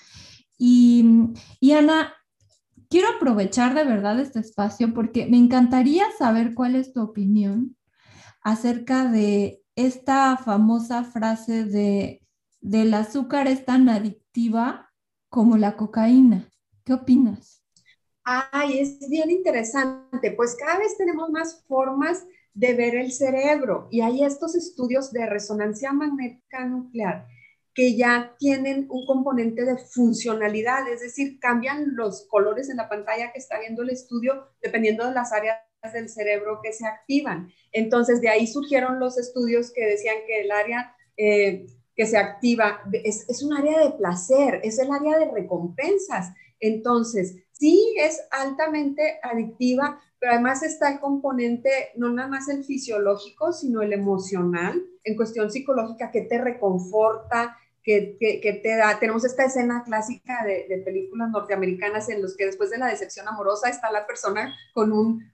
Y, 0.58 1.32
Diana, 1.62 2.12
quiero 2.90 3.08
aprovechar 3.16 3.74
de 3.74 3.84
verdad 3.84 4.20
este 4.20 4.40
espacio 4.40 4.92
porque 4.92 5.26
me 5.26 5.38
encantaría 5.38 6.04
saber 6.18 6.52
cuál 6.54 6.74
es 6.74 6.92
tu 6.92 7.00
opinión 7.00 7.76
acerca 8.42 9.06
de 9.10 9.62
esta 9.76 10.36
famosa 10.36 11.04
frase 11.04 11.64
de 11.64 12.20
del 12.64 12.94
azúcar 12.94 13.46
es 13.46 13.66
tan 13.66 13.90
adictiva 13.90 14.90
como 15.28 15.58
la 15.58 15.76
cocaína. 15.76 16.48
¿Qué 16.82 16.94
opinas? 16.94 17.62
Ay, 18.24 18.78
es 18.78 18.98
bien 19.10 19.30
interesante. 19.30 20.30
Pues 20.32 20.56
cada 20.58 20.78
vez 20.78 20.96
tenemos 20.96 21.28
más 21.30 21.62
formas 21.68 22.26
de 22.54 22.74
ver 22.74 22.94
el 22.94 23.12
cerebro 23.12 23.88
y 23.90 24.00
hay 24.00 24.24
estos 24.24 24.54
estudios 24.54 25.12
de 25.12 25.26
resonancia 25.26 25.92
magnética 25.92 26.64
nuclear 26.64 27.26
que 27.74 27.96
ya 27.96 28.36
tienen 28.38 28.86
un 28.88 29.04
componente 29.04 29.64
de 29.64 29.76
funcionalidad, 29.76 30.88
es 30.88 31.00
decir, 31.00 31.40
cambian 31.40 31.96
los 31.96 32.26
colores 32.28 32.70
en 32.70 32.76
la 32.76 32.88
pantalla 32.88 33.32
que 33.32 33.40
está 33.40 33.58
viendo 33.58 33.82
el 33.82 33.90
estudio 33.90 34.46
dependiendo 34.62 35.04
de 35.06 35.12
las 35.12 35.32
áreas 35.32 35.58
del 35.92 36.08
cerebro 36.08 36.60
que 36.62 36.72
se 36.72 36.86
activan. 36.86 37.52
Entonces, 37.72 38.20
de 38.20 38.28
ahí 38.28 38.46
surgieron 38.46 39.00
los 39.00 39.18
estudios 39.18 39.72
que 39.72 39.84
decían 39.84 40.16
que 40.26 40.42
el 40.42 40.52
área 40.52 40.94
eh, 41.16 41.66
que 41.96 42.06
se 42.06 42.16
activa 42.16 42.80
es, 42.92 43.28
es, 43.28 43.42
un 43.42 43.52
área 43.52 43.80
de 43.80 43.90
placer, 43.92 44.60
es 44.62 44.78
el 44.78 44.90
área 44.90 45.18
de 45.18 45.30
recompensas. 45.30 46.32
Entonces, 46.60 47.43
sí 47.58 47.94
es 47.98 48.20
altamente 48.30 49.18
adictiva, 49.22 50.00
pero 50.18 50.32
además 50.32 50.62
está 50.62 50.92
el 50.92 51.00
componente, 51.00 51.70
no 51.96 52.10
nada 52.10 52.28
más 52.28 52.48
el 52.48 52.64
fisiológico, 52.64 53.52
sino 53.52 53.82
el 53.82 53.92
emocional, 53.92 54.84
en 55.02 55.16
cuestión 55.16 55.50
psicológica, 55.50 56.10
que 56.10 56.22
te 56.22 56.40
reconforta, 56.40 57.56
que, 57.82 58.16
que, 58.18 58.60
te 58.62 58.76
da, 58.76 58.98
tenemos 58.98 59.26
esta 59.26 59.44
escena 59.44 59.84
clásica 59.84 60.42
de, 60.46 60.82
películas 60.84 61.30
norteamericanas 61.30 62.08
en 62.08 62.22
los 62.22 62.34
que 62.34 62.46
después 62.46 62.70
de 62.70 62.78
la 62.78 62.86
decepción 62.86 63.28
amorosa 63.28 63.68
está 63.68 63.92
la 63.92 64.06
persona 64.06 64.54
con 64.72 64.90
un 64.90 65.30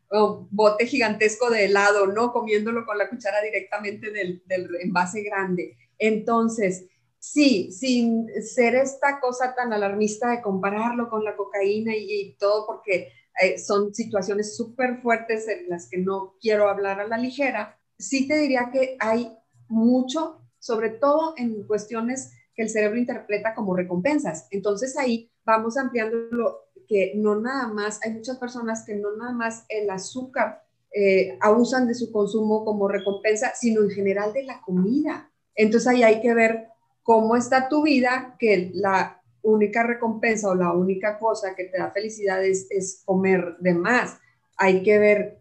bote 0.50 0.86
gigantesco 0.86 1.48
de 1.48 1.66
helado, 1.66 2.08
¿no? 2.08 2.32
Comiéndolo 2.32 2.84
con 2.84 2.98
la 2.98 3.08
cuchara 3.08 3.40
directamente 3.40 4.10
del 4.10 4.42
envase 4.80 5.22
grande. 5.22 5.76
Entonces, 5.98 6.86
sí, 7.20 7.70
sin 7.70 8.26
ser 8.42 8.74
esta 8.74 9.20
cosa 9.20 9.54
tan 9.54 9.72
alarmista 9.72 10.30
de 10.30 10.42
compararlo 10.42 11.08
con 11.08 11.22
la 11.22 11.36
cocaína 11.36 11.92
y, 11.94 12.34
todo, 12.38 12.66
porque 12.66 13.12
eh, 13.40 13.58
son 13.58 13.94
situaciones 13.94 14.56
súper 14.56 15.00
fuertes 15.00 15.46
en 15.46 15.68
las 15.68 15.88
que 15.88 15.98
no 15.98 16.34
quiero 16.40 16.68
hablar 16.68 16.98
a 16.98 17.06
la 17.06 17.18
ligera, 17.18 17.78
sí 17.98 18.26
te 18.26 18.36
diría 18.38 18.70
que 18.72 18.96
hay 18.98 19.36
mucho, 19.68 20.40
sobre 20.58 20.88
todo 20.88 21.34
en 21.36 21.62
cuestiones 21.66 22.32
que 22.54 22.62
el 22.62 22.70
cerebro 22.70 22.98
interpreta 22.98 23.54
como 23.54 23.76
recompensas. 23.76 24.48
Entonces 24.50 24.96
ahí 24.96 25.30
vamos 25.44 25.76
ampliando 25.76 26.16
lo 26.30 26.70
que 26.88 27.12
no 27.14 27.38
nada 27.38 27.68
más, 27.68 28.00
hay 28.02 28.14
muchas 28.14 28.38
personas 28.38 28.84
que 28.84 28.96
no 28.96 29.16
nada 29.16 29.32
más 29.32 29.64
el 29.68 29.88
azúcar 29.90 30.64
eh, 30.92 31.38
abusan 31.40 31.86
de 31.86 31.94
su 31.94 32.10
consumo 32.10 32.64
como 32.64 32.88
recompensa, 32.88 33.52
sino 33.54 33.82
en 33.82 33.90
general 33.90 34.32
de 34.32 34.42
la 34.42 34.60
comida. 34.62 35.30
Entonces 35.54 35.86
ahí 35.86 36.02
hay 36.02 36.20
que 36.20 36.34
ver 36.34 36.70
cómo 37.02 37.36
está 37.36 37.68
tu 37.68 37.82
vida, 37.82 38.36
que 38.38 38.70
la 38.74 39.20
única 39.42 39.82
recompensa 39.82 40.50
o 40.50 40.54
la 40.54 40.72
única 40.72 41.18
cosa 41.18 41.54
que 41.54 41.64
te 41.64 41.78
da 41.78 41.90
felicidad 41.90 42.44
es, 42.44 43.02
comer 43.04 43.56
de 43.60 43.74
más. 43.74 44.18
Hay 44.56 44.82
que 44.82 44.98
ver, 44.98 45.38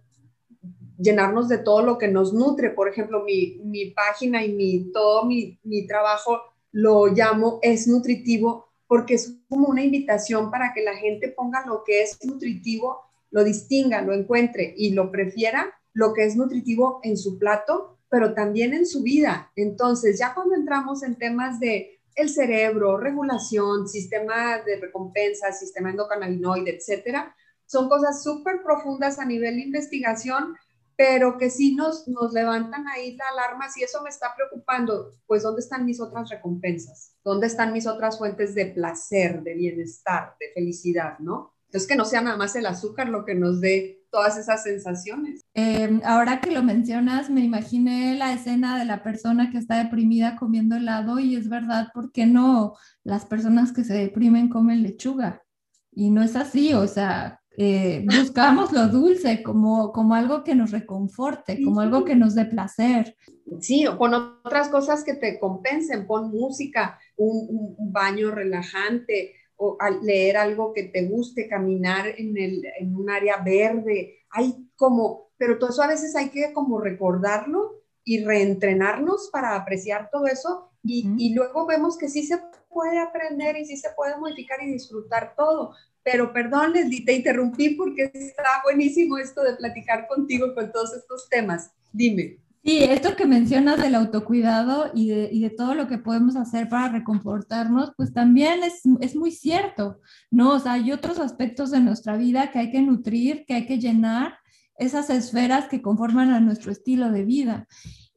llenarnos 0.98 1.50
de 1.50 1.58
todo 1.58 1.82
lo 1.82 1.98
que 1.98 2.08
nos 2.08 2.34
nutre. 2.34 2.70
Por 2.70 2.88
ejemplo, 2.88 3.24
mi, 3.24 3.86
página 3.96 4.44
y 4.44 4.54
mi, 4.54 4.92
todo 4.92 5.26
mi, 5.26 5.60
mi 5.64 5.86
trabajo 5.88 6.42
lo 6.72 7.08
llamo 7.08 7.60
es 7.62 7.88
nutritivo 7.88 8.70
porque 8.88 9.14
es 9.14 9.36
como 9.48 9.68
una 9.68 9.84
invitación 9.84 10.50
para 10.50 10.74
que 10.74 10.84
la 10.84 10.96
gente 10.96 11.30
ponga 11.30 11.64
lo 11.68 11.84
que 11.84 12.02
es 12.02 12.18
nutritivo, 12.26 13.02
lo 13.30 13.44
distinga, 13.44 14.02
lo 14.02 14.14
encuentre 14.14 14.74
y 14.76 14.94
lo 14.94 15.12
prefiera, 15.12 15.72
lo 15.94 16.14
que 16.14 16.26
es 16.26 16.36
nutritivo 16.36 17.00
en 17.04 17.16
su 17.16 17.38
plato 17.38 17.99
pero 18.10 18.34
también 18.34 18.74
en 18.74 18.86
su 18.86 19.04
vida. 19.04 19.52
Entonces, 19.56 20.20
ya 20.20 20.34
cuando 20.34 20.56
entramos 20.56 21.04
en 21.04 21.16
temas 21.16 21.60
de 21.60 22.00
el 22.16 22.30
cerebro, 22.30 22.98
regulación, 22.98 23.88
sistema 23.88 24.58
de 24.60 24.78
recompensa, 24.78 25.52
sistema 25.54 25.92
endocannabinoide, 25.92 26.76
etcétera, 26.76 27.36
son 27.66 27.88
cosas 27.88 28.24
súper 28.24 28.62
profundas 28.64 29.20
a 29.20 29.26
nivel 29.26 29.56
de 29.56 29.62
investigación, 29.62 30.56
pero 30.98 31.38
que 31.38 31.50
sí 31.50 31.76
nos, 31.76 32.08
nos 32.10 32.34
levantan 32.34 32.88
ahí 32.90 33.16
la 33.16 33.26
alarma, 33.32 33.70
si 33.70 33.84
eso 33.84 34.02
me 34.04 34.10
está 34.10 34.36
preocupando, 34.36 35.14
pues 35.28 35.44
¿dónde 35.44 35.62
están 35.62 35.86
mis 35.86 36.02
otras 36.02 36.30
recompensas? 36.30 37.16
¿Dónde 37.24 37.48
están 37.48 37.72
mis 37.72 37.88
otras 37.88 38.18
fuentes 38.18 38.54
de 38.54 38.66
placer, 38.66 39.42
de 39.44 39.54
bienestar, 39.54 40.36
de 40.40 40.52
felicidad, 40.54 41.18
no? 41.20 41.54
Entonces, 41.68 41.88
que 41.88 41.96
no 41.96 42.04
sea 42.04 42.22
nada 42.22 42.36
más 42.36 42.56
el 42.56 42.66
azúcar 42.66 43.08
lo 43.08 43.24
que 43.24 43.36
nos 43.36 43.62
dé 43.62 43.99
todas 44.12 44.38
esas 44.38 44.64
sensaciones. 44.64 45.42
Em, 45.54 46.02
ahora 46.04 46.42
que 46.42 46.52
lo 46.52 46.64
mencionas, 46.64 47.30
me 47.30 47.42
imaginé 47.42 48.16
la 48.16 48.34
escena 48.34 48.78
de 48.78 48.86
la 48.86 49.04
persona 49.04 49.52
que 49.52 49.58
está 49.58 49.78
deprimida 49.84 50.36
comiendo 50.36 50.76
helado 50.76 51.20
y 51.20 51.36
es 51.36 51.50
verdad, 51.50 51.90
¿por 51.94 52.12
qué 52.12 52.26
no 52.26 52.74
las 53.04 53.26
personas 53.26 53.72
que 53.72 53.84
se 53.84 53.94
deprimen 53.94 54.50
comen 54.50 54.84
lechuga? 54.84 55.44
Y 55.92 56.12
no 56.12 56.22
es 56.22 56.36
así, 56.36 56.74
o 56.74 56.88
sea, 56.88 57.40
eh, 57.58 58.06
buscamos 58.06 58.72
lo 58.72 58.88
dulce 58.88 59.44
como, 59.44 59.92
como 59.92 60.16
algo 60.16 60.46
que 60.46 60.56
nos 60.56 60.72
reconforte, 60.72 61.62
como 61.62 61.82
algo 61.82 62.06
que 62.06 62.16
nos 62.16 62.34
dé 62.34 62.46
placer. 62.46 63.18
Sí, 63.60 63.86
o 63.86 63.98
con 63.98 64.14
otras 64.14 64.70
cosas 64.70 65.04
que 65.04 65.16
te 65.16 65.40
compensen, 65.40 66.08
pon 66.08 66.32
música, 66.32 66.98
un, 67.18 67.76
un 67.78 67.92
baño 67.92 68.32
relajante, 68.32 69.34
o 69.62 69.78
leer 70.02 70.38
algo 70.38 70.74
que 70.74 70.84
te 70.84 71.06
guste, 71.06 71.50
caminar 71.50 72.08
en, 72.18 72.38
el, 72.38 72.66
en 72.80 72.96
un 72.96 73.10
área 73.10 73.38
verde, 73.44 74.20
hay 74.32 74.70
como, 74.78 75.32
pero 75.38 75.60
todo 75.60 75.72
eso 75.72 75.84
a 75.84 75.88
veces 75.88 76.16
hay 76.16 76.30
que 76.30 76.54
como 76.54 76.80
recordarlo 76.80 77.84
y 78.06 78.24
reentrenarnos 78.24 79.30
para 79.34 79.56
apreciar 79.56 80.10
todo 80.12 80.28
eso 80.28 80.72
y, 80.82 81.14
y, 81.18 81.34
luego 81.34 81.66
vemos 81.66 81.98
que 81.98 82.08
sí 82.08 82.24
se 82.24 82.40
puede 82.70 83.00
aprender 83.00 83.58
y 83.58 83.66
sí 83.66 83.76
se 83.76 83.90
puede 83.98 84.18
modificar 84.18 84.64
y 84.64 84.72
disfrutar 84.72 85.34
todo. 85.36 85.76
Pero 86.04 86.32
perdón, 86.32 86.72
Leslie, 86.72 87.04
te 87.04 87.14
interrumpí 87.14 87.72
porque 87.72 88.10
está 88.14 88.62
buenísimo 88.64 89.18
esto 89.18 89.44
de 89.44 89.58
platicar 89.58 90.08
contigo 90.08 90.56
con 90.56 90.72
todos 90.72 90.94
estos 90.94 91.28
temas. 91.28 91.72
Dime. 91.92 92.40
Sí, 92.64 92.84
esto 92.84 93.16
que 93.16 93.26
mencionas 93.26 93.82
del 93.82 93.96
autocuidado 93.96 94.92
y 94.94 95.10
de, 95.10 95.30
y 95.32 95.42
de, 95.42 95.50
todo 95.50 95.76
lo 95.76 95.88
que 95.88 95.98
podemos 95.98 96.36
hacer 96.36 96.68
para 96.68 96.90
reconfortarnos, 96.90 97.94
pues 97.96 98.14
también 98.14 98.64
es, 98.64 98.82
es, 99.00 99.16
muy 99.16 99.32
cierto, 99.32 100.02
¿no? 100.30 100.56
O 100.56 100.60
sea, 100.60 100.74
hay 100.74 100.92
otros 100.92 101.20
aspectos 101.20 101.72
de 101.72 101.80
nuestra 101.80 102.18
vida 102.18 102.52
que 102.52 102.60
hay 102.60 102.72
que 102.72 102.82
nutrir, 102.82 103.46
que 103.48 103.54
hay 103.54 103.66
que 103.66 103.80
llenar, 103.80 104.40
esas 104.80 105.10
esferas 105.10 105.68
que 105.68 105.82
conforman 105.82 106.32
a 106.32 106.40
nuestro 106.40 106.72
estilo 106.72 107.12
de 107.12 107.26
vida. 107.26 107.68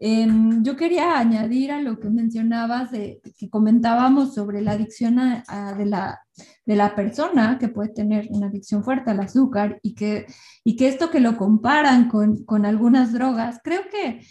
Em, 0.05 0.65
yo 0.65 0.75
quería 0.75 1.17
añadir 1.17 1.71
a 1.71 1.81
lo 1.81 2.01
que 2.01 2.11
mencionabas, 2.11 2.91
de, 2.91 3.21
que 3.39 3.49
comentábamos 3.49 4.35
sobre 4.35 4.61
la 4.61 4.73
adicción 4.73 5.15
de, 5.15 5.87
la, 5.87 6.21
de 6.67 6.75
la 6.75 6.97
persona 6.97 7.57
que 7.61 7.69
puede 7.69 7.91
tener 7.91 8.27
una 8.31 8.49
adicción 8.49 8.83
fuerte 8.83 9.13
al 9.13 9.21
azúcar 9.21 9.79
y 9.81 9.95
que, 9.95 10.27
y 10.65 10.75
que 10.75 10.89
esto 10.89 11.09
que 11.09 11.21
lo 11.21 11.37
comparan 11.37 12.09
con, 12.09 12.45
con 12.45 12.67
algunas 12.67 13.13
drogas, 13.13 13.61
creo 13.63 13.83
que 13.93 14.27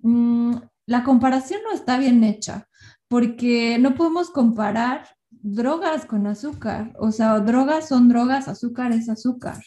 mm, 0.00 0.54
la 0.86 1.04
comparación 1.04 1.60
no 1.64 1.72
está 1.74 1.98
bien 1.98 2.24
hecha 2.24 2.66
porque 3.06 3.78
no 3.78 3.94
podemos 3.94 4.30
comparar 4.30 5.04
drogas 5.28 6.06
con 6.06 6.26
azúcar, 6.26 6.94
o 6.98 7.12
sea, 7.12 7.40
drogas 7.40 7.88
son 7.88 8.08
drogas, 8.08 8.48
azúcar 8.48 8.92
es 8.92 9.10
azúcar. 9.10 9.58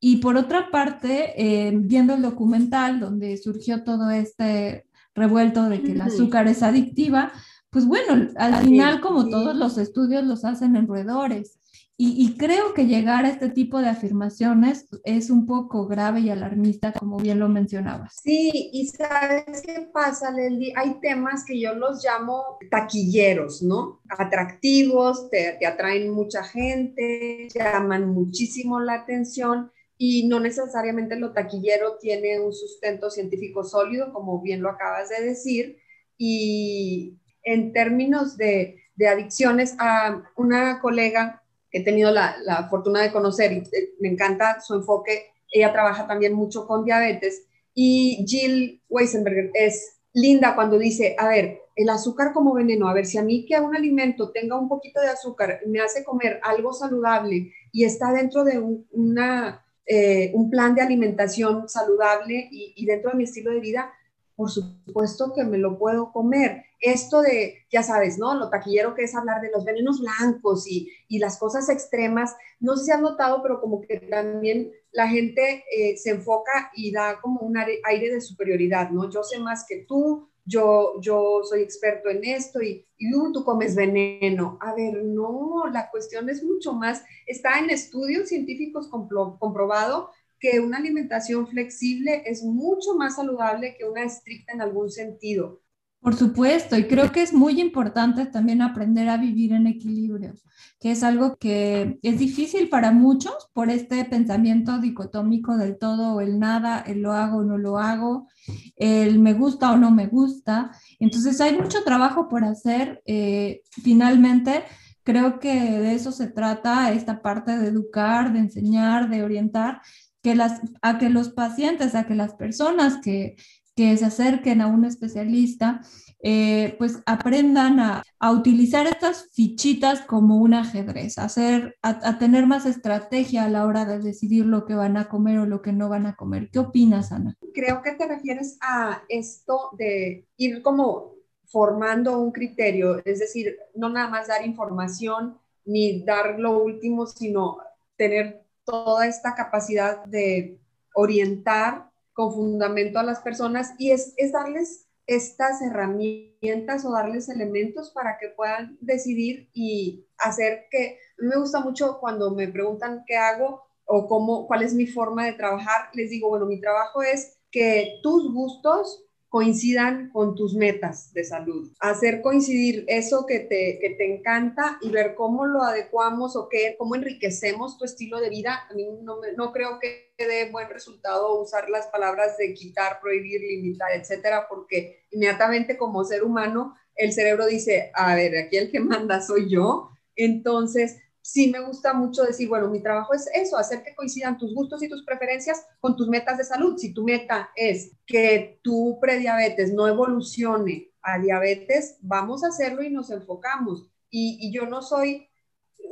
Y 0.00 0.18
por 0.18 0.36
otra 0.36 0.70
parte, 0.70 1.32
eh, 1.36 1.72
viendo 1.74 2.14
el 2.14 2.22
documental 2.22 3.00
donde 3.00 3.36
surgió 3.38 3.82
todo 3.82 4.10
este 4.10 4.85
revuelto 5.16 5.68
de 5.68 5.82
que 5.82 5.92
el 5.92 6.00
azúcar 6.00 6.46
es 6.46 6.62
adictiva, 6.62 7.32
pues 7.70 7.86
bueno, 7.86 8.28
al 8.36 8.56
final 8.64 9.00
como 9.00 9.28
todos 9.28 9.56
los 9.56 9.78
estudios 9.78 10.24
los 10.24 10.44
hacen 10.44 10.76
en 10.76 10.86
roedores. 10.86 11.58
Y, 11.98 12.36
creo 12.36 12.74
que 12.74 12.84
llegar 12.84 13.24
a 13.24 13.30
este 13.30 13.48
tipo 13.48 13.80
de 13.80 13.88
afirmaciones 13.88 14.86
es 15.04 15.30
un 15.30 15.46
poco 15.46 15.86
grave 15.86 16.20
y 16.20 16.28
alarmista, 16.28 16.92
como 16.92 17.16
bien 17.16 17.38
lo 17.38 17.48
mencionabas. 17.48 18.20
Sí, 18.22 18.68
y 18.70 18.86
sabes 18.88 19.62
qué 19.64 19.88
pasa, 19.94 20.30
Leli, 20.30 20.74
hay 20.76 21.00
temas 21.00 21.42
que 21.46 21.58
yo 21.58 21.74
los 21.74 22.04
llamo 22.04 22.58
taquilleros, 22.70 23.62
¿no? 23.62 24.02
Atractivos, 24.10 25.30
te, 25.30 25.56
te 25.58 25.66
atraen 25.66 26.10
mucha 26.10 26.44
gente, 26.44 27.48
llaman 27.54 28.10
muchísimo 28.10 28.78
la 28.78 28.92
atención 28.92 29.70
y 29.98 30.28
no 30.28 30.40
necesariamente 30.40 31.16
lo 31.16 31.32
taquillero 31.32 31.96
tiene 31.98 32.40
un 32.40 32.52
sustento 32.52 33.10
científico 33.10 33.64
sólido, 33.64 34.12
como 34.12 34.40
bien 34.40 34.62
lo 34.62 34.70
acabas 34.70 35.08
de 35.08 35.24
decir, 35.24 35.78
y 36.18 37.18
en 37.42 37.72
términos 37.72 38.36
de, 38.36 38.82
de 38.94 39.08
adicciones, 39.08 39.74
a 39.78 40.22
una 40.36 40.80
colega 40.80 41.42
que 41.70 41.78
he 41.78 41.84
tenido 41.84 42.10
la, 42.10 42.36
la, 42.44 42.68
fortuna 42.68 43.02
de 43.02 43.12
conocer 43.12 43.52
y 43.52 43.58
eh, 43.58 43.94
me 44.00 44.08
encanta 44.08 44.60
su 44.60 44.74
enfoque, 44.74 45.32
ella 45.50 45.72
trabaja 45.72 46.06
también 46.06 46.34
mucho 46.34 46.66
con 46.66 46.84
diabetes, 46.84 47.46
y 47.74 48.24
Jill 48.26 48.82
Weisenberger 48.88 49.50
es 49.54 49.98
linda 50.12 50.54
cuando 50.54 50.78
dice, 50.78 51.14
a 51.18 51.28
ver, 51.28 51.60
el 51.76 51.90
azúcar 51.90 52.32
como 52.32 52.54
veneno. 52.54 52.88
A 52.88 52.94
ver, 52.94 53.04
si 53.04 53.18
a 53.18 53.22
mí 53.22 53.44
que 53.44 53.60
un 53.60 53.76
alimento 53.76 54.32
tenga 54.32 54.58
un 54.58 54.68
poquito 54.68 55.00
de 55.00 55.08
azúcar 55.08 55.60
me 55.66 55.80
hace 55.80 56.02
comer 56.02 56.40
algo 56.42 56.72
saludable 56.72 57.52
y 57.70 57.84
está 57.84 58.12
dentro 58.12 58.42
de 58.42 58.58
un, 58.58 58.86
una, 58.92 59.65
eh, 59.86 60.32
un 60.34 60.50
plan 60.50 60.74
de 60.74 60.82
alimentación 60.82 61.68
saludable 61.68 62.48
y, 62.50 62.84
dentro 62.86 63.10
de 63.10 63.16
mi 63.16 63.24
estilo 63.24 63.52
de 63.52 63.60
vida, 63.60 63.92
por 64.34 64.50
supuesto 64.50 65.32
que 65.34 65.44
me 65.44 65.58
lo 65.58 65.78
puedo 65.78 66.12
comer. 66.12 66.64
Esto 66.80 67.22
de, 67.22 67.64
ya 67.70 67.82
sabes, 67.82 68.18
¿no? 68.18 68.34
Lo 68.34 68.50
taquillero 68.50 68.94
que 68.94 69.04
es 69.04 69.14
hablar 69.14 69.40
de 69.40 69.50
los 69.50 69.64
venenos 69.64 70.00
blancos 70.00 70.66
y, 70.68 70.92
y 71.08 71.18
las 71.18 71.38
cosas 71.38 71.68
extremas, 71.68 72.36
no 72.60 72.76
sé 72.76 72.84
si 72.84 72.90
has 72.90 73.00
notado, 73.00 73.42
pero 73.42 73.60
como 73.60 73.80
que 73.80 74.00
también 74.00 74.72
la 74.92 75.08
gente 75.08 75.64
eh, 75.74 75.96
se 75.96 76.10
enfoca 76.10 76.70
y 76.74 76.90
da 76.90 77.20
como 77.20 77.40
un 77.40 77.56
aire 77.56 78.10
de 78.10 78.20
superioridad, 78.20 78.90
¿no? 78.90 79.08
Yo 79.08 79.22
sé 79.22 79.38
más 79.38 79.64
que 79.68 79.84
tú, 79.84 80.28
yo, 80.46 81.00
yo 81.00 81.40
soy 81.42 81.60
experto 81.62 82.08
en 82.08 82.24
esto 82.24 82.62
y, 82.62 82.86
y 82.96 83.10
tú 83.10 83.44
comes 83.44 83.74
veneno. 83.74 84.58
A 84.60 84.74
ver, 84.74 85.02
no, 85.04 85.64
la 85.72 85.90
cuestión 85.90 86.30
es 86.30 86.42
mucho 86.42 86.72
más, 86.72 87.02
está 87.26 87.58
en 87.58 87.70
estudios 87.70 88.28
científicos 88.28 88.88
comprobado 88.88 90.10
que 90.38 90.60
una 90.60 90.78
alimentación 90.78 91.48
flexible 91.48 92.22
es 92.26 92.42
mucho 92.42 92.94
más 92.94 93.16
saludable 93.16 93.74
que 93.76 93.84
una 93.84 94.04
estricta 94.04 94.52
en 94.52 94.60
algún 94.60 94.90
sentido. 94.90 95.60
Por 96.00 96.14
supuesto, 96.14 96.78
y 96.78 96.86
creo 96.86 97.10
que 97.10 97.22
es 97.22 97.32
muy 97.32 97.60
importante 97.60 98.26
también 98.26 98.62
aprender 98.62 99.08
a 99.08 99.16
vivir 99.16 99.52
en 99.52 99.66
equilibrio, 99.66 100.34
que 100.78 100.92
es 100.92 101.02
algo 101.02 101.36
que 101.36 101.98
es 102.00 102.18
difícil 102.18 102.68
para 102.68 102.92
muchos 102.92 103.50
por 103.52 103.70
este 103.70 104.04
pensamiento 104.04 104.78
dicotómico 104.78 105.56
del 105.56 105.78
todo 105.78 106.14
o 106.14 106.20
el 106.20 106.38
nada, 106.38 106.80
el 106.80 107.02
lo 107.02 107.12
hago 107.12 107.38
o 107.38 107.44
no 107.44 107.58
lo 107.58 107.78
hago, 107.78 108.28
el 108.76 109.18
me 109.18 109.34
gusta 109.34 109.72
o 109.72 109.76
no 109.76 109.90
me 109.90 110.06
gusta. 110.06 110.70
Entonces 111.00 111.40
hay 111.40 111.58
mucho 111.58 111.82
trabajo 111.82 112.28
por 112.28 112.44
hacer. 112.44 113.02
Eh, 113.04 113.62
finalmente, 113.82 114.62
creo 115.02 115.40
que 115.40 115.54
de 115.54 115.94
eso 115.94 116.12
se 116.12 116.28
trata 116.28 116.92
esta 116.92 117.20
parte 117.20 117.58
de 117.58 117.68
educar, 117.68 118.32
de 118.32 118.40
enseñar, 118.40 119.08
de 119.08 119.24
orientar, 119.24 119.80
que 120.22 120.34
las, 120.34 120.60
a 120.82 120.98
que 120.98 121.08
los 121.08 121.30
pacientes, 121.30 121.94
a 121.94 122.06
que 122.06 122.14
las 122.14 122.34
personas 122.34 122.98
que 123.02 123.36
que 123.76 123.96
se 123.96 124.06
acerquen 124.06 124.62
a 124.62 124.66
un 124.66 124.86
especialista, 124.86 125.82
eh, 126.22 126.74
pues 126.78 127.02
aprendan 127.04 127.78
a, 127.78 128.02
utilizar 128.32 128.86
estas 128.86 129.28
fichitas 129.32 130.00
como 130.00 130.38
un 130.38 130.54
ajedrez, 130.54 131.18
a, 131.18 131.24
hacer, 131.24 131.76
a, 131.82 132.18
tener 132.18 132.46
más 132.46 132.66
estrategia 132.66 133.44
a 133.44 133.48
la 133.48 133.66
hora 133.66 133.84
de 133.84 134.00
decidir 134.00 134.46
lo 134.46 134.64
que 134.64 134.74
van 134.74 134.96
a 134.96 135.08
comer 135.08 135.38
o 135.38 135.46
lo 135.46 135.62
que 135.62 135.72
no 135.72 135.88
van 135.88 136.06
a 136.06 136.16
comer. 136.16 136.48
¿Qué 136.50 136.58
opinas, 136.58 137.12
Ana? 137.12 137.36
Creo 137.54 137.82
que 137.82 137.92
te 137.92 138.08
refieres 138.08 138.58
a 138.60 139.02
esto 139.08 139.70
de 139.78 140.26
ir 140.38 140.62
como 140.62 141.12
formando 141.44 142.18
un 142.18 142.32
criterio, 142.32 143.00
es 143.04 143.20
decir, 143.20 143.56
no 143.74 143.88
nada 143.90 144.08
más 144.08 144.26
dar 144.26 144.44
información 144.44 145.38
ni 145.64 146.02
dar 146.02 146.40
lo 146.40 146.58
último, 146.58 147.06
sino 147.06 147.58
tener 147.96 148.42
toda 148.64 149.06
esta 149.06 149.34
capacidad 149.34 150.04
de 150.06 150.58
orientar 150.94 151.85
con 152.16 152.32
fundamento 152.32 152.98
a 152.98 153.02
las 153.02 153.20
personas 153.20 153.74
y 153.78 153.90
es, 153.90 154.14
es 154.16 154.32
darles 154.32 154.88
estas 155.06 155.60
herramientas 155.60 156.84
o 156.84 156.90
darles 156.90 157.28
elementos 157.28 157.90
para 157.90 158.16
que 158.18 158.30
puedan 158.30 158.78
decidir 158.80 159.50
y 159.52 160.08
hacer 160.16 160.64
que, 160.70 160.98
a 161.18 161.22
mí 161.22 161.28
me 161.28 161.38
gusta 161.38 161.60
mucho 161.60 161.98
cuando 162.00 162.34
me 162.34 162.48
preguntan 162.48 163.04
qué 163.06 163.16
hago 163.16 163.62
o 163.84 164.08
cómo, 164.08 164.46
cuál 164.46 164.62
es 164.62 164.72
mi 164.72 164.86
forma 164.86 165.26
de 165.26 165.34
trabajar, 165.34 165.90
les 165.92 166.08
digo, 166.08 166.30
bueno, 166.30 166.46
mi 166.46 166.58
trabajo 166.58 167.02
es 167.02 167.38
que 167.50 168.00
tus 168.02 168.32
gustos 168.32 169.05
coincidan 169.36 170.08
con 170.14 170.34
tus 170.34 170.54
metas 170.54 171.12
de 171.12 171.22
salud. 171.22 171.70
Hacer 171.80 172.22
coincidir 172.22 172.86
eso 172.88 173.26
que 173.26 173.40
te, 173.40 173.78
que 173.82 173.90
te 173.90 174.10
encanta 174.10 174.78
y 174.80 174.88
ver 174.88 175.14
cómo 175.14 175.44
lo 175.44 175.62
adecuamos 175.62 176.36
o 176.36 176.48
qué, 176.48 176.74
cómo 176.78 176.94
enriquecemos 176.94 177.76
tu 177.76 177.84
estilo 177.84 178.18
de 178.18 178.30
vida. 178.30 178.66
A 178.70 178.72
mí 178.72 178.86
no, 179.02 179.18
no 179.36 179.52
creo 179.52 179.78
que 179.78 180.10
dé 180.16 180.50
buen 180.50 180.70
resultado 180.70 181.38
usar 181.38 181.68
las 181.68 181.88
palabras 181.88 182.38
de 182.38 182.54
quitar, 182.54 182.98
prohibir, 182.98 183.42
limitar, 183.42 183.90
etcétera, 183.92 184.46
porque 184.48 185.04
inmediatamente 185.10 185.76
como 185.76 186.02
ser 186.02 186.24
humano 186.24 186.74
el 186.94 187.12
cerebro 187.12 187.44
dice, 187.44 187.90
a 187.92 188.14
ver, 188.14 188.38
aquí 188.38 188.56
el 188.56 188.70
que 188.70 188.80
manda 188.80 189.20
soy 189.20 189.50
yo. 189.50 189.90
Entonces, 190.16 190.96
sí 191.26 191.50
me 191.50 191.58
gusta 191.58 191.92
mucho 191.92 192.22
decir, 192.22 192.48
bueno, 192.48 192.68
mi 192.68 192.80
trabajo 192.80 193.12
es 193.12 193.28
eso, 193.34 193.56
hacer 193.56 193.82
que 193.82 193.96
coincidan 193.96 194.38
tus 194.38 194.54
gustos 194.54 194.80
y 194.84 194.88
tus 194.88 195.04
preferencias 195.04 195.66
con 195.80 195.96
tus 195.96 196.06
metas 196.06 196.38
de 196.38 196.44
salud. 196.44 196.78
Si 196.78 196.94
tu 196.94 197.02
meta 197.02 197.50
es 197.56 197.96
que 198.06 198.60
tu 198.62 198.98
prediabetes 199.00 199.72
no 199.72 199.88
evolucione 199.88 200.92
a 201.02 201.18
diabetes, 201.18 201.98
vamos 202.00 202.44
a 202.44 202.48
hacerlo 202.48 202.84
y 202.84 202.90
nos 202.90 203.10
enfocamos. 203.10 203.88
Y, 204.08 204.52
yo 204.52 204.66
no 204.66 204.82
soy 204.82 205.28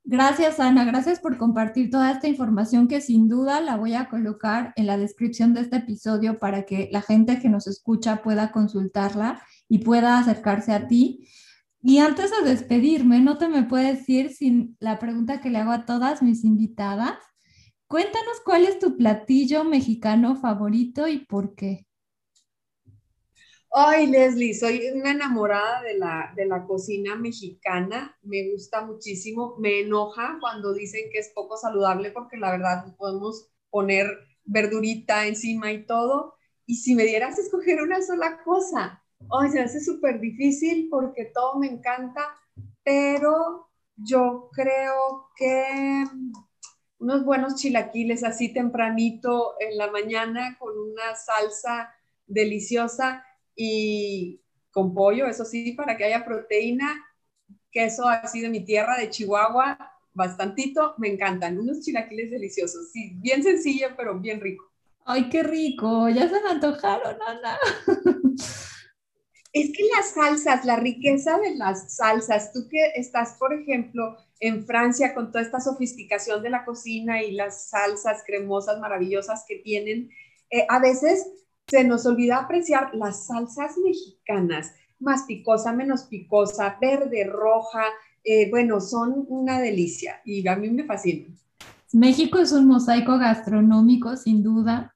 Gracias, 0.05 0.59
Ana. 0.59 0.83
Gracias 0.83 1.21
por 1.21 1.37
compartir 1.37 1.89
toda 1.89 2.11
esta 2.11 2.27
información 2.27 2.89
que 2.89 2.99
sin 2.99 3.29
duda 3.29 3.61
la 3.61 3.77
voy 3.77 3.93
a 3.93 4.09
colocar 4.09 4.73
en 4.75 4.85
la 4.85 4.97
descripción 4.97 5.53
de 5.53 5.61
este 5.61 5.77
episodio 5.77 6.39
para 6.39 6.65
que 6.65 6.89
la 6.91 7.01
gente 7.01 7.39
que 7.39 7.47
nos 7.47 7.67
escucha 7.67 8.21
pueda 8.21 8.51
consultarla 8.51 9.41
y 9.69 9.79
pueda 9.79 10.19
acercarse 10.19 10.73
a 10.73 10.87
ti. 10.87 11.29
Y 11.81 11.99
antes 11.99 12.31
de 12.31 12.49
despedirme, 12.49 13.21
no 13.21 13.37
te 13.37 13.47
me 13.47 13.63
puedes 13.63 14.07
ir 14.09 14.33
sin 14.33 14.75
la 14.79 14.99
pregunta 14.99 15.39
que 15.39 15.49
le 15.49 15.59
hago 15.59 15.71
a 15.71 15.85
todas 15.85 16.21
mis 16.21 16.43
invitadas. 16.43 17.17
Cuéntanos 17.87 18.41
cuál 18.43 18.65
es 18.65 18.79
tu 18.79 18.97
platillo 18.97 19.63
mexicano 19.63 20.35
favorito 20.35 21.07
y 21.07 21.19
por 21.25 21.55
qué. 21.55 21.87
Ay, 23.75 24.05
Leslie, 24.05 24.53
soy 24.53 24.87
una 24.93 25.11
enamorada 25.11 25.81
de 25.81 25.97
la, 25.97 26.31
de 26.35 26.45
la 26.45 26.63
cocina 26.67 27.15
mexicana, 27.15 28.15
me 28.21 28.51
gusta 28.51 28.85
muchísimo, 28.85 29.55
me 29.57 29.79
enoja 29.79 30.37
cuando 30.39 30.75
dicen 30.75 31.09
que 31.11 31.17
es 31.17 31.31
poco 31.33 31.57
saludable 31.57 32.11
porque 32.11 32.37
la 32.37 32.51
verdad 32.51 32.95
podemos 32.97 33.49
poner 33.71 34.05
verdurita 34.45 35.25
encima 35.25 35.71
y 35.71 35.87
todo. 35.87 36.35
Y 36.67 36.75
si 36.75 36.93
me 36.93 37.03
dieras 37.05 37.39
a 37.39 37.41
escoger 37.41 37.81
una 37.81 37.99
sola 38.03 38.43
cosa, 38.43 39.03
ay, 39.31 39.49
se 39.49 39.61
hace 39.61 39.79
súper 39.79 40.19
difícil 40.19 40.87
porque 40.91 41.31
todo 41.33 41.57
me 41.57 41.65
encanta, 41.65 42.29
pero 42.83 43.71
yo 43.95 44.51
creo 44.53 45.29
que 45.35 46.05
unos 46.99 47.25
buenos 47.25 47.55
chilaquiles 47.55 48.23
así 48.23 48.53
tempranito 48.53 49.55
en 49.59 49.79
la 49.79 49.89
mañana 49.89 50.57
con 50.59 50.77
una 50.77 51.15
salsa 51.15 51.91
deliciosa 52.27 53.25
y 53.55 54.41
con 54.71 54.93
pollo, 54.93 55.27
eso 55.27 55.45
sí, 55.45 55.73
para 55.73 55.95
que 55.95 56.05
haya 56.05 56.25
proteína, 56.25 57.03
queso 57.71 58.07
así 58.07 58.41
de 58.41 58.49
mi 58.49 58.65
tierra, 58.65 58.97
de 58.97 59.09
Chihuahua, 59.09 59.77
bastantito, 60.13 60.95
me 60.97 61.09
encantan, 61.09 61.59
unos 61.59 61.81
chilaquiles 61.81 62.31
deliciosos, 62.31 62.91
sí, 62.91 63.13
bien 63.15 63.43
sencillo, 63.43 63.89
pero 63.95 64.19
bien 64.19 64.41
rico. 64.41 64.71
Ay, 65.05 65.29
qué 65.29 65.43
rico, 65.43 66.07
ya 66.09 66.29
se 66.29 66.41
me 66.41 66.49
antojaron, 66.49 67.17
Ana. 67.27 67.57
Es 69.53 69.71
que 69.71 69.83
las 69.95 70.15
salsas, 70.15 70.65
la 70.65 70.77
riqueza 70.77 71.37
de 71.37 71.53
las 71.55 71.95
salsas, 71.95 72.51
tú 72.53 72.67
que 72.67 72.93
estás, 72.95 73.35
por 73.37 73.53
ejemplo, 73.53 74.17
en 74.39 74.65
Francia 74.65 75.13
con 75.13 75.31
toda 75.31 75.43
esta 75.43 75.59
sofisticación 75.59 76.41
de 76.41 76.49
la 76.49 76.65
cocina 76.65 77.21
y 77.21 77.33
las 77.33 77.69
salsas 77.69 78.23
cremosas 78.25 78.79
maravillosas 78.79 79.45
que 79.47 79.57
tienen, 79.57 80.09
eh, 80.49 80.65
a 80.69 80.79
veces 80.79 81.27
se 81.67 81.83
nos 81.83 82.05
olvida 82.05 82.37
apreciar 82.37 82.93
las 82.93 83.27
salsas 83.27 83.77
mexicanas, 83.77 84.73
más 84.99 85.23
picosa, 85.23 85.73
menos 85.73 86.03
picosa, 86.03 86.77
verde, 86.79 87.25
roja, 87.25 87.83
eh, 88.23 88.49
bueno, 88.49 88.79
son 88.79 89.25
una 89.27 89.59
delicia 89.59 90.21
y 90.25 90.47
a 90.47 90.55
mí 90.55 90.69
me 90.69 90.85
fascinan. 90.85 91.37
México 91.91 92.39
es 92.39 92.51
un 92.51 92.67
mosaico 92.67 93.17
gastronómico, 93.17 94.15
sin 94.17 94.41
duda 94.41 94.92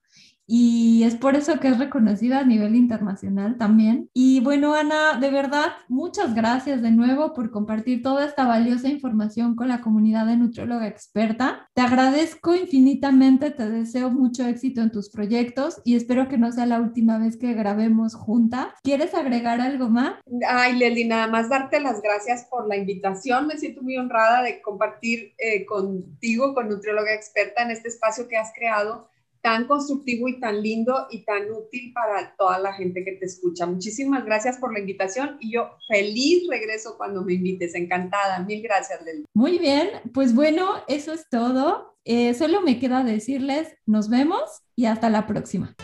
y 0.47 1.03
es 1.03 1.15
por 1.15 1.35
eso 1.35 1.59
que 1.59 1.67
es 1.67 1.77
reconocida 1.77 2.39
a 2.39 2.45
nivel 2.45 2.75
internacional 2.75 3.57
también. 3.57 4.09
Y 4.13 4.39
bueno, 4.39 4.73
Ana, 4.73 5.19
de 5.19 5.29
verdad, 5.29 5.73
muchas 5.89 6.33
gracias 6.33 6.81
de 6.81 6.91
nuevo 6.91 7.33
por 7.33 7.51
compartir 7.51 8.01
toda 8.01 8.25
esta 8.25 8.45
valiosa 8.45 8.87
información 8.87 9.55
con 9.55 9.67
la 9.67 9.81
comunidad 9.81 10.25
de 10.25 10.37
nutrióloga 10.37 10.87
experta. 10.87 11.67
Te 11.73 11.81
agradezco 11.81 12.55
infinitamente, 12.55 13.51
te 13.51 13.69
deseo 13.69 14.09
mucho 14.09 14.47
éxito 14.47 14.81
en 14.81 14.91
tus 14.91 15.09
proyectos 15.09 15.81
y 15.83 15.95
espero 15.95 16.29
que 16.29 16.37
no 16.37 16.51
sea 16.53 16.65
la 16.65 16.79
última 16.79 17.19
vez 17.19 17.35
que 17.35 17.53
grabemos 17.53 18.15
juntas. 18.15 18.67
¿Quieres 18.83 19.13
agregar 19.13 19.59
algo 19.59 19.89
más? 19.89 20.13
Ay, 20.47 20.77
Leli, 20.77 21.05
nada 21.05 21.27
más 21.27 21.49
darte 21.49 21.81
las 21.81 22.01
gracias 22.01 22.45
por 22.49 22.67
la 22.69 22.77
invitación. 22.77 23.47
Me 23.47 23.57
siento 23.57 23.81
muy 23.81 23.97
honrada 23.97 24.43
de 24.43 24.61
compartir 24.61 25.33
eh, 25.37 25.65
contigo, 25.65 26.53
con 26.53 26.69
nutrióloga 26.69 27.13
experta, 27.13 27.63
en 27.63 27.71
este 27.71 27.89
espacio 27.89 28.29
que 28.29 28.37
has 28.37 28.53
creado 28.53 29.09
tan 29.41 29.67
constructivo 29.67 30.27
y 30.27 30.39
tan 30.39 30.61
lindo 30.61 31.07
y 31.11 31.23
tan 31.23 31.51
útil 31.51 31.93
para 31.93 32.35
toda 32.37 32.59
la 32.59 32.73
gente 32.73 33.03
que 33.03 33.13
te 33.13 33.25
escucha. 33.25 33.65
Muchísimas 33.65 34.25
gracias 34.25 34.57
por 34.57 34.73
la 34.73 34.79
invitación 34.79 35.37
y 35.39 35.53
yo 35.53 35.69
feliz 35.87 36.47
regreso 36.49 36.95
cuando 36.97 37.23
me 37.23 37.33
invites, 37.33 37.75
encantada. 37.75 38.39
Mil 38.43 38.61
gracias, 38.61 39.01
Leli. 39.03 39.25
Muy 39.33 39.57
bien, 39.57 39.89
pues 40.13 40.33
bueno, 40.33 40.67
eso 40.87 41.13
es 41.13 41.27
todo. 41.29 41.95
Eh, 42.05 42.33
solo 42.33 42.61
me 42.61 42.79
queda 42.79 43.03
decirles, 43.03 43.75
nos 43.85 44.09
vemos 44.09 44.41
y 44.75 44.85
hasta 44.85 45.09
la 45.09 45.27
próxima. 45.27 45.75